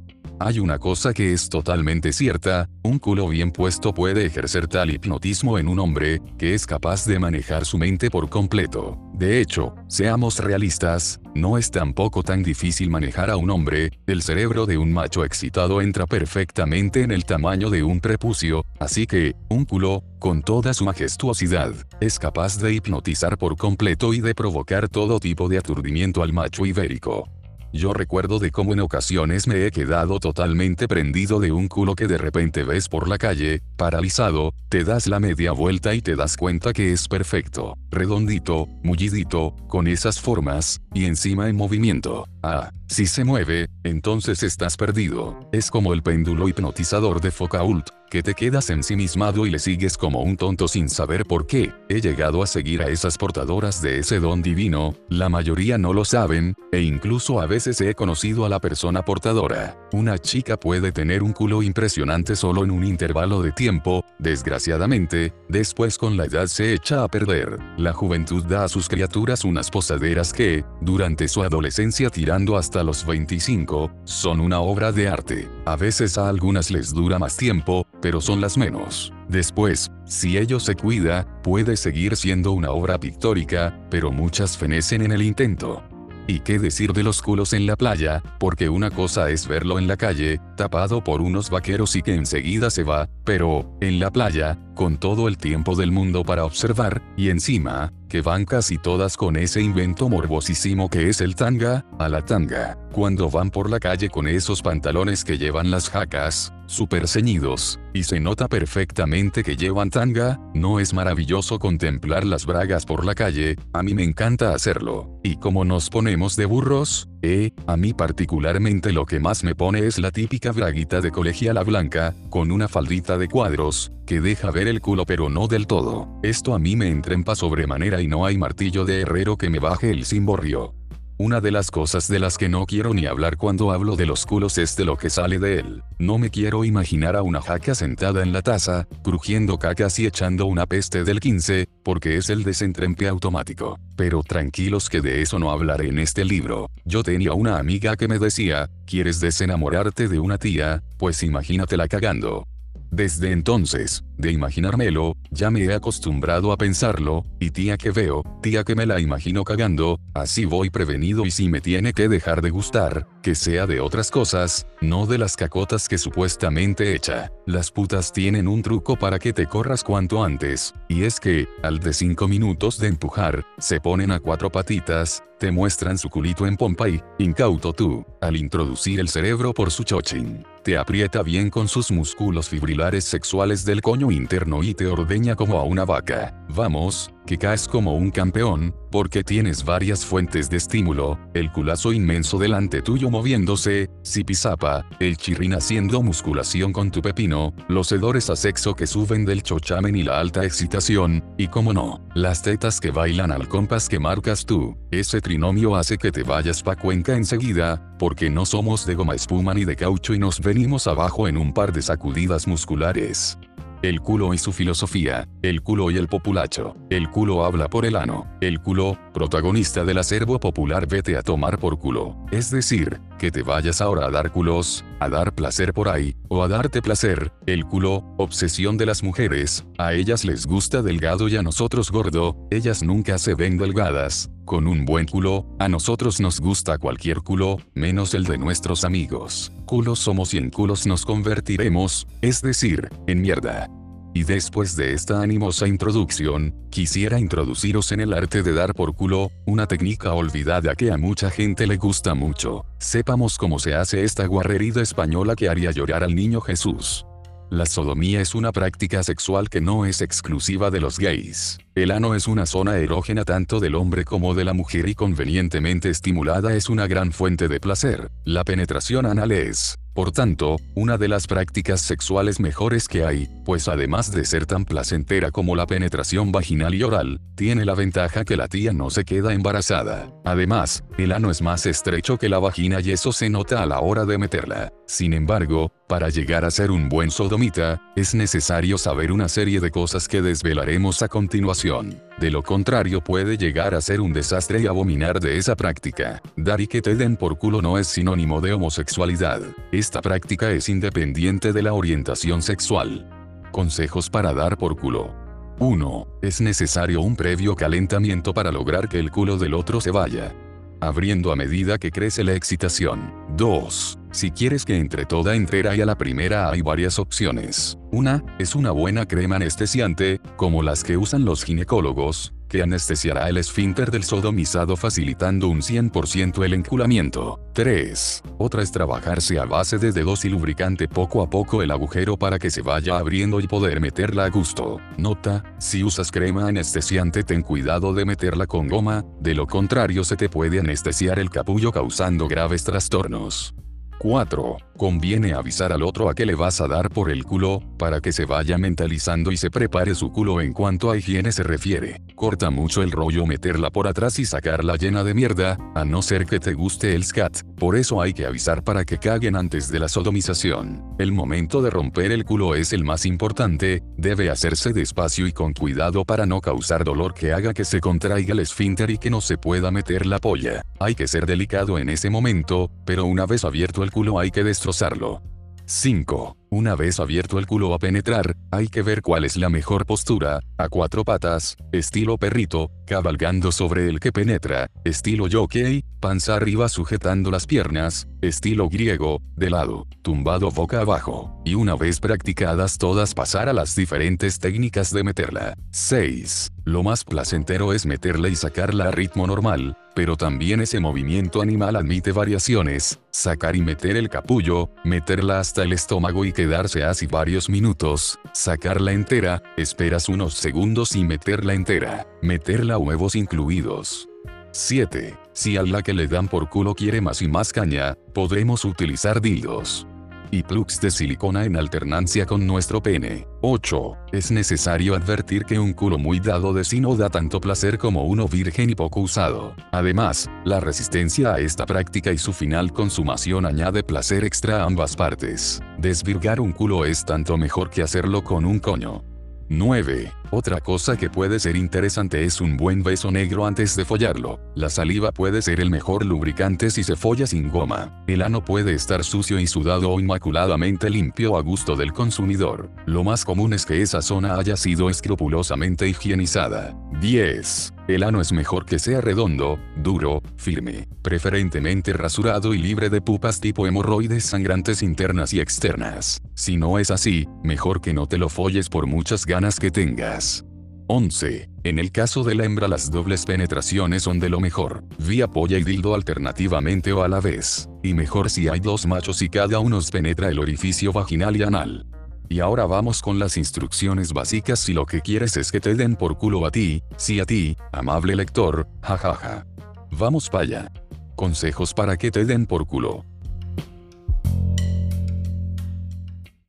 Hay 0.43 0.57
una 0.57 0.79
cosa 0.79 1.13
que 1.13 1.33
es 1.33 1.49
totalmente 1.49 2.11
cierta, 2.11 2.67
un 2.81 2.97
culo 2.97 3.27
bien 3.27 3.51
puesto 3.51 3.93
puede 3.93 4.25
ejercer 4.25 4.67
tal 4.67 4.89
hipnotismo 4.89 5.59
en 5.59 5.67
un 5.67 5.77
hombre, 5.77 6.19
que 6.39 6.55
es 6.55 6.65
capaz 6.65 7.05
de 7.05 7.19
manejar 7.19 7.63
su 7.63 7.77
mente 7.77 8.09
por 8.09 8.27
completo. 8.27 8.97
De 9.13 9.39
hecho, 9.39 9.75
seamos 9.87 10.39
realistas, 10.39 11.19
no 11.35 11.59
es 11.59 11.69
tampoco 11.69 12.23
tan 12.23 12.41
difícil 12.41 12.89
manejar 12.89 13.29
a 13.29 13.37
un 13.37 13.51
hombre, 13.51 13.91
el 14.07 14.23
cerebro 14.23 14.65
de 14.65 14.79
un 14.79 14.91
macho 14.91 15.23
excitado 15.23 15.79
entra 15.79 16.07
perfectamente 16.07 17.03
en 17.03 17.11
el 17.11 17.23
tamaño 17.23 17.69
de 17.69 17.83
un 17.83 17.99
prepucio, 17.99 18.65
así 18.79 19.05
que, 19.05 19.35
un 19.47 19.65
culo, 19.65 20.03
con 20.17 20.41
toda 20.41 20.73
su 20.73 20.85
majestuosidad, 20.85 21.75
es 21.99 22.17
capaz 22.17 22.57
de 22.57 22.73
hipnotizar 22.73 23.37
por 23.37 23.57
completo 23.57 24.11
y 24.11 24.21
de 24.21 24.33
provocar 24.33 24.89
todo 24.89 25.19
tipo 25.19 25.47
de 25.49 25.59
aturdimiento 25.59 26.23
al 26.23 26.33
macho 26.33 26.65
ibérico. 26.65 27.29
Yo 27.73 27.93
recuerdo 27.93 28.39
de 28.39 28.51
cómo 28.51 28.73
en 28.73 28.81
ocasiones 28.81 29.47
me 29.47 29.65
he 29.65 29.71
quedado 29.71 30.19
totalmente 30.19 30.89
prendido 30.89 31.39
de 31.39 31.53
un 31.53 31.69
culo 31.69 31.95
que 31.95 32.07
de 32.07 32.17
repente 32.17 32.63
ves 32.63 32.89
por 32.89 33.07
la 33.07 33.17
calle, 33.17 33.61
paralizado, 33.77 34.53
te 34.67 34.83
das 34.83 35.07
la 35.07 35.21
media 35.21 35.53
vuelta 35.53 35.95
y 35.95 36.01
te 36.01 36.17
das 36.17 36.35
cuenta 36.35 36.73
que 36.73 36.91
es 36.91 37.07
perfecto, 37.07 37.77
redondito, 37.89 38.67
mullidito, 38.83 39.55
con 39.69 39.87
esas 39.87 40.19
formas, 40.19 40.81
y 40.93 41.05
encima 41.05 41.47
en 41.47 41.55
movimiento. 41.55 42.27
Ah, 42.43 42.71
si 42.91 43.05
se 43.07 43.23
mueve, 43.23 43.69
entonces 43.85 44.43
estás 44.43 44.75
perdido. 44.75 45.39
Es 45.53 45.71
como 45.71 45.93
el 45.93 46.03
péndulo 46.03 46.49
hipnotizador 46.49 47.21
de 47.21 47.31
Foucault, 47.31 47.89
que 48.09 48.21
te 48.21 48.33
quedas 48.33 48.69
ensimismado 48.69 49.45
y 49.45 49.49
le 49.49 49.57
sigues 49.57 49.97
como 49.97 50.21
un 50.21 50.35
tonto 50.35 50.67
sin 50.67 50.89
saber 50.89 51.25
por 51.25 51.47
qué. 51.47 51.71
He 51.87 52.01
llegado 52.01 52.43
a 52.43 52.47
seguir 52.47 52.81
a 52.81 52.89
esas 52.89 53.17
portadoras 53.17 53.81
de 53.81 53.99
ese 53.99 54.19
don 54.19 54.41
divino, 54.41 54.93
la 55.07 55.29
mayoría 55.29 55.77
no 55.77 55.93
lo 55.93 56.03
saben, 56.03 56.55
e 56.73 56.81
incluso 56.81 57.39
a 57.39 57.45
veces 57.45 57.79
he 57.79 57.95
conocido 57.95 58.45
a 58.45 58.49
la 58.49 58.59
persona 58.59 59.05
portadora. 59.05 59.77
Una 59.93 60.17
chica 60.17 60.57
puede 60.57 60.91
tener 60.91 61.23
un 61.23 61.31
culo 61.31 61.63
impresionante 61.63 62.35
solo 62.35 62.65
en 62.65 62.71
un 62.71 62.83
intervalo 62.83 63.41
de 63.41 63.53
tiempo, 63.53 64.03
desgraciadamente, 64.19 65.33
después 65.47 65.97
con 65.97 66.17
la 66.17 66.25
edad 66.25 66.47
se 66.47 66.73
echa 66.73 67.03
a 67.03 67.07
perder. 67.07 67.57
La 67.77 67.93
juventud 67.93 68.43
da 68.43 68.65
a 68.65 68.69
sus 68.69 68.89
criaturas 68.89 69.45
unas 69.45 69.71
posaderas 69.71 70.33
que, 70.33 70.65
durante 70.81 71.29
su 71.29 71.43
adolescencia 71.43 72.09
tirando 72.09 72.57
hasta 72.57 72.80
los 72.83 73.05
25, 73.05 73.91
son 74.03 74.39
una 74.39 74.59
obra 74.59 74.91
de 74.91 75.07
arte. 75.07 75.49
A 75.65 75.75
veces 75.75 76.17
a 76.17 76.29
algunas 76.29 76.71
les 76.71 76.93
dura 76.93 77.19
más 77.19 77.37
tiempo, 77.37 77.85
pero 78.01 78.21
son 78.21 78.41
las 78.41 78.57
menos. 78.57 79.13
Después, 79.27 79.91
si 80.05 80.37
ello 80.37 80.59
se 80.59 80.75
cuida, 80.75 81.25
puede 81.43 81.77
seguir 81.77 82.15
siendo 82.15 82.51
una 82.51 82.71
obra 82.71 82.99
pictórica, 82.99 83.79
pero 83.89 84.11
muchas 84.11 84.57
fenecen 84.57 85.01
en 85.01 85.11
el 85.11 85.21
intento. 85.21 85.83
¿Y 86.27 86.39
qué 86.39 86.59
decir 86.59 86.93
de 86.93 87.03
los 87.03 87.21
culos 87.21 87.51
en 87.53 87.65
la 87.65 87.75
playa? 87.75 88.21
Porque 88.39 88.69
una 88.69 88.91
cosa 88.91 89.29
es 89.29 89.47
verlo 89.47 89.79
en 89.79 89.87
la 89.87 89.97
calle, 89.97 90.39
tapado 90.55 91.03
por 91.03 91.21
unos 91.21 91.49
vaqueros 91.49 91.95
y 91.95 92.01
que 92.01 92.13
enseguida 92.13 92.69
se 92.69 92.83
va, 92.83 93.09
pero, 93.25 93.75
en 93.81 93.99
la 93.99 94.11
playa, 94.11 94.57
con 94.75 94.97
todo 94.97 95.27
el 95.27 95.37
tiempo 95.37 95.75
del 95.75 95.91
mundo 95.91 96.23
para 96.23 96.45
observar, 96.45 97.01
y 97.17 97.29
encima, 97.29 97.91
que 98.09 98.21
van 98.21 98.45
casi 98.45 98.77
todas 98.77 99.17
con 99.17 99.37
ese 99.37 99.61
invento 99.61 100.09
morbosísimo 100.09 100.89
que 100.89 101.09
es 101.09 101.21
el 101.21 101.35
tanga, 101.35 101.85
a 101.99 102.09
la 102.09 102.23
tanga. 102.23 102.77
Cuando 102.91 103.29
van 103.29 103.51
por 103.51 103.69
la 103.69 103.79
calle 103.79 104.09
con 104.09 104.27
esos 104.27 104.61
pantalones 104.61 105.23
que 105.23 105.37
llevan 105.37 105.71
las 105.71 105.89
jacas, 105.89 106.53
super 106.65 107.07
ceñidos, 107.07 107.79
y 107.93 108.03
se 108.03 108.19
nota 108.19 108.47
perfectamente 108.47 109.43
que 109.43 109.55
llevan 109.55 109.89
tanga, 109.89 110.39
¿no 110.53 110.79
es 110.79 110.93
maravilloso 110.93 111.59
contemplar 111.59 112.25
las 112.25 112.45
bragas 112.45 112.85
por 112.85 113.05
la 113.05 113.15
calle? 113.15 113.57
A 113.73 113.83
mí 113.83 113.93
me 113.93 114.03
encanta 114.03 114.53
hacerlo. 114.53 115.19
¿Y 115.23 115.37
cómo 115.37 115.65
nos 115.65 115.89
ponemos 115.89 116.35
de 116.35 116.45
burros? 116.45 117.10
Eh, 117.21 117.51
a 117.67 117.77
mí 117.77 117.93
particularmente 117.93 118.91
lo 118.91 119.05
que 119.05 119.19
más 119.19 119.43
me 119.43 119.55
pone 119.55 119.85
es 119.85 119.99
la 119.99 120.11
típica 120.11 120.51
braguita 120.51 121.01
de 121.01 121.11
colegiala 121.11 121.63
blanca, 121.63 122.15
con 122.29 122.51
una 122.51 122.67
faldita 122.67 123.17
de 123.17 123.27
cuadros, 123.27 123.91
que 124.05 124.21
deja 124.21 124.51
ver 124.51 124.67
el 124.67 124.81
culo 124.81 125.05
pero 125.05 125.29
no 125.29 125.47
del 125.47 125.67
todo. 125.67 126.19
Esto 126.23 126.55
a 126.55 126.59
mí 126.59 126.75
me 126.75 126.89
entrempa 126.89 127.35
sobremanera 127.35 128.01
y 128.01 128.07
no 128.07 128.25
hay 128.25 128.37
martillo 128.37 128.85
de 128.85 129.01
herrero 129.01 129.37
que 129.37 129.49
me 129.49 129.59
baje 129.59 129.91
el 129.91 130.05
cimborrio. 130.05 130.80
Una 131.23 131.39
de 131.39 131.51
las 131.51 131.69
cosas 131.69 132.07
de 132.07 132.17
las 132.17 132.35
que 132.35 132.49
no 132.49 132.65
quiero 132.65 132.95
ni 132.95 133.05
hablar 133.05 133.37
cuando 133.37 133.71
hablo 133.71 133.95
de 133.95 134.07
los 134.07 134.25
culos 134.25 134.57
es 134.57 134.75
de 134.75 134.85
lo 134.85 134.97
que 134.97 135.11
sale 135.11 135.37
de 135.37 135.59
él. 135.59 135.83
No 135.99 136.17
me 136.17 136.31
quiero 136.31 136.65
imaginar 136.65 137.15
a 137.15 137.21
una 137.21 137.43
jaca 137.43 137.75
sentada 137.75 138.23
en 138.23 138.33
la 138.33 138.41
taza, 138.41 138.87
crujiendo 139.03 139.59
cacas 139.59 139.99
y 139.99 140.07
echando 140.07 140.47
una 140.47 140.65
peste 140.65 141.03
del 141.03 141.19
15, 141.19 141.67
porque 141.83 142.17
es 142.17 142.31
el 142.31 142.43
desentrempe 142.43 143.07
automático. 143.07 143.77
Pero 143.95 144.23
tranquilos 144.23 144.89
que 144.89 145.01
de 145.01 145.21
eso 145.21 145.37
no 145.37 145.51
hablaré 145.51 145.89
en 145.89 145.99
este 145.99 146.25
libro. 146.25 146.71
Yo 146.85 147.03
tenía 147.03 147.33
una 147.33 147.59
amiga 147.59 147.95
que 147.97 148.07
me 148.07 148.17
decía, 148.17 148.71
¿quieres 148.87 149.19
desenamorarte 149.19 150.07
de 150.07 150.19
una 150.19 150.39
tía? 150.39 150.81
Pues 150.97 151.21
imagínatela 151.21 151.87
cagando. 151.87 152.47
Desde 152.91 153.31
entonces, 153.31 154.03
de 154.17 154.33
imaginármelo, 154.33 155.15
ya 155.29 155.49
me 155.49 155.63
he 155.63 155.73
acostumbrado 155.73 156.51
a 156.51 156.57
pensarlo, 156.57 157.25
y 157.39 157.51
tía 157.51 157.77
que 157.77 157.91
veo, 157.91 158.21
tía 158.41 158.65
que 158.65 158.75
me 158.75 158.85
la 158.85 158.99
imagino 158.99 159.45
cagando, 159.45 159.97
así 160.13 160.43
voy 160.43 160.69
prevenido 160.69 161.25
y 161.25 161.31
si 161.31 161.47
me 161.47 161.61
tiene 161.61 161.93
que 161.93 162.09
dejar 162.09 162.41
de 162.41 162.49
gustar, 162.49 163.07
que 163.23 163.33
sea 163.33 163.65
de 163.65 163.79
otras 163.79 164.11
cosas, 164.11 164.67
no 164.81 165.05
de 165.05 165.17
las 165.17 165.37
cacotas 165.37 165.87
que 165.87 165.97
supuestamente 165.97 166.93
echa. 166.93 167.31
Las 167.45 167.71
putas 167.71 168.11
tienen 168.11 168.49
un 168.49 168.61
truco 168.61 168.97
para 168.97 169.19
que 169.19 169.31
te 169.31 169.47
corras 169.47 169.85
cuanto 169.85 170.21
antes, 170.21 170.73
y 170.89 171.03
es 171.03 171.21
que, 171.21 171.47
al 171.63 171.79
de 171.79 171.93
5 171.93 172.27
minutos 172.27 172.77
de 172.77 172.89
empujar, 172.89 173.45
se 173.57 173.79
ponen 173.79 174.11
a 174.11 174.19
cuatro 174.19 174.51
patitas, 174.51 175.23
te 175.39 175.49
muestran 175.49 175.97
su 175.97 176.09
culito 176.09 176.45
en 176.45 176.57
pompa 176.57 176.89
y, 176.89 177.01
incauto 177.19 177.71
tú, 177.71 178.05
al 178.19 178.35
introducir 178.35 178.99
el 178.99 179.07
cerebro 179.07 179.53
por 179.53 179.71
su 179.71 179.83
chochin, 179.83 180.45
te 180.63 180.77
aprieta 180.77 181.23
bien 181.23 181.49
con 181.49 181.67
sus 181.67 181.91
músculos 181.91 182.49
fibrilares 182.49 183.03
sexuales 183.05 183.65
del 183.65 183.81
coño 183.81 184.11
interno 184.11 184.63
y 184.63 184.73
te 184.73 184.85
ordeña 184.85 185.35
como 185.35 185.57
a 185.57 185.63
una 185.63 185.85
vaca. 185.85 186.35
Vamos, 186.49 187.11
que 187.25 187.37
caes 187.37 187.67
como 187.67 187.95
un 187.95 188.11
campeón, 188.11 188.75
porque 188.91 189.23
tienes 189.23 189.63
varias 189.63 190.05
fuentes 190.05 190.49
de 190.49 190.57
estímulo, 190.57 191.17
el 191.33 191.51
culazo 191.51 191.93
inmenso 191.93 192.37
delante 192.37 192.81
tuyo 192.81 193.09
moviéndose, 193.09 193.89
zipisapa, 194.05 194.85
el 194.99 195.17
chirrín 195.17 195.53
haciendo 195.53 196.01
musculación 196.01 196.73
con 196.73 196.91
tu 196.91 197.01
pepino, 197.01 197.53
los 197.69 197.91
hedores 197.91 198.29
a 198.29 198.35
sexo 198.35 198.75
que 198.75 198.87
suben 198.87 199.25
del 199.25 199.43
chochamen 199.43 199.95
y 199.95 200.03
la 200.03 200.19
alta 200.19 200.43
excitación, 200.43 201.23
y 201.37 201.47
como 201.47 201.73
no, 201.73 202.05
las 202.15 202.41
tetas 202.41 202.79
que 202.79 202.91
bailan 202.91 203.31
al 203.31 203.47
compás 203.47 203.87
que 203.87 203.99
marcas 203.99 204.45
tú, 204.45 204.77
ese 204.91 205.21
trinomio 205.21 205.75
hace 205.75 205.97
que 205.97 206.11
te 206.11 206.23
vayas 206.23 206.61
pa' 206.63 206.75
Cuenca 206.75 207.15
enseguida, 207.15 207.95
porque 207.97 208.29
no 208.29 208.45
somos 208.45 208.85
de 208.85 208.95
goma 208.95 209.15
espuma 209.15 209.53
ni 209.53 209.63
de 209.63 209.75
caucho 209.75 210.13
y 210.13 210.19
nos 210.19 210.39
venimos 210.41 210.87
abajo 210.87 211.27
en 211.27 211.37
un 211.37 211.53
par 211.53 211.71
de 211.71 211.81
sacudidas 211.81 212.47
musculares. 212.47 213.37
El 213.81 213.99
culo 213.99 214.31
y 214.35 214.37
su 214.37 214.51
filosofía, 214.51 215.27
el 215.41 215.63
culo 215.63 215.89
y 215.89 215.97
el 215.97 216.07
populacho, 216.07 216.75
el 216.91 217.09
culo 217.09 217.43
habla 217.43 217.67
por 217.67 217.83
el 217.83 217.95
ano, 217.95 218.27
el 218.39 218.59
culo, 218.59 218.95
protagonista 219.11 219.83
del 219.83 219.97
acervo 219.97 220.39
popular 220.39 220.87
vete 220.87 221.17
a 221.17 221.23
tomar 221.23 221.57
por 221.57 221.79
culo. 221.79 222.15
Es 222.31 222.51
decir, 222.51 223.01
que 223.17 223.31
te 223.31 223.41
vayas 223.41 223.81
ahora 223.81 224.05
a 224.05 224.11
dar 224.11 224.31
culos, 224.31 224.85
a 225.01 225.09
dar 225.09 225.33
placer 225.33 225.73
por 225.73 225.89
ahí, 225.89 226.15
o 226.29 226.43
a 226.43 226.47
darte 226.47 226.79
placer, 226.79 227.33
el 227.47 227.65
culo, 227.65 228.05
obsesión 228.19 228.77
de 228.77 228.85
las 228.85 229.01
mujeres, 229.01 229.65
a 229.79 229.93
ellas 229.93 230.23
les 230.23 230.45
gusta 230.45 230.83
delgado 230.83 231.27
y 231.27 231.35
a 231.37 231.41
nosotros 231.41 231.91
gordo, 231.91 232.37
ellas 232.51 232.83
nunca 232.83 233.17
se 233.17 233.33
ven 233.33 233.57
delgadas, 233.57 234.29
con 234.45 234.67
un 234.67 234.85
buen 234.85 235.07
culo, 235.07 235.47
a 235.57 235.67
nosotros 235.69 236.21
nos 236.21 236.39
gusta 236.39 236.77
cualquier 236.77 237.21
culo, 237.21 237.57
menos 237.73 238.13
el 238.13 238.25
de 238.25 238.37
nuestros 238.37 238.83
amigos. 238.83 239.51
Culos 239.65 239.97
somos 239.97 240.35
y 240.35 240.37
en 240.37 240.51
culos 240.51 240.85
nos 240.85 241.03
convertiremos, 241.03 242.05
es 242.21 242.43
decir, 242.43 242.87
en 243.07 243.21
mierda. 243.21 243.71
Y 244.13 244.23
después 244.23 244.75
de 244.75 244.93
esta 244.93 245.21
animosa 245.21 245.67
introducción, 245.67 246.53
quisiera 246.69 247.19
introduciros 247.19 247.91
en 247.93 248.01
el 248.01 248.13
arte 248.13 248.43
de 248.43 248.53
dar 248.53 248.73
por 248.73 248.93
culo, 248.93 249.31
una 249.45 249.67
técnica 249.67 250.13
olvidada 250.13 250.75
que 250.75 250.91
a 250.91 250.97
mucha 250.97 251.29
gente 251.29 251.65
le 251.65 251.77
gusta 251.77 252.13
mucho. 252.13 252.65
Sepamos 252.77 253.37
cómo 253.37 253.57
se 253.57 253.73
hace 253.73 254.03
esta 254.03 254.25
guarrerida 254.25 254.81
española 254.81 255.35
que 255.35 255.47
haría 255.47 255.71
llorar 255.71 256.03
al 256.03 256.13
niño 256.13 256.41
Jesús. 256.41 257.05
La 257.51 257.65
sodomía 257.65 258.21
es 258.21 258.33
una 258.33 258.53
práctica 258.53 259.03
sexual 259.03 259.49
que 259.49 259.59
no 259.59 259.85
es 259.85 260.01
exclusiva 260.01 260.71
de 260.71 260.79
los 260.79 260.97
gays. 260.97 261.59
El 261.75 261.91
ano 261.91 262.15
es 262.15 262.29
una 262.29 262.45
zona 262.45 262.77
erógena 262.77 263.25
tanto 263.25 263.59
del 263.59 263.75
hombre 263.75 264.05
como 264.05 264.33
de 264.33 264.45
la 264.45 264.53
mujer 264.53 264.87
y 264.87 264.95
convenientemente 264.95 265.89
estimulada 265.89 266.55
es 266.55 266.69
una 266.69 266.87
gran 266.87 267.11
fuente 267.11 267.49
de 267.49 267.59
placer. 267.59 268.09
La 268.23 268.45
penetración 268.45 269.05
anal 269.05 269.33
es, 269.33 269.77
por 269.93 270.11
tanto, 270.11 270.55
una 270.73 270.97
de 270.97 271.09
las 271.09 271.27
prácticas 271.27 271.81
sexuales 271.81 272.39
mejores 272.39 272.87
que 272.87 273.03
hay, 273.03 273.27
pues 273.43 273.67
además 273.67 274.11
de 274.11 274.23
ser 274.23 274.45
tan 274.45 274.63
placentera 274.63 275.31
como 275.31 275.55
la 275.55 275.67
penetración 275.67 276.31
vaginal 276.31 276.73
y 276.73 276.83
oral, 276.83 277.19
tiene 277.35 277.65
la 277.65 277.75
ventaja 277.75 278.23
que 278.23 278.37
la 278.37 278.47
tía 278.47 278.71
no 278.71 278.89
se 278.89 279.03
queda 279.03 279.33
embarazada. 279.33 280.09
Además, 280.23 280.83
el 280.97 281.11
ano 281.11 281.29
es 281.29 281.41
más 281.41 281.65
estrecho 281.65 282.17
que 282.17 282.29
la 282.29 282.39
vagina 282.39 282.79
y 282.79 282.91
eso 282.91 283.11
se 283.11 283.29
nota 283.29 283.61
a 283.61 283.65
la 283.65 283.81
hora 283.81 284.05
de 284.05 284.17
meterla. 284.17 284.71
Sin 284.91 285.13
embargo, 285.13 285.71
para 285.87 286.09
llegar 286.09 286.43
a 286.43 286.51
ser 286.51 286.69
un 286.69 286.89
buen 286.89 287.11
sodomita, 287.11 287.81
es 287.95 288.13
necesario 288.13 288.77
saber 288.77 289.13
una 289.13 289.29
serie 289.29 289.61
de 289.61 289.71
cosas 289.71 290.05
que 290.09 290.21
desvelaremos 290.21 291.01
a 291.01 291.07
continuación. 291.07 292.03
De 292.19 292.29
lo 292.29 292.43
contrario 292.43 293.01
puede 293.01 293.37
llegar 293.37 293.73
a 293.73 293.79
ser 293.79 294.01
un 294.01 294.11
desastre 294.11 294.59
y 294.59 294.67
abominar 294.67 295.21
de 295.21 295.37
esa 295.37 295.55
práctica. 295.55 296.21
Dar 296.35 296.59
y 296.59 296.67
que 296.67 296.81
te 296.81 296.95
den 296.95 297.15
por 297.15 297.37
culo 297.37 297.61
no 297.61 297.77
es 297.77 297.87
sinónimo 297.87 298.41
de 298.41 298.51
homosexualidad. 298.51 299.39
Esta 299.71 300.01
práctica 300.01 300.51
es 300.51 300.67
independiente 300.67 301.53
de 301.53 301.61
la 301.61 301.71
orientación 301.71 302.41
sexual. 302.41 303.09
Consejos 303.53 304.09
para 304.09 304.33
dar 304.33 304.57
por 304.57 304.75
culo. 304.75 305.15
1. 305.59 306.19
Es 306.21 306.41
necesario 306.41 306.99
un 306.99 307.15
previo 307.15 307.55
calentamiento 307.55 308.33
para 308.33 308.51
lograr 308.51 308.89
que 308.89 308.99
el 308.99 309.09
culo 309.09 309.37
del 309.37 309.53
otro 309.53 309.79
se 309.79 309.91
vaya 309.91 310.35
abriendo 310.81 311.31
a 311.31 311.35
medida 311.35 311.77
que 311.77 311.91
crece 311.91 312.23
la 312.23 312.33
excitación. 312.33 313.13
2. 313.37 313.99
Si 314.11 314.31
quieres 314.31 314.65
que 314.65 314.75
entre 314.75 315.05
toda 315.05 315.35
entera 315.35 315.75
y 315.75 315.81
a 315.81 315.85
la 315.85 315.97
primera 315.97 316.49
hay 316.49 316.61
varias 316.61 316.99
opciones. 316.99 317.77
Una, 317.91 318.23
es 318.39 318.55
una 318.55 318.71
buena 318.71 319.07
crema 319.07 319.37
anestesiante, 319.37 320.19
como 320.35 320.63
las 320.63 320.83
que 320.83 320.97
usan 320.97 321.23
los 321.23 321.45
ginecólogos, 321.45 322.33
que 322.51 322.61
anestesiará 322.61 323.29
el 323.29 323.37
esfínter 323.37 323.91
del 323.91 324.03
sodomizado 324.03 324.75
facilitando 324.75 325.47
un 325.47 325.61
100% 325.61 326.43
el 326.43 326.53
enculamiento. 326.53 327.39
3. 327.53 328.23
Otra 328.39 328.61
es 328.61 328.73
trabajarse 328.73 329.39
a 329.39 329.45
base 329.45 329.77
de 329.77 329.93
dedos 329.93 330.25
y 330.25 330.29
lubricante 330.29 330.89
poco 330.89 331.23
a 331.23 331.29
poco 331.29 331.63
el 331.63 331.71
agujero 331.71 332.17
para 332.17 332.39
que 332.39 332.51
se 332.51 332.61
vaya 332.61 332.97
abriendo 332.97 333.39
y 333.39 333.47
poder 333.47 333.79
meterla 333.79 334.25
a 334.25 334.29
gusto. 334.29 334.79
Nota, 334.97 335.45
si 335.59 335.81
usas 335.81 336.11
crema 336.11 336.49
anestesiante 336.49 337.23
ten 337.23 337.41
cuidado 337.41 337.93
de 337.93 338.03
meterla 338.03 338.45
con 338.47 338.67
goma, 338.67 339.05
de 339.21 339.33
lo 339.33 339.47
contrario 339.47 340.03
se 340.03 340.17
te 340.17 340.27
puede 340.27 340.59
anestesiar 340.59 341.19
el 341.19 341.29
capullo 341.29 341.71
causando 341.71 342.27
graves 342.27 342.65
trastornos. 342.65 343.55
4. 343.97 344.57
Conviene 344.81 345.33
avisar 345.33 345.71
al 345.71 345.83
otro 345.83 346.09
a 346.09 346.15
que 346.15 346.25
le 346.25 346.33
vas 346.33 346.59
a 346.59 346.67
dar 346.67 346.89
por 346.89 347.11
el 347.11 347.23
culo, 347.23 347.61
para 347.77 348.01
que 348.01 348.11
se 348.11 348.25
vaya 348.25 348.57
mentalizando 348.57 349.31
y 349.31 349.37
se 349.37 349.51
prepare 349.51 349.93
su 349.93 350.11
culo 350.11 350.41
en 350.41 350.53
cuanto 350.53 350.89
a 350.89 350.97
higiene 350.97 351.31
se 351.31 351.43
refiere. 351.43 352.01
Corta 352.15 352.49
mucho 352.49 352.81
el 352.81 352.89
rollo 352.89 353.27
meterla 353.27 353.69
por 353.69 353.87
atrás 353.87 354.17
y 354.17 354.25
sacarla 354.25 354.77
llena 354.77 355.03
de 355.03 355.13
mierda, 355.13 355.59
a 355.75 355.85
no 355.85 356.01
ser 356.01 356.25
que 356.25 356.39
te 356.39 356.55
guste 356.55 356.95
el 356.95 357.03
scat, 357.03 357.43
por 357.59 357.75
eso 357.75 358.01
hay 358.01 358.13
que 358.13 358.25
avisar 358.25 358.63
para 358.63 358.83
que 358.83 358.97
caguen 358.97 359.35
antes 359.35 359.71
de 359.71 359.77
la 359.77 359.87
sodomización. 359.87 360.83
El 360.97 361.11
momento 361.11 361.61
de 361.61 361.69
romper 361.69 362.11
el 362.11 362.25
culo 362.25 362.55
es 362.55 362.73
el 362.73 362.83
más 362.83 363.05
importante, 363.05 363.83
debe 363.97 364.31
hacerse 364.31 364.73
despacio 364.73 365.27
y 365.27 365.31
con 365.31 365.53
cuidado 365.53 366.05
para 366.05 366.25
no 366.25 366.41
causar 366.41 366.83
dolor 366.83 367.13
que 367.13 367.33
haga 367.33 367.53
que 367.53 367.65
se 367.65 367.81
contraiga 367.81 368.33
el 368.33 368.39
esfínter 368.39 368.89
y 368.89 368.97
que 368.97 369.11
no 369.11 369.21
se 369.21 369.37
pueda 369.37 369.69
meter 369.69 370.07
la 370.07 370.17
polla. 370.17 370.63
Hay 370.79 370.95
que 370.95 371.07
ser 371.07 371.27
delicado 371.27 371.77
en 371.77 371.89
ese 371.89 372.09
momento, 372.09 372.71
pero 372.83 373.05
una 373.05 373.27
vez 373.27 373.45
abierto 373.45 373.83
el 373.83 373.91
culo 373.91 374.17
hay 374.17 374.31
que 374.31 374.43
destrozarlo. 374.71 375.21
5. 375.65 376.35
Una 376.49 376.75
vez 376.75 376.99
abierto 376.99 377.39
el 377.39 377.45
culo 377.45 377.73
a 377.73 377.79
penetrar, 377.79 378.35
hay 378.51 378.67
que 378.67 378.81
ver 378.81 379.01
cuál 379.01 379.23
es 379.23 379.37
la 379.37 379.47
mejor 379.47 379.85
postura, 379.85 380.41
a 380.57 380.67
cuatro 380.67 381.05
patas, 381.05 381.55
estilo 381.71 382.17
perrito, 382.17 382.69
cabalgando 382.85 383.53
sobre 383.53 383.87
el 383.87 384.01
que 384.01 384.11
penetra, 384.11 384.67
estilo 384.83 385.27
jockey, 385.31 385.81
panza 386.01 386.35
arriba 386.35 386.67
sujetando 386.67 387.31
las 387.31 387.45
piernas, 387.45 388.07
estilo 388.21 388.67
griego, 388.67 389.21
de 389.37 389.49
lado, 389.49 389.87
tumbado 390.01 390.51
boca 390.51 390.81
abajo, 390.81 391.41
y 391.45 391.53
una 391.53 391.75
vez 391.75 392.01
practicadas 392.01 392.77
todas 392.77 393.13
pasar 393.13 393.47
a 393.47 393.53
las 393.53 393.73
diferentes 393.73 394.39
técnicas 394.39 394.91
de 394.93 395.03
meterla. 395.05 395.53
6. 395.71 396.51
Lo 396.63 396.83
más 396.83 397.03
placentero 397.03 397.73
es 397.73 397.87
meterla 397.87 398.29
y 398.29 398.35
sacarla 398.35 398.89
a 398.89 398.91
ritmo 398.91 399.25
normal, 399.25 399.75
pero 399.95 400.15
también 400.15 400.61
ese 400.61 400.79
movimiento 400.79 401.41
animal 401.41 401.75
admite 401.75 402.11
variaciones, 402.11 402.99
sacar 403.09 403.55
y 403.55 403.61
meter 403.61 403.97
el 403.97 404.09
capullo, 404.09 404.69
meterla 404.83 405.39
hasta 405.39 405.63
el 405.63 405.73
estómago 405.73 406.23
y 406.23 406.33
quedarse 406.33 406.83
así 406.83 407.07
varios 407.07 407.49
minutos, 407.49 408.19
sacarla 408.33 408.91
entera, 408.91 409.41
esperas 409.57 410.07
unos 410.07 410.35
segundos 410.35 410.95
y 410.95 411.03
meterla 411.03 411.55
entera, 411.55 412.05
meterla 412.21 412.77
huevos 412.77 413.15
incluidos. 413.15 414.07
7. 414.51 415.17
Si 415.33 415.57
a 415.57 415.63
la 415.63 415.81
que 415.81 415.93
le 415.93 416.07
dan 416.07 416.27
por 416.27 416.47
culo 416.49 416.75
quiere 416.75 417.01
más 417.01 417.23
y 417.23 417.27
más 417.27 417.51
caña, 417.53 417.95
podremos 418.13 418.65
utilizar 418.65 419.19
dildos 419.19 419.87
y 420.31 420.43
plugs 420.43 420.79
de 420.81 420.89
silicona 420.89 421.45
en 421.45 421.57
alternancia 421.57 422.25
con 422.25 422.47
nuestro 422.47 422.81
pene. 422.81 423.27
8. 423.41 423.97
Es 424.11 424.31
necesario 424.31 424.95
advertir 424.95 425.45
que 425.45 425.59
un 425.59 425.73
culo 425.73 425.97
muy 425.97 426.19
dado 426.19 426.53
de 426.53 426.63
sí 426.63 426.79
no 426.79 426.95
da 426.95 427.09
tanto 427.09 427.41
placer 427.41 427.77
como 427.77 428.05
uno 428.05 428.27
virgen 428.27 428.69
y 428.69 428.75
poco 428.75 429.01
usado. 429.01 429.53
Además, 429.71 430.29
la 430.45 430.59
resistencia 430.59 431.33
a 431.33 431.39
esta 431.39 431.65
práctica 431.65 432.11
y 432.11 432.17
su 432.17 432.33
final 432.33 432.71
consumación 432.71 433.45
añade 433.45 433.83
placer 433.83 434.23
extra 434.23 434.63
a 434.63 434.65
ambas 434.65 434.95
partes. 434.95 435.61
Desvirgar 435.77 436.39
un 436.39 436.51
culo 436.51 436.85
es 436.85 437.05
tanto 437.05 437.37
mejor 437.37 437.69
que 437.69 437.83
hacerlo 437.83 438.23
con 438.23 438.45
un 438.45 438.59
coño. 438.59 439.03
9. 439.49 440.20
Otra 440.33 440.61
cosa 440.61 440.95
que 440.95 441.09
puede 441.09 441.41
ser 441.41 441.57
interesante 441.57 442.23
es 442.23 442.39
un 442.39 442.55
buen 442.55 442.83
beso 442.83 443.11
negro 443.11 443.45
antes 443.45 443.75
de 443.75 443.83
follarlo. 443.83 444.39
La 444.55 444.69
saliva 444.69 445.11
puede 445.11 445.41
ser 445.41 445.59
el 445.59 445.69
mejor 445.69 446.05
lubricante 446.05 446.69
si 446.71 446.85
se 446.85 446.95
folla 446.95 447.27
sin 447.27 447.49
goma. 447.49 448.01
El 448.07 448.21
ano 448.21 448.45
puede 448.45 448.73
estar 448.73 449.03
sucio 449.03 449.41
y 449.41 449.47
sudado 449.47 449.91
o 449.91 449.99
inmaculadamente 449.99 450.89
limpio 450.89 451.35
a 451.35 451.41
gusto 451.41 451.75
del 451.75 451.91
consumidor. 451.91 452.71
Lo 452.85 453.03
más 453.03 453.25
común 453.25 453.51
es 453.51 453.65
que 453.65 453.81
esa 453.81 454.01
zona 454.01 454.35
haya 454.35 454.55
sido 454.55 454.89
escrupulosamente 454.89 455.89
higienizada. 455.89 456.77
10. 457.01 457.73
El 457.89 458.03
ano 458.03 458.21
es 458.21 458.31
mejor 458.31 458.65
que 458.65 458.79
sea 458.79 459.01
redondo, 459.01 459.59
duro, 459.75 460.21
firme, 460.37 460.87
preferentemente 461.01 461.91
rasurado 461.91 462.53
y 462.53 462.59
libre 462.59 462.89
de 462.89 463.01
pupas 463.01 463.41
tipo 463.41 463.67
hemorroides 463.67 464.23
sangrantes 464.23 464.81
internas 464.81 465.33
y 465.33 465.41
externas. 465.41 466.21
Si 466.35 466.55
no 466.55 466.79
es 466.79 466.89
así, 466.89 467.27
mejor 467.43 467.81
que 467.81 467.93
no 467.93 468.07
te 468.07 468.17
lo 468.17 468.29
folles 468.29 468.69
por 468.69 468.87
muchas 468.87 469.25
ganas 469.25 469.59
que 469.59 469.71
tengas 469.71 470.20
técnicas. 470.21 470.45
11. 470.87 471.49
En 471.63 471.79
el 471.79 471.91
caso 471.91 472.23
de 472.23 472.35
la 472.35 472.43
hembra 472.43 472.67
las 472.67 472.91
dobles 472.91 473.25
penetraciones 473.25 474.03
son 474.03 474.19
de 474.19 474.27
lo 474.27 474.41
mejor, 474.41 474.83
vía 474.99 475.27
polla 475.27 475.57
y 475.57 475.63
dildo 475.63 475.95
alternativamente 475.95 476.91
o 476.91 477.03
a 477.03 477.07
la 477.07 477.21
vez, 477.21 477.69
y 477.81 477.93
mejor 477.93 478.29
si 478.29 478.49
hay 478.49 478.59
dos 478.59 478.85
machos 478.85 479.21
y 479.21 479.29
cada 479.29 479.59
uno 479.59 479.79
penetra 479.89 480.27
el 480.27 480.39
orificio 480.39 480.91
vaginal 480.91 481.37
y 481.37 481.43
anal. 481.43 481.85
Y 482.27 482.41
ahora 482.41 482.65
vamos 482.65 483.01
con 483.01 483.19
las 483.19 483.37
instrucciones 483.37 484.11
básicas 484.11 484.59
si 484.59 484.73
lo 484.73 484.85
que 484.85 484.99
quieres 484.99 485.37
es 485.37 485.51
que 485.51 485.61
te 485.61 485.75
den 485.75 485.95
por 485.95 486.17
culo 486.17 486.45
a 486.45 486.51
ti, 486.51 486.83
sí 486.97 487.21
a 487.21 487.25
ti, 487.25 487.55
amable 487.71 488.15
lector, 488.15 488.67
jajaja. 488.81 489.15
Ja, 489.15 489.35
ja. 489.35 489.47
Vamos 489.91 490.29
para 490.29 490.43
allá. 490.43 490.71
Consejos 491.15 491.73
para 491.73 491.95
que 491.95 492.11
te 492.11 492.25
den 492.25 492.45
por 492.45 492.65
culo. 492.65 493.05